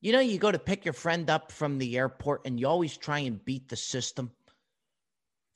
You 0.00 0.12
know, 0.12 0.20
you 0.20 0.38
go 0.38 0.50
to 0.50 0.58
pick 0.58 0.84
your 0.84 0.94
friend 0.94 1.28
up 1.28 1.50
from 1.50 1.78
the 1.78 1.96
airport 1.96 2.42
and 2.44 2.58
you 2.58 2.66
always 2.66 2.96
try 2.96 3.20
and 3.20 3.44
beat 3.44 3.68
the 3.68 3.76
system. 3.76 4.30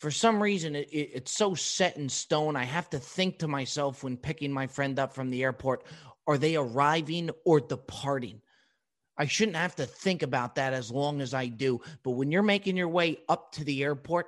For 0.00 0.10
some 0.10 0.42
reason, 0.42 0.74
it, 0.74 0.88
it, 0.90 1.10
it's 1.14 1.30
so 1.30 1.54
set 1.54 1.96
in 1.96 2.08
stone. 2.08 2.56
I 2.56 2.64
have 2.64 2.90
to 2.90 2.98
think 2.98 3.38
to 3.38 3.48
myself 3.48 4.02
when 4.02 4.16
picking 4.16 4.52
my 4.52 4.66
friend 4.66 4.98
up 4.98 5.14
from 5.14 5.30
the 5.30 5.44
airport 5.44 5.84
are 6.26 6.38
they 6.38 6.56
arriving 6.56 7.30
or 7.44 7.60
departing? 7.60 8.40
I 9.16 9.26
shouldn't 9.26 9.56
have 9.56 9.76
to 9.76 9.86
think 9.86 10.22
about 10.22 10.54
that 10.54 10.72
as 10.72 10.90
long 10.90 11.20
as 11.20 11.34
I 11.34 11.46
do. 11.46 11.80
But 12.02 12.12
when 12.12 12.32
you're 12.32 12.42
making 12.42 12.76
your 12.76 12.88
way 12.88 13.18
up 13.28 13.52
to 13.52 13.64
the 13.64 13.82
airport, 13.82 14.26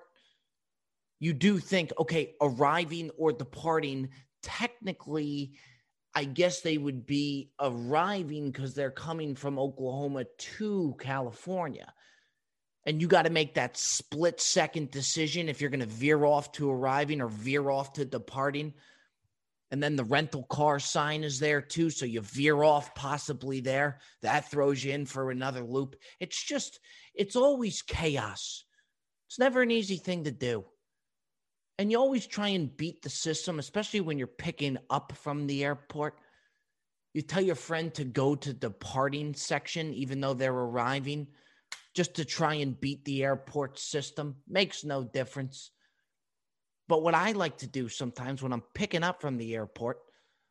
you 1.20 1.32
do 1.32 1.58
think, 1.58 1.92
okay, 1.98 2.34
arriving 2.40 3.10
or 3.16 3.32
departing, 3.32 4.10
technically, 4.42 5.52
I 6.14 6.24
guess 6.24 6.60
they 6.60 6.76
would 6.76 7.06
be 7.06 7.50
arriving 7.58 8.50
because 8.50 8.74
they're 8.74 8.90
coming 8.90 9.34
from 9.34 9.58
Oklahoma 9.58 10.24
to 10.38 10.94
California. 11.00 11.92
And 12.86 13.00
you 13.00 13.08
got 13.08 13.22
to 13.22 13.30
make 13.30 13.54
that 13.54 13.78
split 13.78 14.40
second 14.40 14.90
decision 14.90 15.48
if 15.48 15.60
you're 15.60 15.70
going 15.70 15.80
to 15.80 15.86
veer 15.86 16.24
off 16.24 16.52
to 16.52 16.70
arriving 16.70 17.22
or 17.22 17.28
veer 17.28 17.70
off 17.70 17.94
to 17.94 18.04
departing 18.04 18.74
and 19.70 19.82
then 19.82 19.96
the 19.96 20.04
rental 20.04 20.44
car 20.44 20.78
sign 20.78 21.24
is 21.24 21.38
there 21.38 21.60
too 21.60 21.90
so 21.90 22.06
you 22.06 22.20
veer 22.20 22.62
off 22.62 22.94
possibly 22.94 23.60
there. 23.60 23.98
That 24.22 24.50
throws 24.50 24.84
you 24.84 24.92
in 24.92 25.06
for 25.06 25.30
another 25.30 25.64
loop. 25.64 25.96
It's 26.20 26.42
just 26.42 26.80
it's 27.14 27.36
always 27.36 27.82
chaos. 27.82 28.64
It's 29.28 29.38
never 29.38 29.62
an 29.62 29.70
easy 29.70 29.96
thing 29.96 30.24
to 30.24 30.30
do. 30.30 30.64
And 31.78 31.90
you 31.90 31.98
always 31.98 32.26
try 32.26 32.48
and 32.48 32.76
beat 32.76 33.02
the 33.02 33.10
system 33.10 33.58
especially 33.58 34.00
when 34.00 34.18
you're 34.18 34.26
picking 34.26 34.78
up 34.90 35.12
from 35.16 35.46
the 35.46 35.64
airport. 35.64 36.18
You 37.14 37.22
tell 37.22 37.42
your 37.42 37.54
friend 37.54 37.92
to 37.94 38.04
go 38.04 38.34
to 38.34 38.52
the 38.52 38.58
departing 38.58 39.34
section 39.34 39.92
even 39.94 40.20
though 40.20 40.34
they're 40.34 40.52
arriving 40.52 41.28
just 41.94 42.14
to 42.14 42.24
try 42.24 42.54
and 42.54 42.78
beat 42.80 43.04
the 43.04 43.24
airport 43.24 43.78
system. 43.78 44.36
Makes 44.46 44.84
no 44.84 45.04
difference 45.04 45.70
but 46.88 47.02
what 47.02 47.14
I 47.14 47.32
like 47.32 47.58
to 47.58 47.66
do 47.66 47.88
sometimes 47.88 48.42
when 48.42 48.52
I'm 48.52 48.62
picking 48.74 49.02
up 49.02 49.20
from 49.20 49.36
the 49.36 49.54
airport, 49.54 49.98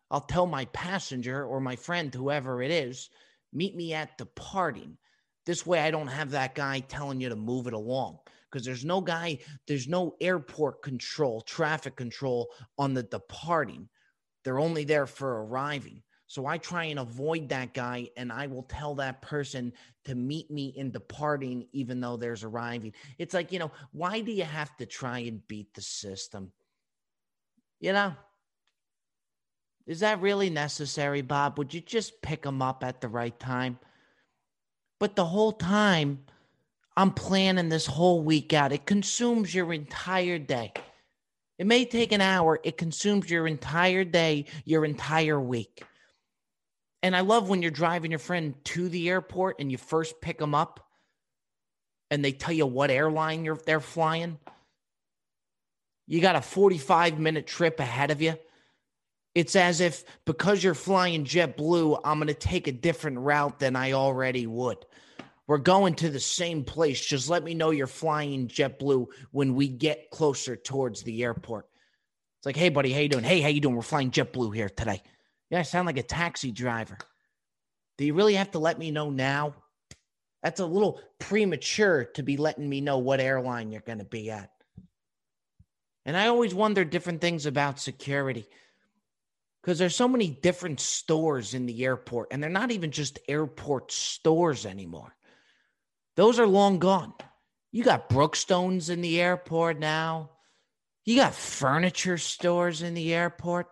I'll 0.09 0.21
tell 0.21 0.45
my 0.45 0.65
passenger 0.65 1.45
or 1.45 1.59
my 1.59 1.75
friend, 1.75 2.13
whoever 2.13 2.61
it 2.61 2.71
is, 2.71 3.09
meet 3.51 3.75
me 3.75 3.93
at 3.93 4.17
departing. 4.17 4.97
This 5.45 5.65
way 5.65 5.79
I 5.79 5.91
don't 5.91 6.07
have 6.07 6.31
that 6.31 6.55
guy 6.55 6.79
telling 6.81 7.19
you 7.19 7.29
to 7.29 7.35
move 7.35 7.67
it 7.67 7.73
along 7.73 8.19
because 8.49 8.65
there's 8.65 8.85
no 8.85 9.01
guy, 9.01 9.39
there's 9.67 9.87
no 9.87 10.15
airport 10.21 10.83
control, 10.83 11.41
traffic 11.41 11.95
control 11.95 12.49
on 12.77 12.93
the 12.93 13.03
departing. 13.03 13.89
They're 14.43 14.59
only 14.59 14.83
there 14.83 15.07
for 15.07 15.43
arriving. 15.43 16.03
So 16.33 16.47
I 16.47 16.57
try 16.57 16.85
and 16.85 16.97
avoid 16.97 17.49
that 17.49 17.75
guy, 17.75 18.09
and 18.17 18.31
I 18.31 18.47
will 18.47 18.63
tell 18.63 18.95
that 18.95 19.21
person 19.21 19.71
to 20.05 20.15
meet 20.15 20.49
me 20.49 20.73
in 20.75 20.89
departing, 20.89 21.67
even 21.73 22.01
though 22.01 22.17
there's 22.17 22.43
arriving. 22.43 22.93
It's 23.19 23.35
like, 23.35 23.51
you 23.51 23.59
know, 23.59 23.71
why 23.91 24.21
do 24.21 24.31
you 24.31 24.43
have 24.43 24.75
to 24.77 24.87
try 24.87 25.19
and 25.19 25.47
beat 25.47 25.75
the 25.75 25.83
system? 25.83 26.51
You 27.79 27.93
know, 27.93 28.15
Is 29.85 29.99
that 29.99 30.21
really 30.21 30.49
necessary, 30.49 31.21
Bob? 31.21 31.59
Would 31.59 31.71
you 31.71 31.81
just 31.81 32.19
pick 32.23 32.41
them 32.41 32.63
up 32.63 32.83
at 32.83 32.99
the 32.99 33.09
right 33.09 33.39
time? 33.39 33.77
But 34.99 35.15
the 35.15 35.25
whole 35.25 35.51
time, 35.51 36.25
I'm 36.97 37.11
planning 37.11 37.69
this 37.69 37.85
whole 37.85 38.23
week 38.23 38.53
out. 38.53 38.71
It 38.71 38.87
consumes 38.87 39.53
your 39.53 39.71
entire 39.71 40.39
day. 40.39 40.73
It 41.59 41.67
may 41.67 41.85
take 41.85 42.11
an 42.11 42.21
hour, 42.21 42.59
it 42.63 42.77
consumes 42.77 43.29
your 43.29 43.47
entire 43.47 44.03
day, 44.03 44.45
your 44.65 44.83
entire 44.83 45.39
week. 45.39 45.83
And 47.03 47.15
I 47.17 47.19
love 47.19 47.49
when 47.49 47.61
you're 47.61 47.69
driving 47.69 48.11
your 48.11 48.19
friend 48.19 48.55
to 48.63 48.87
the 48.87 49.09
airport 49.09 49.59
and 49.59 49.69
you 49.69 49.77
first 49.77 50.21
pick 50.21 50.39
them 50.39 50.55
up 50.55 50.87
and 52.09 52.23
they 52.23 52.31
tell 52.31 52.53
you 52.53 52.65
what 52.65 52.89
airline 52.89 53.43
you're 53.43 53.59
they're 53.65 53.81
flying. 53.81 54.39
You 56.07 56.21
got 56.21 56.37
a 56.37 56.41
45 56.41 57.19
minute 57.19 57.45
trip 57.45 57.81
ahead 57.81 58.09
of 58.09 58.21
you. 58.21 58.35
It's 59.35 59.55
as 59.55 59.81
if 59.81 60.05
because 60.25 60.63
you're 60.63 60.75
flying 60.75 61.25
JetBlue, 61.25 61.99
I'm 62.05 62.19
going 62.19 62.27
to 62.27 62.33
take 62.33 62.67
a 62.67 62.71
different 62.71 63.19
route 63.19 63.59
than 63.59 63.75
I 63.75 63.93
already 63.93 64.47
would. 64.47 64.85
We're 65.45 65.57
going 65.57 65.95
to 65.95 66.09
the 66.09 66.19
same 66.19 66.63
place. 66.63 67.03
Just 67.03 67.29
let 67.29 67.43
me 67.43 67.53
know 67.53 67.71
you're 67.71 67.87
flying 67.87 68.47
JetBlue 68.47 69.07
when 69.31 69.55
we 69.55 69.67
get 69.67 70.09
closer 70.09 70.55
towards 70.55 71.03
the 71.03 71.23
airport. 71.23 71.67
It's 72.39 72.45
like, 72.45 72.55
hey, 72.55 72.69
buddy, 72.69 72.93
how 72.93 72.99
you 72.99 73.09
doing? 73.09 73.23
Hey, 73.23 73.41
how 73.41 73.49
you 73.49 73.59
doing? 73.59 73.75
We're 73.75 73.81
flying 73.81 74.11
JetBlue 74.11 74.55
here 74.55 74.69
today. 74.69 75.01
Yeah, 75.53 75.59
I 75.59 75.61
sound 75.61 75.85
like 75.85 75.99
a 75.99 76.01
taxi 76.03 76.51
driver. 76.51 76.97
Do 77.99 78.05
you 78.05 78.15
really 78.15 78.33
have 78.33 78.49
to 78.53 78.59
let 78.59 78.79
me 78.79 78.89
know 78.89 79.11
now? 79.11 79.53
That's 80.41 80.59
a 80.59 80.65
little 80.65 80.99
premature 81.19 82.05
to 82.15 82.23
be 82.23 82.37
letting 82.37 82.67
me 82.67 82.81
know 82.81 82.97
what 82.97 83.19
airline 83.19 83.71
you're 83.71 83.81
going 83.81 83.99
to 83.99 84.03
be 84.03 84.31
at. 84.31 84.49
And 86.07 86.17
I 86.17 86.25
always 86.25 86.55
wonder 86.55 86.83
different 86.83 87.21
things 87.21 87.45
about 87.45 87.79
security 87.79 88.47
because 89.61 89.77
there's 89.77 89.95
so 89.95 90.07
many 90.07 90.27
different 90.41 90.79
stores 90.79 91.53
in 91.53 91.67
the 91.67 91.85
airport, 91.85 92.29
and 92.31 92.41
they're 92.41 92.49
not 92.49 92.71
even 92.71 92.89
just 92.89 93.19
airport 93.27 93.91
stores 93.91 94.65
anymore. 94.65 95.15
Those 96.15 96.39
are 96.39 96.47
long 96.47 96.79
gone. 96.79 97.13
You 97.71 97.83
got 97.83 98.09
Brookstones 98.09 98.89
in 98.89 99.01
the 99.01 99.21
airport 99.21 99.77
now. 99.77 100.31
You 101.05 101.15
got 101.15 101.35
furniture 101.35 102.17
stores 102.17 102.81
in 102.81 102.95
the 102.95 103.13
airport. 103.13 103.67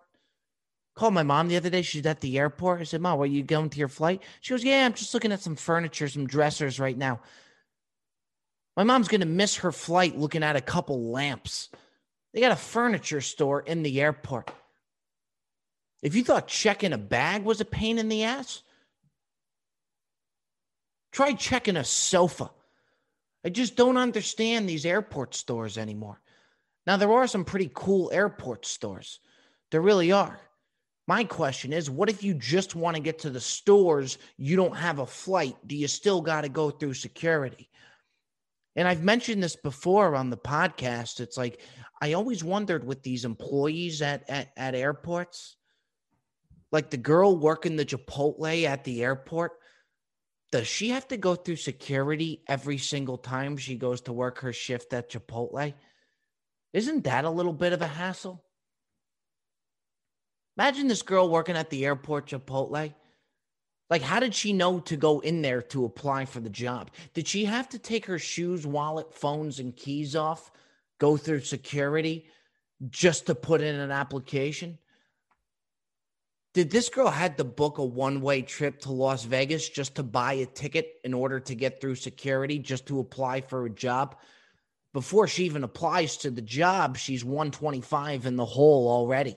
Called 0.93 1.13
my 1.13 1.23
mom 1.23 1.47
the 1.47 1.58
other 1.58 1.69
day. 1.69 1.82
She's 1.82 2.06
at 2.06 2.19
the 2.19 2.38
airport. 2.38 2.82
I 2.82 2.84
said, 2.84 3.01
Mom, 3.01 3.19
are 3.19 3.25
you 3.25 3.43
going 3.43 3.69
to 3.69 3.80
your 3.80 3.88
flight? 3.88 4.21
She 4.41 4.54
goes, 4.54 4.63
Yeah, 4.63 4.86
I'm 4.86 4.93
just 4.93 5.13
looking 5.13 5.32
at 5.32 5.41
some 5.41 5.56
furniture, 5.56 6.08
some 6.08 6.27
dressers 6.27 6.80
right 6.80 6.97
now. 6.97 7.21
My 8.75 8.84
mom's 8.84 9.08
going 9.08 9.21
to 9.21 9.27
miss 9.27 9.58
her 9.58 9.71
flight 9.71 10.17
looking 10.17 10.43
at 10.43 10.56
a 10.56 10.62
couple 10.62 11.12
lamps. 11.12 11.69
They 12.34 12.39
got 12.39 12.51
a 12.51 12.58
furniture 12.58 13.21
store 13.21 13.62
in 13.62 13.84
the 13.84 14.01
airport. 14.01 14.51
If 16.01 16.15
you 16.15 16.23
thought 16.23 16.47
checking 16.47 16.93
a 16.93 16.97
bag 16.97 17.43
was 17.43 17.62
a 17.62 17.65
pain 17.65 17.99
in 17.99 18.10
the 18.10 18.23
ass, 18.23 18.63
try 21.12 21.34
checking 21.34 21.77
a 21.77 21.84
sofa. 21.84 22.49
I 23.45 23.49
just 23.49 23.75
don't 23.75 23.97
understand 23.97 24.67
these 24.67 24.86
airport 24.86 25.36
stores 25.36 25.77
anymore. 25.77 26.21
Now, 26.88 26.97
there 26.97 27.12
are 27.12 27.27
some 27.27 27.45
pretty 27.45 27.69
cool 27.73 28.10
airport 28.12 28.65
stores. 28.65 29.19
There 29.69 29.82
really 29.82 30.12
are. 30.12 30.39
My 31.08 31.24
question 31.24 31.74
is 31.74 31.90
what 31.90 32.10
if 32.10 32.24
you 32.24 32.34
just 32.34 32.76
want 32.76 32.96
to 32.96 33.02
get 33.02 33.20
to 33.20 33.30
the 33.30 33.42
stores? 33.42 34.18
You 34.38 34.56
don't 34.56 34.76
have 34.76 35.00
a 35.00 35.06
flight. 35.06 35.56
Do 35.66 35.76
you 35.76 35.88
still 35.88 36.22
got 36.22 36.42
to 36.42 36.50
go 36.50 36.70
through 36.70 36.94
security? 36.94 37.70
And 38.76 38.88
I've 38.88 39.04
mentioned 39.04 39.44
this 39.44 39.56
before 39.56 40.16
on 40.16 40.30
the 40.30 40.38
podcast. 40.38 41.20
It's 41.20 41.38
like 41.38 41.62
I 42.02 42.14
always 42.14 42.44
wondered 42.44 42.86
with 42.86 43.04
these 43.04 43.26
employees 43.26 44.02
at, 44.02 44.30
at, 44.30 44.50
at 44.56 44.76
airports, 44.76 45.58
like 46.72 46.90
the 46.90 46.98
girl 46.98 47.38
working 47.38 47.76
the 47.76 47.86
Chipotle 47.86 48.64
at 48.64 48.84
the 48.84 49.04
airport, 49.04 49.52
does 50.52 50.68
she 50.68 50.90
have 50.90 51.08
to 51.10 51.18
go 51.18 51.36
through 51.36 51.58
security 51.58 52.44
every 52.48 52.78
single 52.78 53.18
time 53.18 53.58
she 53.58 53.76
goes 53.76 54.02
to 54.02 54.14
work 54.14 54.40
her 54.40 54.54
shift 54.54 54.94
at 54.94 55.10
Chipotle? 55.10 55.74
Isn't 56.74 57.04
that 57.06 57.26
a 57.26 57.30
little 57.30 57.54
bit 57.54 57.74
of 57.74 57.82
a 57.82 57.88
hassle? 57.88 58.44
Imagine 60.62 60.88
this 60.88 61.02
girl 61.02 61.28
working 61.28 61.56
at 61.58 61.71
the 61.71 61.86
airport 61.86 62.28
Chipotle. 62.28 62.93
Like, 63.89 64.02
how 64.04 64.19
did 64.19 64.36
she 64.36 64.54
know 64.54 64.80
to 64.82 64.95
go 64.95 65.19
in 65.19 65.41
there 65.41 65.63
to 65.63 65.86
apply 65.86 66.26
for 66.26 66.39
the 66.39 66.52
job? 66.52 66.91
Did 67.15 67.28
she 67.28 67.45
have 67.45 67.67
to 67.69 67.80
take 67.80 68.06
her 68.06 68.19
shoes, 68.19 68.67
wallet, 68.67 69.12
phones, 69.12 69.58
and 69.58 69.76
keys 69.76 70.15
off, 70.15 70.52
go 71.00 71.17
through 71.17 71.39
security 71.39 72.28
just 72.91 73.26
to 73.26 73.34
put 73.34 73.62
in 73.62 73.74
an 73.74 73.89
application? 73.89 74.78
Did 76.54 76.69
this 76.69 76.89
girl 76.89 77.10
had 77.10 77.39
to 77.39 77.43
book 77.43 77.80
a 77.80 77.84
one-way 77.84 78.43
trip 78.43 78.82
to 78.82 78.91
Las 78.91 79.24
Vegas 79.24 79.67
just 79.67 79.95
to 79.95 80.04
buy 80.04 80.34
a 80.34 80.45
ticket 80.45 81.00
in 81.04 81.15
order 81.15 81.39
to 81.39 81.56
get 81.56 81.82
through 81.82 81.95
security, 81.95 82.60
just 82.60 82.86
to 82.86 83.00
apply 83.00 83.41
for 83.41 83.65
a 83.65 83.69
job? 83.71 84.15
Before 84.93 85.28
she 85.28 85.45
even 85.45 85.63
applies 85.63 86.17
to 86.17 86.30
the 86.30 86.39
job, 86.39 86.97
she's 86.97 87.26
125 87.26 88.28
in 88.28 88.36
the 88.36 88.45
hole 88.45 88.88
already. 88.88 89.36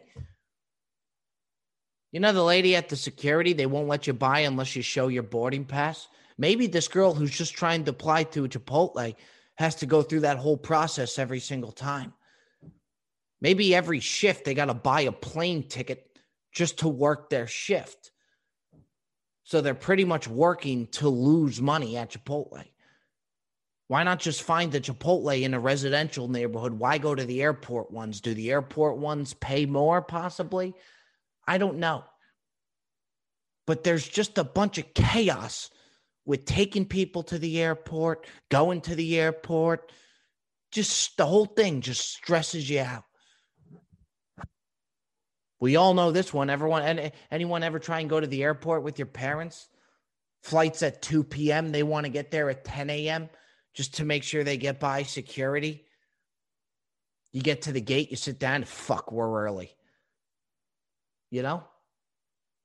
You 2.14 2.20
know, 2.20 2.32
the 2.32 2.44
lady 2.44 2.76
at 2.76 2.88
the 2.88 2.94
security, 2.94 3.54
they 3.54 3.66
won't 3.66 3.88
let 3.88 4.06
you 4.06 4.12
buy 4.12 4.38
unless 4.40 4.76
you 4.76 4.82
show 4.82 5.08
your 5.08 5.24
boarding 5.24 5.64
pass. 5.64 6.06
Maybe 6.38 6.68
this 6.68 6.86
girl 6.86 7.12
who's 7.12 7.36
just 7.36 7.54
trying 7.54 7.82
to 7.84 7.90
apply 7.90 8.22
to 8.22 8.46
Chipotle 8.46 9.16
has 9.56 9.74
to 9.74 9.86
go 9.86 10.00
through 10.00 10.20
that 10.20 10.36
whole 10.36 10.56
process 10.56 11.18
every 11.18 11.40
single 11.40 11.72
time. 11.72 12.12
Maybe 13.40 13.74
every 13.74 13.98
shift 13.98 14.44
they 14.44 14.54
got 14.54 14.66
to 14.66 14.74
buy 14.74 15.00
a 15.00 15.10
plane 15.10 15.66
ticket 15.66 16.16
just 16.52 16.78
to 16.78 16.88
work 16.88 17.30
their 17.30 17.48
shift. 17.48 18.12
So 19.42 19.60
they're 19.60 19.74
pretty 19.74 20.04
much 20.04 20.28
working 20.28 20.86
to 20.92 21.08
lose 21.08 21.60
money 21.60 21.96
at 21.96 22.12
Chipotle. 22.12 22.62
Why 23.88 24.04
not 24.04 24.20
just 24.20 24.44
find 24.44 24.70
the 24.70 24.80
Chipotle 24.80 25.42
in 25.42 25.52
a 25.52 25.58
residential 25.58 26.28
neighborhood? 26.28 26.74
Why 26.74 26.96
go 26.96 27.16
to 27.16 27.24
the 27.24 27.42
airport 27.42 27.90
ones? 27.90 28.20
Do 28.20 28.34
the 28.34 28.52
airport 28.52 28.98
ones 28.98 29.34
pay 29.34 29.66
more, 29.66 30.00
possibly? 30.00 30.76
I 31.46 31.58
don't 31.58 31.78
know. 31.78 32.04
But 33.66 33.84
there's 33.84 34.06
just 34.06 34.38
a 34.38 34.44
bunch 34.44 34.78
of 34.78 34.92
chaos 34.94 35.70
with 36.26 36.44
taking 36.44 36.86
people 36.86 37.22
to 37.24 37.38
the 37.38 37.60
airport, 37.60 38.26
going 38.50 38.80
to 38.82 38.94
the 38.94 39.18
airport. 39.18 39.92
Just 40.72 41.16
the 41.16 41.26
whole 41.26 41.46
thing 41.46 41.80
just 41.80 42.10
stresses 42.10 42.68
you 42.68 42.80
out. 42.80 43.04
We 45.60 45.76
all 45.76 45.94
know 45.94 46.10
this 46.10 46.32
one. 46.34 46.50
Everyone, 46.50 47.10
anyone 47.30 47.62
ever 47.62 47.78
try 47.78 48.00
and 48.00 48.10
go 48.10 48.20
to 48.20 48.26
the 48.26 48.42
airport 48.42 48.82
with 48.82 48.98
your 48.98 49.06
parents? 49.06 49.68
Flights 50.42 50.82
at 50.82 51.00
2 51.00 51.24
p.m. 51.24 51.72
They 51.72 51.82
want 51.82 52.04
to 52.04 52.12
get 52.12 52.30
there 52.30 52.50
at 52.50 52.64
10 52.64 52.90
a.m. 52.90 53.30
just 53.72 53.94
to 53.94 54.04
make 54.04 54.24
sure 54.24 54.44
they 54.44 54.58
get 54.58 54.78
by 54.78 55.04
security. 55.04 55.86
You 57.32 57.40
get 57.40 57.62
to 57.62 57.72
the 57.72 57.80
gate, 57.80 58.10
you 58.10 58.16
sit 58.16 58.38
down, 58.38 58.64
fuck, 58.64 59.10
we're 59.10 59.44
early. 59.44 59.74
You 61.34 61.42
know? 61.42 61.64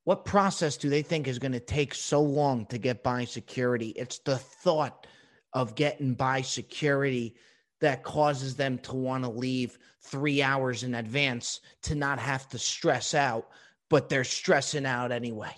What 0.03 0.25
process 0.25 0.77
do 0.77 0.89
they 0.89 1.01
think 1.01 1.27
is 1.27 1.39
going 1.39 1.53
to 1.53 1.59
take 1.59 1.95
so 1.95 2.21
long 2.21 2.67
to 2.67 2.77
get 2.77 3.01
by 3.01 3.25
security? 3.25 3.89
It's 3.95 4.19
the 4.19 4.37
thought 4.37 5.07
of 5.53 5.73
getting 5.73 6.13
by 6.13 6.43
security 6.43 7.35
that 7.81 8.03
causes 8.03 8.55
them 8.55 8.77
to 8.79 8.93
want 8.93 9.23
to 9.23 9.29
leave 9.31 9.79
three 10.03 10.43
hours 10.43 10.83
in 10.83 10.93
advance 10.93 11.61
to 11.81 11.95
not 11.95 12.19
have 12.19 12.47
to 12.49 12.59
stress 12.59 13.15
out, 13.15 13.47
but 13.89 14.07
they're 14.07 14.23
stressing 14.23 14.85
out 14.85 15.11
anyway. 15.11 15.55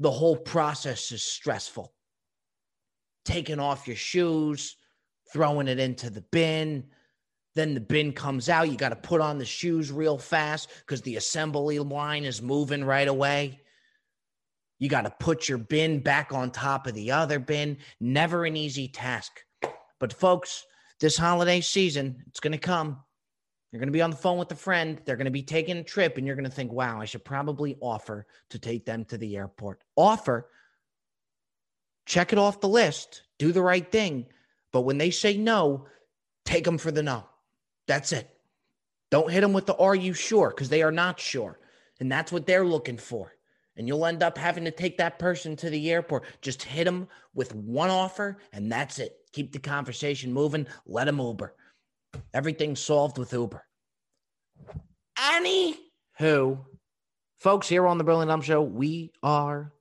The 0.00 0.10
whole 0.10 0.36
process 0.36 1.12
is 1.12 1.22
stressful. 1.22 1.94
Taking 3.24 3.60
off 3.60 3.86
your 3.86 3.94
shoes, 3.94 4.74
throwing 5.32 5.68
it 5.68 5.78
into 5.78 6.10
the 6.10 6.24
bin. 6.32 6.88
Then 7.56 7.72
the 7.72 7.80
bin 7.80 8.12
comes 8.12 8.50
out. 8.50 8.70
You 8.70 8.76
got 8.76 8.90
to 8.90 8.96
put 8.96 9.22
on 9.22 9.38
the 9.38 9.44
shoes 9.46 9.90
real 9.90 10.18
fast 10.18 10.68
because 10.80 11.00
the 11.00 11.16
assembly 11.16 11.78
line 11.78 12.24
is 12.24 12.42
moving 12.42 12.84
right 12.84 13.08
away. 13.08 13.62
You 14.78 14.90
got 14.90 15.02
to 15.02 15.14
put 15.18 15.48
your 15.48 15.56
bin 15.56 16.00
back 16.00 16.34
on 16.34 16.50
top 16.50 16.86
of 16.86 16.92
the 16.92 17.12
other 17.12 17.38
bin. 17.38 17.78
Never 17.98 18.44
an 18.44 18.58
easy 18.58 18.88
task. 18.88 19.42
But, 19.98 20.12
folks, 20.12 20.66
this 21.00 21.16
holiday 21.16 21.62
season, 21.62 22.22
it's 22.26 22.40
going 22.40 22.52
to 22.52 22.58
come. 22.58 23.02
You're 23.72 23.80
going 23.80 23.88
to 23.88 23.92
be 23.92 24.02
on 24.02 24.10
the 24.10 24.16
phone 24.16 24.36
with 24.36 24.52
a 24.52 24.56
friend. 24.56 25.00
They're 25.06 25.16
going 25.16 25.24
to 25.24 25.30
be 25.30 25.42
taking 25.42 25.78
a 25.78 25.82
trip, 25.82 26.18
and 26.18 26.26
you're 26.26 26.36
going 26.36 26.44
to 26.44 26.54
think, 26.54 26.70
wow, 26.70 27.00
I 27.00 27.06
should 27.06 27.24
probably 27.24 27.78
offer 27.80 28.26
to 28.50 28.58
take 28.58 28.84
them 28.84 29.06
to 29.06 29.16
the 29.16 29.34
airport. 29.34 29.82
Offer, 29.96 30.50
check 32.04 32.34
it 32.34 32.38
off 32.38 32.60
the 32.60 32.68
list, 32.68 33.22
do 33.38 33.50
the 33.50 33.62
right 33.62 33.90
thing. 33.90 34.26
But 34.72 34.82
when 34.82 34.98
they 34.98 35.10
say 35.10 35.38
no, 35.38 35.86
take 36.44 36.64
them 36.64 36.76
for 36.76 36.90
the 36.90 37.02
no. 37.02 37.24
That's 37.86 38.12
it. 38.12 38.28
Don't 39.10 39.30
hit 39.30 39.40
them 39.40 39.52
with 39.52 39.66
the 39.66 39.76
are 39.76 39.94
you 39.94 40.12
sure? 40.12 40.50
Because 40.50 40.68
they 40.68 40.82
are 40.82 40.92
not 40.92 41.20
sure. 41.20 41.58
And 42.00 42.10
that's 42.10 42.32
what 42.32 42.46
they're 42.46 42.66
looking 42.66 42.98
for. 42.98 43.32
And 43.76 43.86
you'll 43.86 44.06
end 44.06 44.22
up 44.22 44.38
having 44.38 44.64
to 44.64 44.70
take 44.70 44.98
that 44.98 45.18
person 45.18 45.54
to 45.56 45.70
the 45.70 45.90
airport. 45.90 46.24
Just 46.40 46.62
hit 46.62 46.84
them 46.84 47.08
with 47.34 47.54
one 47.54 47.90
offer, 47.90 48.38
and 48.52 48.72
that's 48.72 48.98
it. 48.98 49.16
Keep 49.32 49.52
the 49.52 49.58
conversation 49.58 50.32
moving. 50.32 50.66
Let 50.86 51.04
them 51.04 51.18
Uber. 51.18 51.54
Everything's 52.32 52.80
solved 52.80 53.18
with 53.18 53.32
Uber. 53.32 53.62
Annie, 55.18 55.76
who 56.18 56.58
Folks, 57.38 57.68
here 57.68 57.86
on 57.86 57.98
the 57.98 58.04
Brilliant 58.04 58.30
Dumb 58.30 58.40
Show, 58.40 58.62
we 58.62 59.12
are 59.22 59.72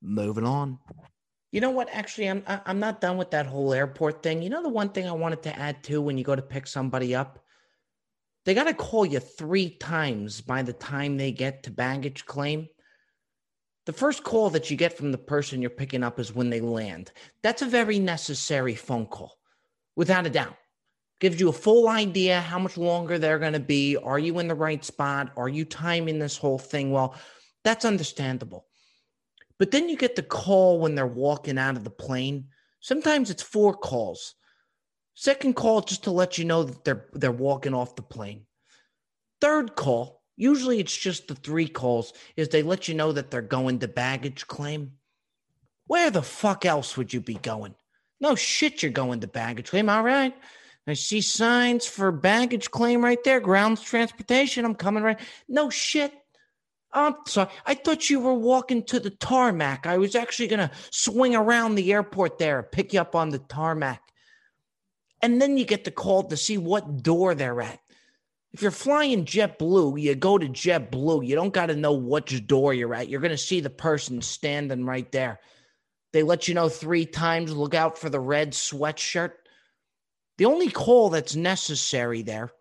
moving 0.00 0.46
on. 0.46 0.78
You 1.50 1.60
know 1.60 1.70
what? 1.70 1.90
Actually, 1.92 2.30
I'm 2.30 2.42
I'm 2.46 2.80
not 2.80 3.02
done 3.02 3.18
with 3.18 3.30
that 3.32 3.44
whole 3.44 3.74
airport 3.74 4.22
thing. 4.22 4.40
You 4.40 4.48
know 4.48 4.62
the 4.62 4.70
one 4.70 4.88
thing 4.88 5.06
I 5.06 5.12
wanted 5.12 5.42
to 5.42 5.58
add 5.58 5.82
too 5.82 6.00
when 6.00 6.16
you 6.16 6.24
go 6.24 6.34
to 6.34 6.40
pick 6.40 6.66
somebody 6.66 7.14
up, 7.14 7.38
they 8.44 8.54
got 8.54 8.64
to 8.64 8.74
call 8.74 9.06
you 9.06 9.20
three 9.20 9.70
times 9.70 10.40
by 10.40 10.62
the 10.62 10.72
time 10.72 11.16
they 11.16 11.32
get 11.32 11.62
to 11.62 11.70
baggage 11.70 12.26
claim. 12.26 12.68
The 13.86 13.92
first 13.92 14.22
call 14.22 14.50
that 14.50 14.70
you 14.70 14.76
get 14.76 14.96
from 14.96 15.12
the 15.12 15.18
person 15.18 15.60
you're 15.60 15.70
picking 15.70 16.02
up 16.02 16.18
is 16.18 16.34
when 16.34 16.50
they 16.50 16.60
land. 16.60 17.12
That's 17.42 17.62
a 17.62 17.66
very 17.66 17.98
necessary 17.98 18.74
phone 18.74 19.06
call, 19.06 19.38
without 19.96 20.26
a 20.26 20.30
doubt. 20.30 20.56
Gives 21.20 21.38
you 21.38 21.48
a 21.48 21.52
full 21.52 21.88
idea 21.88 22.40
how 22.40 22.58
much 22.58 22.76
longer 22.76 23.18
they're 23.18 23.38
going 23.38 23.52
to 23.52 23.60
be. 23.60 23.96
Are 23.96 24.18
you 24.18 24.38
in 24.40 24.48
the 24.48 24.54
right 24.54 24.84
spot? 24.84 25.32
Are 25.36 25.48
you 25.48 25.64
timing 25.64 26.18
this 26.18 26.36
whole 26.36 26.58
thing 26.58 26.90
well? 26.90 27.14
That's 27.64 27.84
understandable. 27.84 28.66
But 29.58 29.70
then 29.70 29.88
you 29.88 29.96
get 29.96 30.16
the 30.16 30.22
call 30.22 30.80
when 30.80 30.96
they're 30.96 31.06
walking 31.06 31.58
out 31.58 31.76
of 31.76 31.84
the 31.84 31.90
plane. 31.90 32.48
Sometimes 32.80 33.30
it's 33.30 33.42
four 33.42 33.74
calls. 33.74 34.34
Second 35.14 35.54
call 35.54 35.82
just 35.82 36.04
to 36.04 36.10
let 36.10 36.38
you 36.38 36.44
know 36.44 36.64
that 36.64 36.84
they're 36.84 37.06
they're 37.12 37.32
walking 37.32 37.74
off 37.74 37.96
the 37.96 38.02
plane. 38.02 38.46
Third 39.40 39.76
call, 39.76 40.22
usually 40.36 40.78
it's 40.78 40.96
just 40.96 41.28
the 41.28 41.34
three 41.34 41.68
calls, 41.68 42.12
is 42.36 42.48
they 42.48 42.62
let 42.62 42.88
you 42.88 42.94
know 42.94 43.12
that 43.12 43.30
they're 43.30 43.42
going 43.42 43.80
to 43.80 43.88
baggage 43.88 44.46
claim. 44.46 44.92
Where 45.86 46.10
the 46.10 46.22
fuck 46.22 46.64
else 46.64 46.96
would 46.96 47.12
you 47.12 47.20
be 47.20 47.34
going? 47.34 47.74
No 48.20 48.34
shit, 48.34 48.82
you're 48.82 48.92
going 48.92 49.20
to 49.20 49.26
baggage 49.26 49.70
claim. 49.70 49.88
All 49.88 50.02
right. 50.02 50.34
I 50.86 50.94
see 50.94 51.20
signs 51.20 51.86
for 51.86 52.10
baggage 52.10 52.70
claim 52.70 53.04
right 53.04 53.22
there. 53.24 53.40
Grounds 53.40 53.82
transportation. 53.82 54.64
I'm 54.64 54.74
coming 54.74 55.02
right. 55.02 55.20
No 55.48 55.70
shit. 55.70 56.12
I'm 56.92 57.14
sorry. 57.26 57.50
I 57.64 57.74
thought 57.74 58.10
you 58.10 58.20
were 58.20 58.34
walking 58.34 58.82
to 58.84 59.00
the 59.00 59.10
tarmac. 59.10 59.86
I 59.86 59.98
was 59.98 60.14
actually 60.14 60.48
going 60.48 60.68
to 60.68 60.74
swing 60.90 61.34
around 61.34 61.74
the 61.74 61.92
airport 61.92 62.38
there, 62.38 62.62
pick 62.62 62.92
you 62.92 63.00
up 63.00 63.14
on 63.14 63.30
the 63.30 63.38
tarmac. 63.38 64.02
And 65.22 65.40
then 65.40 65.56
you 65.56 65.64
get 65.64 65.84
the 65.84 65.90
call 65.90 66.24
to 66.24 66.36
see 66.36 66.58
what 66.58 67.02
door 67.02 67.34
they're 67.34 67.62
at. 67.62 67.80
If 68.52 68.60
you're 68.60 68.70
flying 68.70 69.24
JetBlue, 69.24 70.00
you 70.00 70.14
go 70.14 70.36
to 70.36 70.48
JetBlue. 70.48 71.26
You 71.26 71.34
don't 71.34 71.54
got 71.54 71.66
to 71.66 71.76
know 71.76 71.94
which 71.94 72.46
door 72.46 72.74
you're 72.74 72.94
at. 72.94 73.08
You're 73.08 73.20
going 73.20 73.30
to 73.30 73.38
see 73.38 73.60
the 73.60 73.70
person 73.70 74.20
standing 74.20 74.84
right 74.84 75.10
there. 75.10 75.40
They 76.12 76.22
let 76.22 76.48
you 76.48 76.54
know 76.54 76.68
three 76.68 77.06
times 77.06 77.54
look 77.54 77.72
out 77.72 77.96
for 77.96 78.10
the 78.10 78.20
red 78.20 78.52
sweatshirt. 78.52 79.32
The 80.36 80.44
only 80.44 80.70
call 80.70 81.08
that's 81.08 81.34
necessary 81.34 82.22
there 82.22 82.52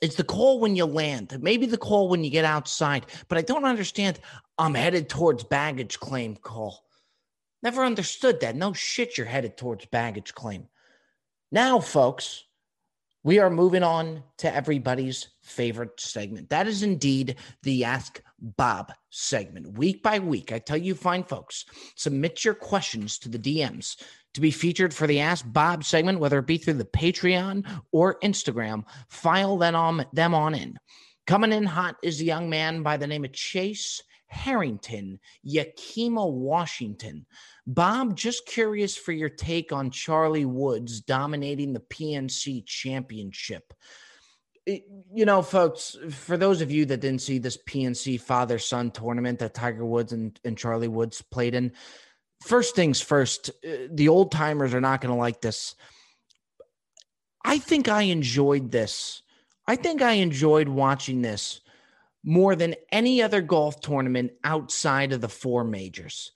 it's 0.00 0.16
the 0.16 0.24
call 0.24 0.60
when 0.60 0.76
you 0.76 0.84
land, 0.84 1.38
maybe 1.40 1.66
the 1.66 1.78
call 1.78 2.08
when 2.08 2.24
you 2.24 2.30
get 2.30 2.44
outside, 2.44 3.06
but 3.28 3.38
I 3.38 3.42
don't 3.42 3.64
understand. 3.64 4.20
I'm 4.58 4.74
headed 4.74 5.08
towards 5.08 5.44
baggage 5.44 5.98
claim 5.98 6.36
call. 6.36 6.84
Never 7.62 7.82
understood 7.84 8.40
that. 8.40 8.54
No 8.54 8.72
shit, 8.72 9.16
you're 9.16 9.26
headed 9.26 9.56
towards 9.56 9.86
baggage 9.86 10.34
claim. 10.34 10.68
Now, 11.54 11.78
folks, 11.78 12.46
we 13.22 13.38
are 13.38 13.48
moving 13.48 13.84
on 13.84 14.24
to 14.38 14.52
everybody's 14.52 15.28
favorite 15.44 16.00
segment. 16.00 16.50
That 16.50 16.66
is 16.66 16.82
indeed 16.82 17.36
the 17.62 17.84
Ask 17.84 18.20
Bob 18.40 18.92
segment. 19.10 19.78
Week 19.78 20.02
by 20.02 20.18
week, 20.18 20.50
I 20.50 20.58
tell 20.58 20.76
you, 20.76 20.96
fine 20.96 21.22
folks, 21.22 21.64
submit 21.94 22.44
your 22.44 22.54
questions 22.54 23.20
to 23.20 23.28
the 23.28 23.38
DMs 23.38 24.02
to 24.32 24.40
be 24.40 24.50
featured 24.50 24.92
for 24.92 25.06
the 25.06 25.20
Ask 25.20 25.44
Bob 25.46 25.84
segment, 25.84 26.18
whether 26.18 26.40
it 26.40 26.48
be 26.48 26.58
through 26.58 26.74
the 26.74 26.84
Patreon 26.86 27.64
or 27.92 28.18
Instagram, 28.18 28.82
file 29.08 29.56
them 29.56 29.76
on, 29.76 30.06
them 30.12 30.34
on 30.34 30.56
in. 30.56 30.76
Coming 31.28 31.52
in 31.52 31.66
hot 31.66 31.98
is 32.02 32.20
a 32.20 32.24
young 32.24 32.50
man 32.50 32.82
by 32.82 32.96
the 32.96 33.06
name 33.06 33.24
of 33.24 33.32
Chase 33.32 34.02
Harrington, 34.34 35.20
Yakima, 35.42 36.26
Washington. 36.26 37.24
Bob, 37.66 38.16
just 38.16 38.46
curious 38.46 38.96
for 38.96 39.12
your 39.12 39.28
take 39.28 39.72
on 39.72 39.90
Charlie 39.90 40.44
Woods 40.44 41.00
dominating 41.00 41.72
the 41.72 41.80
PNC 41.80 42.66
championship. 42.66 43.72
You 44.66 45.24
know, 45.24 45.40
folks, 45.40 45.96
for 46.10 46.36
those 46.36 46.60
of 46.60 46.70
you 46.70 46.84
that 46.86 47.00
didn't 47.00 47.22
see 47.22 47.38
this 47.38 47.58
PNC 47.68 48.20
father 48.20 48.58
son 48.58 48.90
tournament 48.90 49.38
that 49.38 49.54
Tiger 49.54 49.84
Woods 49.84 50.12
and, 50.12 50.38
and 50.44 50.58
Charlie 50.58 50.88
Woods 50.88 51.22
played 51.22 51.54
in, 51.54 51.72
first 52.42 52.74
things 52.74 53.00
first, 53.00 53.50
uh, 53.66 53.88
the 53.90 54.08
old 54.08 54.32
timers 54.32 54.74
are 54.74 54.80
not 54.80 55.00
going 55.00 55.14
to 55.14 55.18
like 55.18 55.40
this. 55.40 55.74
I 57.44 57.58
think 57.58 57.88
I 57.88 58.02
enjoyed 58.02 58.70
this. 58.70 59.22
I 59.66 59.76
think 59.76 60.02
I 60.02 60.12
enjoyed 60.14 60.68
watching 60.68 61.22
this 61.22 61.60
more 62.24 62.56
than 62.56 62.74
any 62.90 63.22
other 63.22 63.42
golf 63.42 63.80
tournament 63.80 64.32
outside 64.42 65.12
of 65.12 65.20
the 65.20 65.28
four 65.28 65.62
majors. 65.62 66.32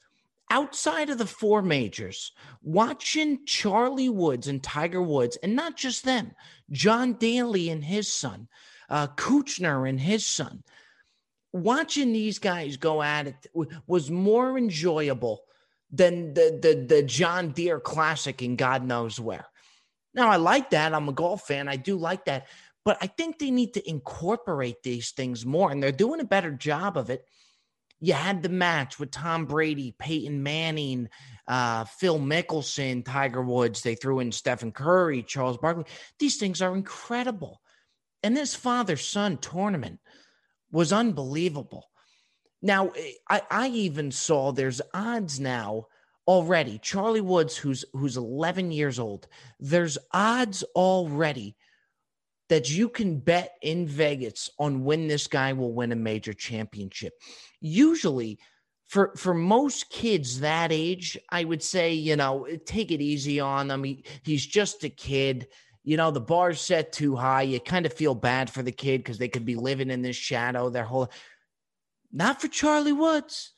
Outside 0.50 1.10
of 1.10 1.18
the 1.18 1.26
four 1.26 1.60
majors, 1.60 2.32
watching 2.62 3.44
Charlie 3.44 4.08
Woods 4.08 4.48
and 4.48 4.62
Tiger 4.62 5.02
Woods, 5.02 5.36
and 5.42 5.54
not 5.54 5.76
just 5.76 6.04
them, 6.04 6.32
John 6.70 7.14
Daly 7.14 7.68
and 7.68 7.84
his 7.84 8.10
son, 8.10 8.48
uh, 8.88 9.08
Kuchar 9.08 9.88
and 9.88 10.00
his 10.00 10.24
son, 10.24 10.62
watching 11.52 12.12
these 12.12 12.38
guys 12.38 12.76
go 12.76 13.02
at 13.02 13.26
it 13.26 13.46
was 13.86 14.10
more 14.10 14.56
enjoyable 14.56 15.42
than 15.90 16.34
the 16.34 16.58
the 16.62 16.86
the 16.96 17.02
John 17.02 17.50
Deere 17.50 17.80
Classic 17.80 18.40
in 18.42 18.56
God 18.56 18.84
knows 18.84 19.18
where. 19.20 19.46
Now 20.14 20.30
I 20.30 20.36
like 20.36 20.70
that. 20.70 20.94
I'm 20.94 21.08
a 21.08 21.12
golf 21.12 21.46
fan. 21.46 21.68
I 21.68 21.76
do 21.76 21.96
like 21.96 22.24
that. 22.24 22.46
But 22.84 22.98
I 23.00 23.06
think 23.06 23.38
they 23.38 23.50
need 23.50 23.74
to 23.74 23.88
incorporate 23.88 24.82
these 24.82 25.10
things 25.10 25.44
more, 25.44 25.70
and 25.70 25.82
they're 25.82 25.92
doing 25.92 26.20
a 26.20 26.24
better 26.24 26.50
job 26.50 26.96
of 26.96 27.10
it. 27.10 27.24
You 28.00 28.12
had 28.12 28.42
the 28.42 28.48
match 28.48 28.98
with 28.98 29.10
Tom 29.10 29.46
Brady, 29.46 29.94
Peyton 29.98 30.42
Manning, 30.42 31.08
uh, 31.48 31.84
Phil 31.84 32.18
Mickelson, 32.18 33.04
Tiger 33.04 33.42
Woods. 33.42 33.82
They 33.82 33.96
threw 33.96 34.20
in 34.20 34.30
Stephen 34.30 34.70
Curry, 34.70 35.22
Charles 35.24 35.58
Barkley. 35.58 35.84
These 36.18 36.36
things 36.36 36.62
are 36.62 36.76
incredible. 36.76 37.60
And 38.22 38.36
this 38.36 38.54
father 38.54 38.96
son 38.96 39.38
tournament 39.38 40.00
was 40.70 40.92
unbelievable. 40.92 41.88
Now, 42.62 42.92
I, 43.28 43.42
I 43.50 43.68
even 43.68 44.10
saw 44.10 44.52
there's 44.52 44.80
odds 44.92 45.38
now 45.38 45.86
already. 46.26 46.78
Charlie 46.78 47.20
Woods, 47.20 47.56
who's 47.56 47.84
who's 47.92 48.16
11 48.16 48.72
years 48.72 48.98
old, 48.98 49.26
there's 49.60 49.98
odds 50.12 50.62
already 50.74 51.56
that 52.48 52.70
you 52.70 52.88
can 52.88 53.18
bet 53.18 53.54
in 53.62 53.86
Vegas 53.86 54.50
on 54.58 54.84
when 54.84 55.06
this 55.06 55.26
guy 55.26 55.52
will 55.52 55.72
win 55.72 55.92
a 55.92 55.96
major 55.96 56.32
championship. 56.32 57.12
Usually, 57.60 58.38
for 58.86 59.12
for 59.16 59.34
most 59.34 59.90
kids 59.90 60.40
that 60.40 60.72
age, 60.72 61.18
I 61.30 61.44
would 61.44 61.62
say, 61.62 61.92
you 61.92 62.16
know, 62.16 62.46
take 62.64 62.90
it 62.90 63.02
easy 63.02 63.38
on 63.38 63.68
them. 63.68 63.84
He, 63.84 64.04
he's 64.22 64.46
just 64.46 64.84
a 64.84 64.88
kid. 64.88 65.48
You 65.84 65.96
know, 65.96 66.10
the 66.10 66.20
bar's 66.20 66.60
set 66.60 66.92
too 66.92 67.16
high. 67.16 67.42
You 67.42 67.60
kind 67.60 67.86
of 67.86 67.92
feel 67.92 68.14
bad 68.14 68.50
for 68.50 68.62
the 68.62 68.72
kid 68.72 68.98
because 68.98 69.18
they 69.18 69.28
could 69.28 69.44
be 69.44 69.56
living 69.56 69.90
in 69.90 70.02
this 70.02 70.16
shadow 70.16 70.70
their 70.70 70.84
whole 70.84 71.10
not 72.12 72.40
for 72.40 72.48
Charlie 72.48 72.92
Woods. 72.92 73.52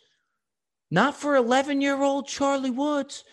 Not 0.90 1.14
for 1.14 1.36
11 1.36 1.80
year 1.80 2.02
old 2.02 2.26
Charlie 2.26 2.70
Woods. 2.70 3.24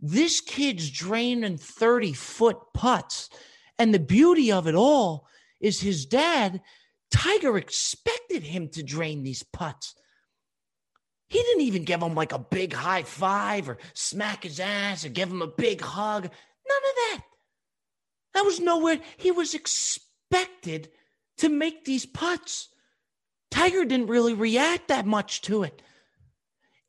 This 0.00 0.40
kid's 0.40 0.90
draining 0.90 1.58
30 1.58 2.14
foot 2.14 2.58
putts. 2.72 3.28
And 3.82 3.92
the 3.92 3.98
beauty 3.98 4.52
of 4.52 4.68
it 4.68 4.76
all 4.76 5.26
is 5.60 5.80
his 5.80 6.06
dad, 6.06 6.60
Tiger, 7.10 7.58
expected 7.58 8.44
him 8.44 8.68
to 8.68 8.82
drain 8.84 9.24
these 9.24 9.42
putts. 9.42 9.96
He 11.28 11.42
didn't 11.42 11.62
even 11.62 11.82
give 11.82 12.00
him 12.00 12.14
like 12.14 12.30
a 12.30 12.38
big 12.38 12.74
high 12.74 13.02
five 13.02 13.68
or 13.68 13.78
smack 13.92 14.44
his 14.44 14.60
ass 14.60 15.04
or 15.04 15.08
give 15.08 15.28
him 15.28 15.42
a 15.42 15.48
big 15.48 15.80
hug. 15.80 16.22
None 16.22 16.30
of 16.30 16.94
that. 16.94 17.22
That 18.34 18.44
was 18.44 18.60
nowhere. 18.60 19.00
He 19.16 19.32
was 19.32 19.52
expected 19.52 20.88
to 21.38 21.48
make 21.48 21.84
these 21.84 22.06
putts. 22.06 22.68
Tiger 23.50 23.84
didn't 23.84 24.06
really 24.06 24.34
react 24.34 24.86
that 24.86 25.06
much 25.06 25.40
to 25.40 25.64
it. 25.64 25.82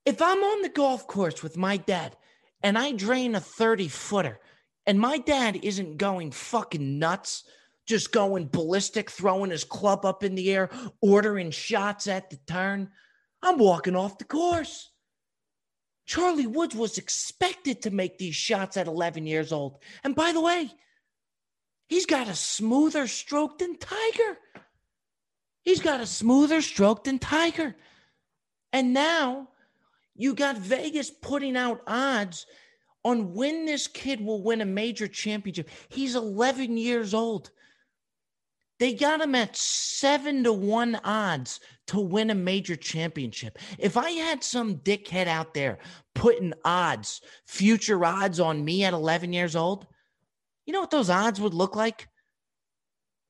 If 0.05 0.21
I'm 0.21 0.43
on 0.43 0.61
the 0.61 0.69
golf 0.69 1.07
course 1.07 1.41
with 1.41 1.57
my 1.57 1.77
dad 1.77 2.15
and 2.61 2.77
I 2.77 2.91
drain 2.91 3.33
a 3.33 3.39
30 3.39 3.87
footer 3.87 4.39
and 4.85 4.99
my 4.99 5.17
dad 5.17 5.59
isn't 5.63 5.97
going 5.97 6.31
fucking 6.31 6.99
nuts, 6.99 7.43
just 7.85 8.11
going 8.11 8.47
ballistic, 8.47 9.09
throwing 9.09 9.51
his 9.51 9.63
club 9.63 10.05
up 10.05 10.23
in 10.23 10.35
the 10.35 10.51
air, 10.53 10.69
ordering 11.01 11.51
shots 11.51 12.07
at 12.07 12.29
the 12.29 12.37
turn, 12.47 12.89
I'm 13.43 13.57
walking 13.57 13.95
off 13.95 14.17
the 14.17 14.23
course. 14.23 14.89
Charlie 16.05 16.47
Woods 16.47 16.75
was 16.75 16.97
expected 16.97 17.81
to 17.81 17.91
make 17.91 18.17
these 18.17 18.35
shots 18.35 18.77
at 18.77 18.87
11 18.87 19.27
years 19.27 19.51
old. 19.51 19.77
And 20.03 20.15
by 20.15 20.31
the 20.31 20.41
way, 20.41 20.71
he's 21.87 22.05
got 22.05 22.29
a 22.29 22.35
smoother 22.35 23.05
stroke 23.07 23.59
than 23.59 23.77
Tiger. 23.77 24.37
He's 25.61 25.81
got 25.81 26.01
a 26.01 26.05
smoother 26.05 26.61
stroke 26.61 27.03
than 27.03 27.19
Tiger. 27.19 27.75
And 28.71 28.93
now 28.93 29.49
you 30.15 30.33
got 30.33 30.57
Vegas 30.57 31.09
putting 31.09 31.57
out 31.57 31.81
odds 31.85 32.45
on 33.03 33.33
when 33.33 33.65
this 33.65 33.87
kid 33.87 34.21
will 34.21 34.41
win 34.41 34.61
a 34.61 34.65
major 34.65 35.07
championship. 35.07 35.69
He's 35.89 36.15
11 36.15 36.77
years 36.77 37.13
old. 37.13 37.51
They 38.79 38.93
got 38.93 39.21
him 39.21 39.35
at 39.35 39.55
seven 39.55 40.43
to 40.43 40.53
one 40.53 40.99
odds 41.03 41.59
to 41.87 41.99
win 41.99 42.31
a 42.31 42.35
major 42.35 42.75
championship. 42.75 43.57
If 43.77 43.97
I 43.97 44.11
had 44.11 44.43
some 44.43 44.77
dickhead 44.77 45.27
out 45.27 45.53
there 45.53 45.79
putting 46.15 46.53
odds, 46.65 47.21
future 47.45 48.03
odds 48.03 48.39
on 48.39 48.65
me 48.65 48.83
at 48.83 48.93
11 48.93 49.31
years 49.31 49.55
old, 49.55 49.87
you 50.65 50.73
know 50.73 50.81
what 50.81 50.91
those 50.91 51.09
odds 51.09 51.39
would 51.39 51.53
look 51.53 51.75
like? 51.75 52.07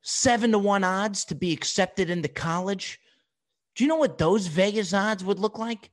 Seven 0.01 0.51
to 0.51 0.59
one 0.59 0.83
odds 0.83 1.25
to 1.25 1.35
be 1.35 1.51
accepted 1.51 2.09
into 2.09 2.29
college. 2.29 2.99
Do 3.75 3.83
you 3.83 3.87
know 3.87 3.97
what 3.97 4.17
those 4.17 4.47
Vegas 4.47 4.93
odds 4.93 5.23
would 5.23 5.39
look 5.39 5.57
like? 5.57 5.91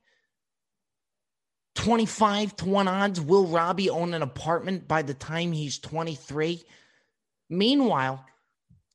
25 1.81 2.55
to 2.57 2.65
1 2.65 2.87
odds 2.87 3.19
will 3.19 3.47
Robbie 3.47 3.89
own 3.89 4.13
an 4.13 4.21
apartment 4.21 4.87
by 4.87 5.01
the 5.01 5.15
time 5.15 5.51
he's 5.51 5.79
23? 5.79 6.61
Meanwhile, 7.49 8.23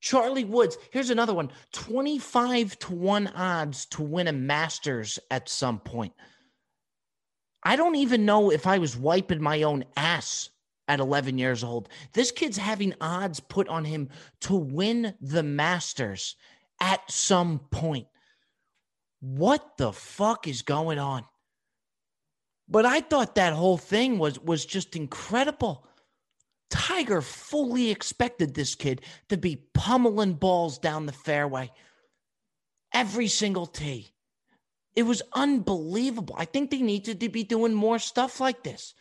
Charlie 0.01 0.45
Woods, 0.45 0.79
here's 0.93 1.11
another 1.11 1.35
one 1.35 1.51
25 1.73 2.79
to 2.79 2.95
1 2.95 3.27
odds 3.35 3.87
to 3.87 4.03
win 4.03 4.29
a 4.29 4.33
Masters 4.33 5.19
at 5.33 5.49
some 5.49 5.81
point. 5.81 6.13
I 7.65 7.75
don't 7.75 7.97
even 7.97 8.25
know 8.25 8.53
if 8.53 8.69
I 8.69 8.79
was 8.79 8.97
wiping 8.97 9.43
my 9.43 9.65
own 9.65 9.85
ass 9.97 10.51
at 10.87 11.01
11 11.01 11.39
years 11.39 11.65
old. 11.65 11.89
This 12.13 12.31
kid's 12.31 12.57
having 12.57 12.95
odds 13.01 13.41
put 13.41 13.67
on 13.67 13.85
him 13.85 14.11
to 14.43 14.55
win 14.55 15.13
the 15.21 15.43
Masters 15.43 16.37
at 16.81 17.11
some 17.11 17.59
point. 17.59 18.07
What 19.19 19.77
the 19.77 19.93
fuck 19.93 20.47
is 20.47 20.63
going 20.63 21.01
on? 21.01 21.25
But 22.69 22.85
I 22.85 23.01
thought 23.01 23.37
that 23.37 23.53
whole 23.53 23.79
thing 23.79 24.19
was 24.19 24.39
was 24.41 24.67
just 24.67 24.97
incredible. 24.97 25.87
Tiger 26.69 27.23
fully 27.23 27.91
expected 27.91 28.55
this 28.55 28.75
kid 28.75 29.03
to 29.29 29.37
be 29.37 29.65
pummeling 29.73 30.35
balls 30.35 30.79
down 30.79 31.07
the 31.07 31.13
fairway 31.13 31.71
every 32.93 33.29
single 33.29 33.67
tee. 33.67 34.13
It 34.97 35.03
was 35.03 35.23
unbelievable. 35.35 36.35
I 36.39 36.47
think 36.47 36.71
they 36.71 36.81
needed 36.81 37.21
to 37.21 37.29
be 37.29 37.45
doing 37.45 37.75
more 37.75 37.99
stuff 37.99 38.41
like 38.41 38.65
this. 38.65 38.95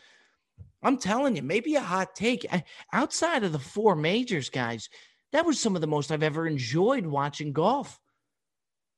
I'm 0.84 0.98
telling 0.98 1.38
you, 1.38 1.42
maybe 1.42 1.76
a 1.76 1.82
hot 1.82 2.14
take. 2.14 2.46
Outside 2.92 3.46
of 3.46 3.54
the 3.54 3.60
four 3.60 3.96
majors, 3.96 4.50
guys, 4.50 4.90
that 5.32 5.46
was 5.46 5.60
some 5.60 5.76
of 5.76 5.82
the 5.82 5.88
most 5.88 6.12
I've 6.12 6.22
ever 6.22 6.46
enjoyed 6.46 7.06
watching 7.06 7.54
golf. 7.54 7.98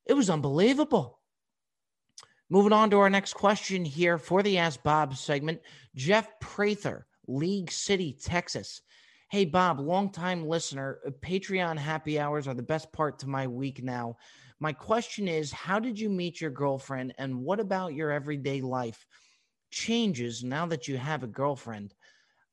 It 0.08 0.16
was 0.16 0.30
unbelievable. 0.30 1.17
Moving 2.50 2.72
on 2.72 2.90
to 2.92 3.00
our 3.00 3.10
next 3.10 3.34
question 3.34 3.84
here 3.84 4.18
for 4.18 4.42
the 4.42 4.58
Ask 4.58 4.82
Bob 4.82 5.18
segment. 5.18 5.60
Jeff 5.96 6.40
Prather, 6.40 7.06
League 7.28 7.70
City, 7.70 8.14
Texas. 8.14 8.82
Hey, 9.30 9.44
Bob, 9.44 9.82
longtime 9.82 10.48
listener. 10.48 11.00
Patreon 11.20 11.78
happy 11.78 12.18
hours 12.18 12.48
are 12.48 12.54
the 12.54 12.64
best 12.64 12.90
part 12.94 13.20
to 13.20 13.28
my 13.28 13.48
week 13.48 13.84
now. 13.84 14.16
My 14.62 14.72
question 14.72 15.28
is 15.28 15.52
How 15.52 15.78
did 15.78 16.00
you 16.00 16.10
meet 16.10 16.40
your 16.40 16.50
girlfriend, 16.50 17.14
and 17.18 17.38
what 17.38 17.60
about 17.60 17.94
your 17.94 18.12
everyday 18.12 18.62
life 18.62 19.06
changes 19.70 20.42
now 20.42 20.66
that 20.68 20.88
you 20.88 20.98
have 20.98 21.24
a 21.24 21.28
girlfriend? 21.28 21.94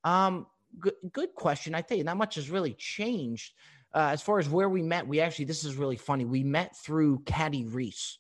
Um, 0.03 0.49
good, 0.81 0.95
good 1.13 1.37
question. 1.37 1.73
I 1.73 1.83
tell 1.83 1.97
you, 1.97 2.03
not 2.03 2.17
much 2.17 2.35
has 2.35 2.51
really 2.51 2.75
changed. 2.75 3.53
Uh, 3.95 4.09
as 4.11 4.21
far 4.21 4.41
as 4.41 4.49
where 4.49 4.69
we 4.69 4.83
met, 4.83 5.07
we 5.07 5.21
actually, 5.21 5.45
this 5.45 5.63
is 5.63 5.77
really 5.77 5.97
funny. 5.97 6.25
We 6.25 6.43
met 6.43 6.77
through 6.77 7.23
Caddy 7.27 7.65
Reese 7.65 8.19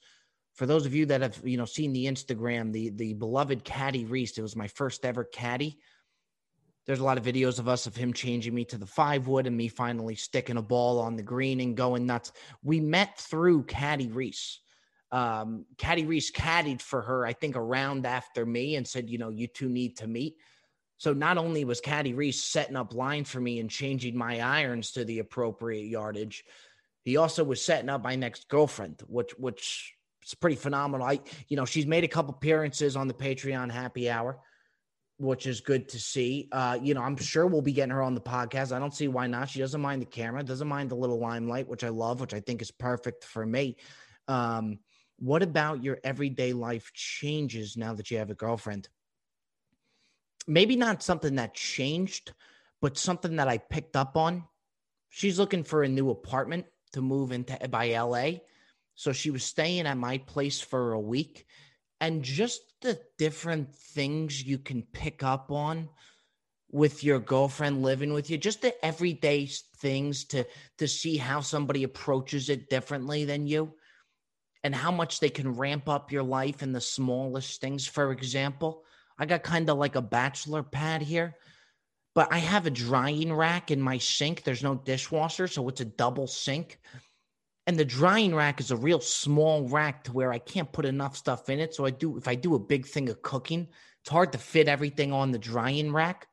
for 0.54 0.66
those 0.66 0.86
of 0.86 0.94
you 0.94 1.06
that 1.06 1.20
have 1.20 1.40
you 1.44 1.56
know 1.56 1.64
seen 1.64 1.92
the 1.92 2.06
Instagram, 2.06 2.72
the 2.72 2.90
the 2.90 3.14
beloved 3.14 3.64
Caddy 3.64 4.04
Reese, 4.04 4.38
it 4.38 4.42
was 4.42 4.56
my 4.56 4.68
first 4.68 5.04
ever 5.04 5.24
caddy. 5.24 5.78
There's 6.86 7.00
a 7.00 7.04
lot 7.04 7.16
of 7.16 7.24
videos 7.24 7.58
of 7.58 7.66
us 7.66 7.86
of 7.86 7.96
him 7.96 8.12
changing 8.12 8.54
me 8.54 8.64
to 8.66 8.78
the 8.78 8.86
five 8.86 9.26
wood 9.26 9.46
and 9.46 9.56
me 9.56 9.68
finally 9.68 10.16
sticking 10.16 10.58
a 10.58 10.62
ball 10.62 11.00
on 11.00 11.16
the 11.16 11.22
green 11.22 11.60
and 11.60 11.76
going 11.76 12.04
nuts. 12.06 12.30
We 12.62 12.80
met 12.80 13.18
through 13.18 13.64
Caddy 13.64 14.08
Reese. 14.08 14.60
Um, 15.10 15.64
Caddy 15.78 16.04
Reese 16.04 16.30
caddied 16.30 16.82
for 16.82 17.00
her, 17.00 17.24
I 17.24 17.32
think, 17.32 17.56
around 17.56 18.04
after 18.04 18.44
me 18.44 18.76
and 18.76 18.86
said, 18.86 19.08
you 19.08 19.16
know, 19.16 19.30
you 19.30 19.46
two 19.46 19.68
need 19.68 19.96
to 19.98 20.06
meet. 20.06 20.34
So 20.98 21.14
not 21.14 21.38
only 21.38 21.64
was 21.64 21.80
Caddy 21.80 22.12
Reese 22.12 22.44
setting 22.44 22.76
up 22.76 22.92
line 22.92 23.24
for 23.24 23.40
me 23.40 23.60
and 23.60 23.70
changing 23.70 24.16
my 24.16 24.40
irons 24.40 24.92
to 24.92 25.04
the 25.04 25.20
appropriate 25.20 25.86
yardage, 25.86 26.44
he 27.02 27.16
also 27.16 27.44
was 27.44 27.64
setting 27.64 27.88
up 27.88 28.02
my 28.02 28.16
next 28.16 28.48
girlfriend, 28.48 29.02
which 29.06 29.32
which 29.38 29.94
it's 30.24 30.32
pretty 30.32 30.56
phenomenal. 30.56 31.06
I, 31.06 31.20
you 31.48 31.56
know, 31.58 31.66
she's 31.66 31.86
made 31.86 32.02
a 32.02 32.08
couple 32.08 32.32
appearances 32.32 32.96
on 32.96 33.08
the 33.08 33.14
Patreon 33.14 33.70
happy 33.70 34.08
hour, 34.08 34.38
which 35.18 35.46
is 35.46 35.60
good 35.60 35.86
to 35.90 35.98
see. 36.00 36.48
Uh, 36.50 36.78
you 36.80 36.94
know, 36.94 37.02
I'm 37.02 37.16
sure 37.18 37.46
we'll 37.46 37.60
be 37.60 37.74
getting 37.74 37.90
her 37.90 38.02
on 38.02 38.14
the 38.14 38.22
podcast. 38.22 38.72
I 38.72 38.78
don't 38.78 38.94
see 38.94 39.06
why 39.06 39.26
not. 39.26 39.50
She 39.50 39.58
doesn't 39.58 39.82
mind 39.82 40.00
the 40.00 40.06
camera, 40.06 40.42
doesn't 40.42 40.66
mind 40.66 40.90
the 40.90 40.94
little 40.94 41.20
limelight, 41.20 41.68
which 41.68 41.84
I 41.84 41.90
love, 41.90 42.22
which 42.22 42.32
I 42.32 42.40
think 42.40 42.62
is 42.62 42.70
perfect 42.70 43.22
for 43.22 43.44
me. 43.44 43.76
Um, 44.26 44.78
what 45.18 45.42
about 45.42 45.84
your 45.84 45.98
everyday 46.02 46.54
life 46.54 46.90
changes 46.94 47.76
now 47.76 47.92
that 47.92 48.10
you 48.10 48.16
have 48.16 48.30
a 48.30 48.34
girlfriend? 48.34 48.88
Maybe 50.46 50.74
not 50.74 51.02
something 51.02 51.34
that 51.34 51.52
changed, 51.52 52.32
but 52.80 52.96
something 52.96 53.36
that 53.36 53.48
I 53.48 53.58
picked 53.58 53.94
up 53.94 54.16
on. 54.16 54.44
She's 55.10 55.38
looking 55.38 55.64
for 55.64 55.82
a 55.82 55.88
new 55.88 56.08
apartment 56.08 56.64
to 56.94 57.02
move 57.02 57.30
into 57.30 57.58
by 57.68 57.98
LA 57.98 58.38
so 58.94 59.12
she 59.12 59.30
was 59.30 59.44
staying 59.44 59.86
at 59.86 59.96
my 59.96 60.18
place 60.18 60.60
for 60.60 60.92
a 60.92 61.00
week. 61.00 61.46
And 62.00 62.22
just 62.22 62.60
the 62.80 63.00
different 63.18 63.74
things 63.74 64.42
you 64.42 64.58
can 64.58 64.82
pick 64.82 65.22
up 65.22 65.50
on 65.50 65.88
with 66.70 67.04
your 67.04 67.20
girlfriend 67.20 67.82
living 67.82 68.12
with 68.12 68.30
you, 68.30 68.36
just 68.36 68.62
the 68.62 68.84
everyday 68.84 69.46
things 69.78 70.24
to 70.24 70.44
to 70.78 70.88
see 70.88 71.16
how 71.16 71.40
somebody 71.40 71.84
approaches 71.84 72.48
it 72.48 72.68
differently 72.68 73.24
than 73.24 73.46
you 73.46 73.72
and 74.64 74.74
how 74.74 74.90
much 74.90 75.20
they 75.20 75.28
can 75.28 75.54
ramp 75.56 75.88
up 75.88 76.10
your 76.10 76.22
life 76.22 76.62
in 76.62 76.72
the 76.72 76.80
smallest 76.80 77.60
things. 77.60 77.86
For 77.86 78.10
example, 78.12 78.82
I 79.18 79.26
got 79.26 79.42
kind 79.42 79.70
of 79.70 79.78
like 79.78 79.94
a 79.94 80.02
bachelor 80.02 80.62
pad 80.62 81.02
here, 81.02 81.36
but 82.14 82.32
I 82.32 82.38
have 82.38 82.66
a 82.66 82.70
drying 82.70 83.32
rack 83.32 83.70
in 83.70 83.80
my 83.80 83.98
sink. 83.98 84.42
There's 84.42 84.62
no 84.62 84.74
dishwasher, 84.74 85.46
so 85.46 85.68
it's 85.68 85.80
a 85.80 85.84
double 85.84 86.26
sink 86.26 86.80
and 87.66 87.78
the 87.78 87.84
drying 87.84 88.34
rack 88.34 88.60
is 88.60 88.70
a 88.70 88.76
real 88.76 89.00
small 89.00 89.68
rack 89.68 90.04
to 90.04 90.12
where 90.12 90.32
I 90.32 90.38
can't 90.38 90.70
put 90.70 90.84
enough 90.84 91.16
stuff 91.16 91.48
in 91.48 91.60
it. 91.60 91.74
So 91.74 91.86
I 91.86 91.90
do 91.90 92.16
if 92.16 92.28
I 92.28 92.34
do 92.34 92.54
a 92.54 92.58
big 92.58 92.86
thing 92.86 93.08
of 93.08 93.22
cooking, 93.22 93.68
it's 94.00 94.10
hard 94.10 94.32
to 94.32 94.38
fit 94.38 94.68
everything 94.68 95.12
on 95.12 95.30
the 95.30 95.38
drying 95.38 95.92
rack. 95.92 96.28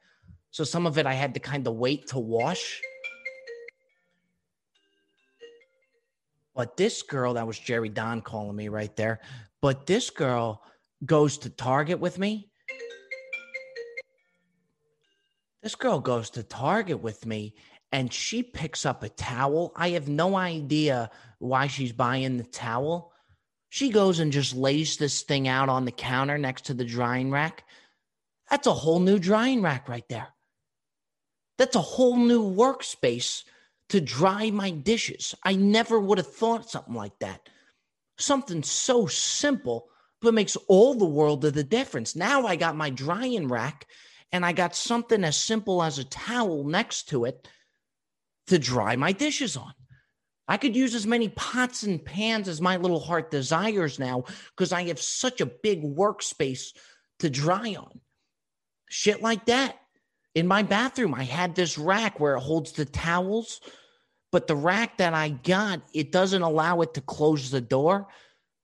So 0.51 0.63
some 0.63 0.85
of 0.85 0.97
it 0.97 1.05
I 1.05 1.13
had 1.13 1.33
to 1.35 1.39
kind 1.39 1.65
of 1.67 1.75
wait 1.75 2.07
to 2.07 2.19
wash. 2.19 2.81
But 6.53 6.75
this 6.75 7.01
girl, 7.01 7.35
that 7.35 7.47
was 7.47 7.57
Jerry 7.57 7.87
Don 7.87 8.21
calling 8.21 8.57
me 8.57 8.67
right 8.67 8.93
there. 8.97 9.21
But 9.61 9.85
this 9.85 10.09
girl 10.09 10.61
goes 11.05 11.37
to 11.39 11.49
Target 11.49 11.99
with 11.99 12.19
me. 12.19 12.49
This 15.63 15.75
girl 15.75 16.01
goes 16.01 16.29
to 16.31 16.43
Target 16.43 17.01
with 17.01 17.25
me 17.25 17.55
and 17.91 18.11
she 18.11 18.41
picks 18.41 18.85
up 18.85 19.03
a 19.03 19.09
towel. 19.09 19.73
I 19.75 19.89
have 19.89 20.07
no 20.07 20.35
idea 20.35 21.11
why 21.39 21.67
she's 21.67 21.91
buying 21.91 22.37
the 22.37 22.43
towel. 22.43 23.11
She 23.69 23.89
goes 23.89 24.19
and 24.19 24.31
just 24.31 24.55
lays 24.55 24.97
this 24.97 25.23
thing 25.23 25.47
out 25.47 25.69
on 25.69 25.85
the 25.85 25.91
counter 25.91 26.37
next 26.37 26.65
to 26.65 26.73
the 26.73 26.85
drying 26.85 27.31
rack. 27.31 27.63
That's 28.49 28.67
a 28.67 28.73
whole 28.73 28.99
new 28.99 29.19
drying 29.19 29.61
rack 29.61 29.87
right 29.89 30.07
there. 30.09 30.27
That's 31.57 31.75
a 31.75 31.81
whole 31.81 32.17
new 32.17 32.43
workspace 32.43 33.43
to 33.89 34.01
dry 34.01 34.51
my 34.51 34.71
dishes. 34.71 35.35
I 35.43 35.55
never 35.55 35.99
would 35.99 36.17
have 36.17 36.33
thought 36.33 36.69
something 36.69 36.93
like 36.93 37.17
that. 37.19 37.49
Something 38.17 38.63
so 38.63 39.07
simple, 39.07 39.89
but 40.21 40.33
makes 40.33 40.55
all 40.67 40.93
the 40.93 41.05
world 41.05 41.43
of 41.43 41.53
the 41.53 41.63
difference. 41.63 42.15
Now 42.15 42.45
I 42.45 42.55
got 42.55 42.75
my 42.75 42.89
drying 42.89 43.47
rack 43.47 43.87
and 44.31 44.45
I 44.45 44.53
got 44.53 44.75
something 44.75 45.23
as 45.23 45.35
simple 45.35 45.83
as 45.83 45.99
a 45.99 46.05
towel 46.05 46.63
next 46.63 47.09
to 47.09 47.25
it 47.25 47.47
to 48.47 48.59
dry 48.59 48.95
my 48.95 49.11
dishes 49.11 49.57
on. 49.57 49.73
I 50.47 50.57
could 50.57 50.75
use 50.75 50.95
as 50.95 51.07
many 51.07 51.29
pots 51.29 51.83
and 51.83 52.03
pans 52.03 52.47
as 52.49 52.59
my 52.59 52.77
little 52.77 52.99
heart 52.99 53.31
desires 53.31 53.99
now 53.99 54.25
because 54.49 54.73
I 54.73 54.83
have 54.87 54.99
such 54.99 55.39
a 55.39 55.45
big 55.45 55.83
workspace 55.83 56.73
to 57.19 57.29
dry 57.29 57.75
on. 57.75 58.01
Shit 58.89 59.21
like 59.21 59.45
that. 59.45 59.77
In 60.35 60.47
my 60.47 60.63
bathroom, 60.63 61.13
I 61.13 61.23
had 61.23 61.55
this 61.55 61.77
rack 61.77 62.19
where 62.19 62.35
it 62.35 62.41
holds 62.41 62.73
the 62.73 62.85
towels, 62.85 63.61
but 64.31 64.47
the 64.47 64.55
rack 64.55 64.97
that 64.97 65.13
I 65.13 65.29
got, 65.29 65.81
it 65.93 66.11
doesn't 66.11 66.41
allow 66.41 66.81
it 66.81 66.93
to 66.95 67.01
close 67.01 67.51
the 67.51 67.61
door. 67.61 68.07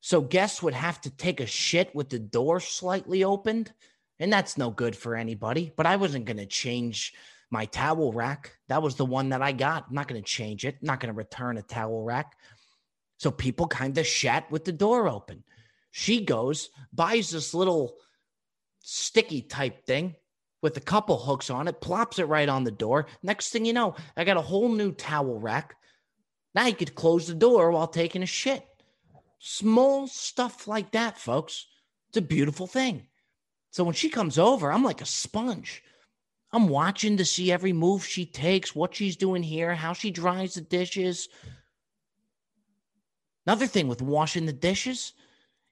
So 0.01 0.21
guests 0.21 0.61
would 0.63 0.73
have 0.73 0.99
to 1.01 1.09
take 1.09 1.39
a 1.39 1.45
shit 1.45 1.93
with 1.95 2.09
the 2.09 2.19
door 2.19 2.59
slightly 2.59 3.23
opened. 3.23 3.71
And 4.19 4.31
that's 4.31 4.57
no 4.57 4.71
good 4.71 4.95
for 4.95 5.15
anybody. 5.15 5.71
But 5.75 5.85
I 5.85 5.97
wasn't 5.97 6.25
going 6.25 6.37
to 6.37 6.45
change 6.45 7.13
my 7.49 7.65
towel 7.65 8.11
rack. 8.11 8.53
That 8.67 8.81
was 8.81 8.95
the 8.95 9.05
one 9.05 9.29
that 9.29 9.41
I 9.41 9.51
got. 9.51 9.85
I'm 9.87 9.95
not 9.95 10.07
going 10.07 10.21
to 10.21 10.27
change 10.27 10.65
it. 10.65 10.77
I'm 10.81 10.87
not 10.87 10.99
going 10.99 11.13
to 11.13 11.17
return 11.17 11.57
a 11.57 11.61
towel 11.61 12.03
rack. 12.03 12.35
So 13.17 13.31
people 13.31 13.67
kind 13.67 13.97
of 13.97 14.05
shat 14.05 14.51
with 14.51 14.65
the 14.65 14.71
door 14.71 15.07
open. 15.07 15.43
She 15.91 16.23
goes, 16.23 16.69
buys 16.93 17.31
this 17.31 17.53
little 17.53 17.95
sticky 18.81 19.41
type 19.41 19.85
thing 19.85 20.15
with 20.61 20.77
a 20.77 20.81
couple 20.81 21.17
hooks 21.17 21.49
on 21.49 21.67
it, 21.67 21.81
plops 21.81 22.19
it 22.19 22.25
right 22.25 22.49
on 22.49 22.63
the 22.63 22.71
door. 22.71 23.07
Next 23.23 23.49
thing 23.49 23.65
you 23.65 23.73
know, 23.73 23.95
I 24.15 24.23
got 24.23 24.37
a 24.37 24.41
whole 24.41 24.69
new 24.69 24.91
towel 24.91 25.39
rack. 25.39 25.75
Now 26.53 26.65
you 26.65 26.73
could 26.73 26.95
close 26.95 27.27
the 27.27 27.35
door 27.35 27.71
while 27.71 27.87
taking 27.87 28.23
a 28.23 28.27
shit. 28.27 28.65
Small 29.39 30.07
stuff 30.07 30.67
like 30.67 30.91
that, 30.91 31.17
folks. 31.17 31.67
It's 32.09 32.17
a 32.17 32.21
beautiful 32.21 32.67
thing. 32.67 33.07
So 33.71 33.83
when 33.83 33.93
she 33.93 34.09
comes 34.09 34.39
over, 34.39 34.71
I'm 34.71 34.83
like 34.83 35.01
a 35.01 35.05
sponge. 35.05 35.83
I'm 36.51 36.69
watching 36.69 37.17
to 37.17 37.25
see 37.25 37.51
every 37.51 37.73
move 37.73 38.05
she 38.05 38.25
takes, 38.25 38.75
what 38.75 38.95
she's 38.95 39.17
doing 39.17 39.43
here, 39.43 39.75
how 39.75 39.93
she 39.93 40.11
dries 40.11 40.53
the 40.53 40.61
dishes. 40.61 41.27
Another 43.45 43.67
thing 43.67 43.87
with 43.87 44.01
washing 44.01 44.45
the 44.45 44.53
dishes, 44.53 45.13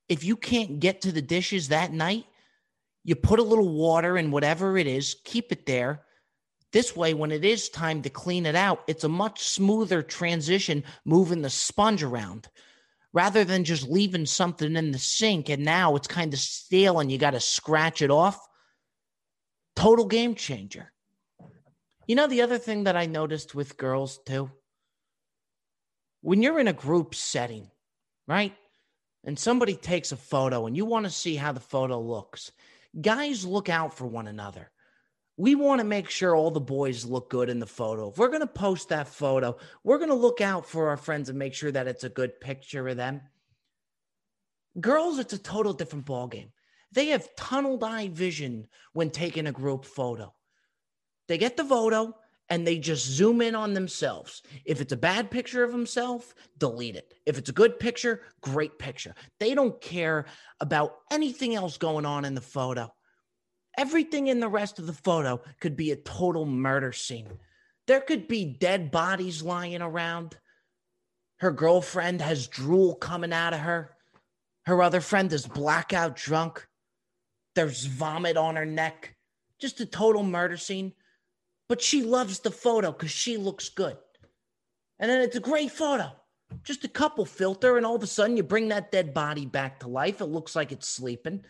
if 0.10 0.24
you 0.24 0.36
can't 0.36 0.80
get 0.80 1.02
to 1.02 1.12
the 1.12 1.22
dishes 1.22 1.70
that 1.70 1.94
night, 1.94 2.26
you 3.04 3.16
put 3.16 3.40
a 3.40 3.44
little 3.44 3.70
water 3.70 4.18
in 4.18 4.32
whatever 4.32 4.78
it 4.78 4.88
is, 4.88 5.16
keep 5.24 5.52
it 5.52 5.66
there. 5.66 6.02
This 6.72 6.96
way, 6.96 7.14
when 7.14 7.32
it 7.32 7.46
is 7.46 7.70
time 7.70 8.02
to 8.02 8.10
clean 8.10 8.46
it 8.46 8.56
out, 8.56 8.84
it's 8.88 9.06
a 9.06 9.10
much 9.10 9.44
smoother 9.44 10.04
transition 10.04 10.84
moving 11.06 11.42
the 11.42 11.50
sponge 11.50 12.04
around 12.04 12.50
rather 13.14 13.46
than 13.46 13.64
just 13.64 13.88
leaving 13.88 14.26
something 14.26 14.76
in 14.76 14.92
the 14.92 15.00
sink 15.00 15.50
and 15.50 15.64
now 15.64 15.96
it's 15.96 16.08
kind 16.08 16.34
of 16.34 16.40
stale 16.40 17.00
and 17.00 17.10
you 17.10 17.18
got 17.18 17.32
to 17.32 17.40
scratch 17.40 18.02
it 18.02 18.12
off. 18.12 18.38
Total 19.76 20.06
game 20.06 20.36
changer. 20.36 20.92
You 22.08 22.16
know, 22.16 22.28
the 22.28 22.42
other 22.42 22.58
thing 22.58 22.84
that 22.84 22.96
I 22.96 23.06
noticed 23.06 23.56
with 23.56 23.78
girls 23.78 24.20
too, 24.26 24.52
when 26.22 26.42
you're 26.42 26.60
in 26.60 26.68
a 26.68 26.74
group 26.74 27.16
setting, 27.16 27.70
right? 28.28 28.54
And 29.24 29.38
somebody 29.38 29.76
takes 29.76 30.12
a 30.12 30.18
photo 30.18 30.68
and 30.68 30.78
you 30.78 30.86
want 30.86 31.06
to 31.06 31.12
see 31.12 31.36
how 31.36 31.52
the 31.52 31.60
photo 31.60 32.00
looks, 32.00 32.52
guys 33.00 33.46
look 33.46 33.70
out 33.70 33.94
for 33.94 34.06
one 34.06 34.28
another 34.28 34.72
we 35.38 35.56
want 35.56 35.80
to 35.80 35.86
make 35.86 36.10
sure 36.10 36.36
all 36.36 36.52
the 36.52 36.62
boys 36.62 37.06
look 37.06 37.30
good 37.30 37.50
in 37.50 37.60
the 37.60 37.66
photo. 37.66 38.10
If 38.10 38.18
we're 38.18 38.30
going 38.30 38.40
to 38.42 38.48
post 38.48 38.90
that 38.90 39.08
photo, 39.08 39.58
we're 39.84 39.98
going 39.98 40.10
to 40.10 40.16
look 40.16 40.40
out 40.40 40.66
for 40.66 40.90
our 40.90 40.98
friends 40.98 41.30
and 41.30 41.38
make 41.38 41.54
sure 41.54 41.72
that 41.72 41.88
it's 41.88 42.06
a 42.06 42.10
good 42.10 42.40
picture 42.40 42.88
of 42.88 42.98
them. 42.98 43.22
Girls, 44.80 45.20
it's 45.20 45.34
a 45.34 45.38
total 45.38 45.74
different 45.74 46.06
ballgame. 46.06 46.52
They 46.96 47.08
have 47.08 47.36
tunneled 47.36 47.84
eye 47.84 48.08
vision 48.08 48.68
when 48.94 49.12
taking 49.12 49.48
a 49.48 49.52
group 49.52 49.86
photo. 49.86 50.34
They 51.28 51.38
get 51.38 51.58
the 51.58 51.66
photo 51.66 52.16
and 52.50 52.66
they 52.66 52.80
just 52.80 53.06
zoom 53.06 53.42
in 53.42 53.54
on 53.54 53.74
themselves. 53.74 54.42
If 54.66 54.80
it's 54.80 54.94
a 54.94 54.98
bad 54.98 55.30
picture 55.30 55.64
of 55.64 55.72
himself, 55.72 56.34
delete 56.58 56.96
it. 56.96 57.14
If 57.26 57.38
it's 57.38 57.50
a 57.50 57.54
good 57.54 57.80
picture, 57.80 58.22
great 58.42 58.80
picture. 58.80 59.14
They 59.40 59.54
don't 59.54 59.80
care 59.82 60.26
about 60.62 60.96
anything 61.12 61.54
else 61.54 61.78
going 61.78 62.06
on 62.06 62.24
in 62.24 62.34
the 62.34 62.42
photo. 62.42 62.94
Everything 63.78 64.28
in 64.28 64.40
the 64.40 64.48
rest 64.48 64.80
of 64.80 64.88
the 64.88 64.94
photo 64.94 65.42
could 65.60 65.76
be 65.76 65.92
a 65.92 65.98
total 65.98 66.46
murder 66.46 66.94
scene. 66.94 67.28
There 67.88 68.02
could 68.02 68.28
be 68.28 68.46
dead 68.46 68.90
bodies 68.90 69.44
lying 69.44 69.82
around. 69.82 70.38
Her 71.40 71.52
girlfriend 71.52 72.22
has 72.22 72.48
drool 72.48 72.96
coming 72.96 73.34
out 73.34 73.54
of 73.54 73.60
her. 73.60 73.98
Her 74.66 74.82
other 74.82 75.02
friend 75.02 75.32
is 75.34 75.46
blackout 75.46 76.16
drunk. 76.16 76.66
There's 77.56 77.86
vomit 77.86 78.38
on 78.38 78.56
her 78.56 78.66
neck. 78.66 79.16
Just 79.60 79.80
a 79.80 79.86
total 79.86 80.24
murder 80.24 80.58
scene. 80.58 80.94
But 81.68 81.82
she 81.82 82.04
loves 82.04 82.40
the 82.40 82.52
photo 82.52 82.92
because 82.92 83.12
she 83.12 83.38
looks 83.38 83.70
good. 83.70 83.98
And 85.00 85.10
then 85.10 85.22
it's 85.22 85.36
a 85.36 85.42
great 85.42 85.72
photo. 85.72 86.12
Just 86.64 86.84
a 86.84 86.90
couple 86.90 87.26
filter, 87.26 87.76
and 87.76 87.86
all 87.86 87.96
of 87.96 88.04
a 88.04 88.08
sudden 88.08 88.38
you 88.38 88.44
bring 88.44 88.68
that 88.68 88.92
dead 88.92 89.14
body 89.14 89.46
back 89.46 89.80
to 89.80 89.88
life. 89.88 90.22
It 90.22 90.26
looks 90.26 90.56
like 90.56 90.72
it's 90.72 90.88
sleeping. 90.88 91.44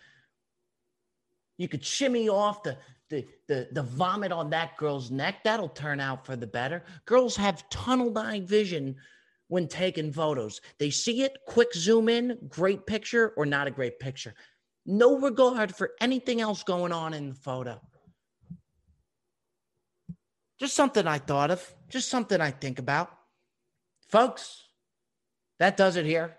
You 1.57 1.67
could 1.67 1.83
shimmy 1.83 2.29
off 2.29 2.63
the, 2.63 2.77
the, 3.09 3.25
the, 3.47 3.67
the 3.71 3.83
vomit 3.83 4.31
on 4.31 4.49
that 4.51 4.77
girl's 4.77 5.11
neck. 5.11 5.43
That'll 5.43 5.69
turn 5.69 5.99
out 5.99 6.25
for 6.25 6.35
the 6.35 6.47
better. 6.47 6.83
Girls 7.05 7.35
have 7.35 7.69
tunnel 7.69 8.17
eye 8.17 8.39
vision 8.39 8.95
when 9.47 9.67
taking 9.67 10.11
photos. 10.11 10.61
They 10.79 10.89
see 10.89 11.23
it, 11.23 11.37
quick 11.45 11.73
zoom 11.73 12.09
in, 12.09 12.37
great 12.47 12.85
picture 12.85 13.33
or 13.37 13.45
not 13.45 13.67
a 13.67 13.71
great 13.71 13.99
picture. 13.99 14.33
No 14.85 15.17
regard 15.19 15.75
for 15.75 15.91
anything 15.99 16.41
else 16.41 16.63
going 16.63 16.91
on 16.91 17.13
in 17.13 17.29
the 17.29 17.35
photo. 17.35 17.81
Just 20.59 20.75
something 20.75 21.07
I 21.07 21.17
thought 21.17 21.51
of, 21.51 21.75
just 21.89 22.09
something 22.09 22.39
I 22.39 22.51
think 22.51 22.79
about. 22.79 23.09
Folks, 24.07 24.67
that 25.59 25.75
does 25.75 25.95
it 25.95 26.05
here. 26.05 26.37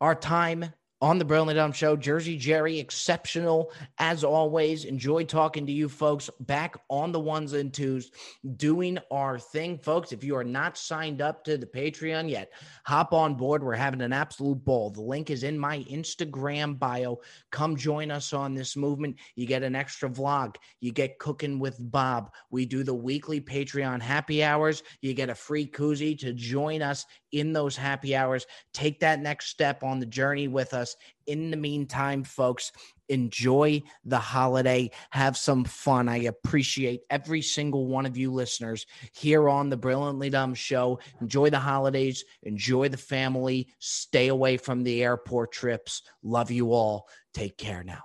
Our 0.00 0.14
time 0.14 0.72
on 1.06 1.18
the 1.18 1.24
Brilliantly 1.24 1.54
Dumb 1.54 1.70
Show. 1.70 1.94
Jersey 1.94 2.36
Jerry, 2.36 2.80
exceptional 2.80 3.70
as 3.96 4.24
always. 4.24 4.84
Enjoy 4.84 5.22
talking 5.22 5.64
to 5.66 5.72
you 5.72 5.88
folks 5.88 6.28
back 6.40 6.76
on 6.90 7.12
the 7.12 7.20
ones 7.20 7.52
and 7.52 7.72
twos, 7.72 8.10
doing 8.56 8.98
our 9.12 9.38
thing. 9.38 9.78
Folks, 9.78 10.10
if 10.10 10.24
you 10.24 10.34
are 10.34 10.42
not 10.42 10.76
signed 10.76 11.22
up 11.22 11.44
to 11.44 11.58
the 11.58 11.66
Patreon 11.66 12.28
yet, 12.28 12.50
hop 12.84 13.12
on 13.12 13.36
board. 13.36 13.62
We're 13.62 13.74
having 13.74 14.00
an 14.00 14.12
absolute 14.12 14.64
ball. 14.64 14.90
The 14.90 15.00
link 15.00 15.30
is 15.30 15.44
in 15.44 15.56
my 15.56 15.78
Instagram 15.84 16.76
bio. 16.76 17.20
Come 17.52 17.76
join 17.76 18.10
us 18.10 18.32
on 18.32 18.54
this 18.54 18.76
movement. 18.76 19.20
You 19.36 19.46
get 19.46 19.62
an 19.62 19.76
extra 19.76 20.10
vlog, 20.10 20.56
you 20.80 20.90
get 20.90 21.20
cooking 21.20 21.60
with 21.60 21.76
Bob. 21.78 22.32
We 22.50 22.66
do 22.66 22.82
the 22.82 22.94
weekly 22.94 23.40
Patreon 23.40 24.02
happy 24.02 24.42
hours. 24.42 24.82
You 25.02 25.14
get 25.14 25.30
a 25.30 25.36
free 25.36 25.68
koozie 25.68 26.18
to 26.18 26.32
join 26.32 26.82
us 26.82 27.06
in 27.40 27.52
those 27.52 27.76
happy 27.76 28.16
hours. 28.16 28.46
Take 28.72 29.00
that 29.00 29.20
next 29.20 29.48
step 29.48 29.82
on 29.82 30.00
the 30.00 30.06
journey 30.06 30.48
with 30.48 30.74
us. 30.74 30.96
In 31.26 31.50
the 31.50 31.56
meantime, 31.56 32.24
folks, 32.24 32.72
enjoy 33.08 33.82
the 34.04 34.18
holiday. 34.18 34.90
Have 35.10 35.36
some 35.36 35.64
fun. 35.64 36.08
I 36.08 36.24
appreciate 36.24 37.02
every 37.10 37.42
single 37.42 37.86
one 37.86 38.06
of 38.06 38.16
you 38.16 38.32
listeners 38.32 38.86
here 39.12 39.48
on 39.48 39.70
the 39.70 39.76
Brilliantly 39.76 40.30
Dumb 40.30 40.54
Show. 40.54 40.98
Enjoy 41.20 41.50
the 41.50 41.58
holidays. 41.58 42.24
Enjoy 42.42 42.88
the 42.88 42.96
family. 42.96 43.68
Stay 43.78 44.28
away 44.28 44.56
from 44.56 44.82
the 44.82 45.02
airport 45.02 45.52
trips. 45.52 46.02
Love 46.22 46.50
you 46.50 46.72
all. 46.72 47.08
Take 47.34 47.58
care 47.58 47.84
now. 47.84 48.02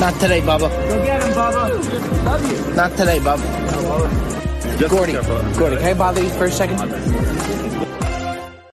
Not 0.00 0.20
today, 0.20 0.40
Bubba. 0.40 0.68
Go 0.88 1.04
get 1.04 1.22
him, 1.22 1.30
Bubba. 1.30 2.24
Love 2.24 2.68
you. 2.68 2.74
Not 2.74 2.90
today, 2.96 3.18
Bubba. 3.20 3.64
Just 3.70 4.33
Gordy, 4.88 5.12
Gordy, 5.58 5.76
can 5.76 5.84
I 5.84 5.94
bother 5.94 6.22
you 6.22 6.30
for 6.30 6.46
a 6.46 6.50
second? 6.50 6.78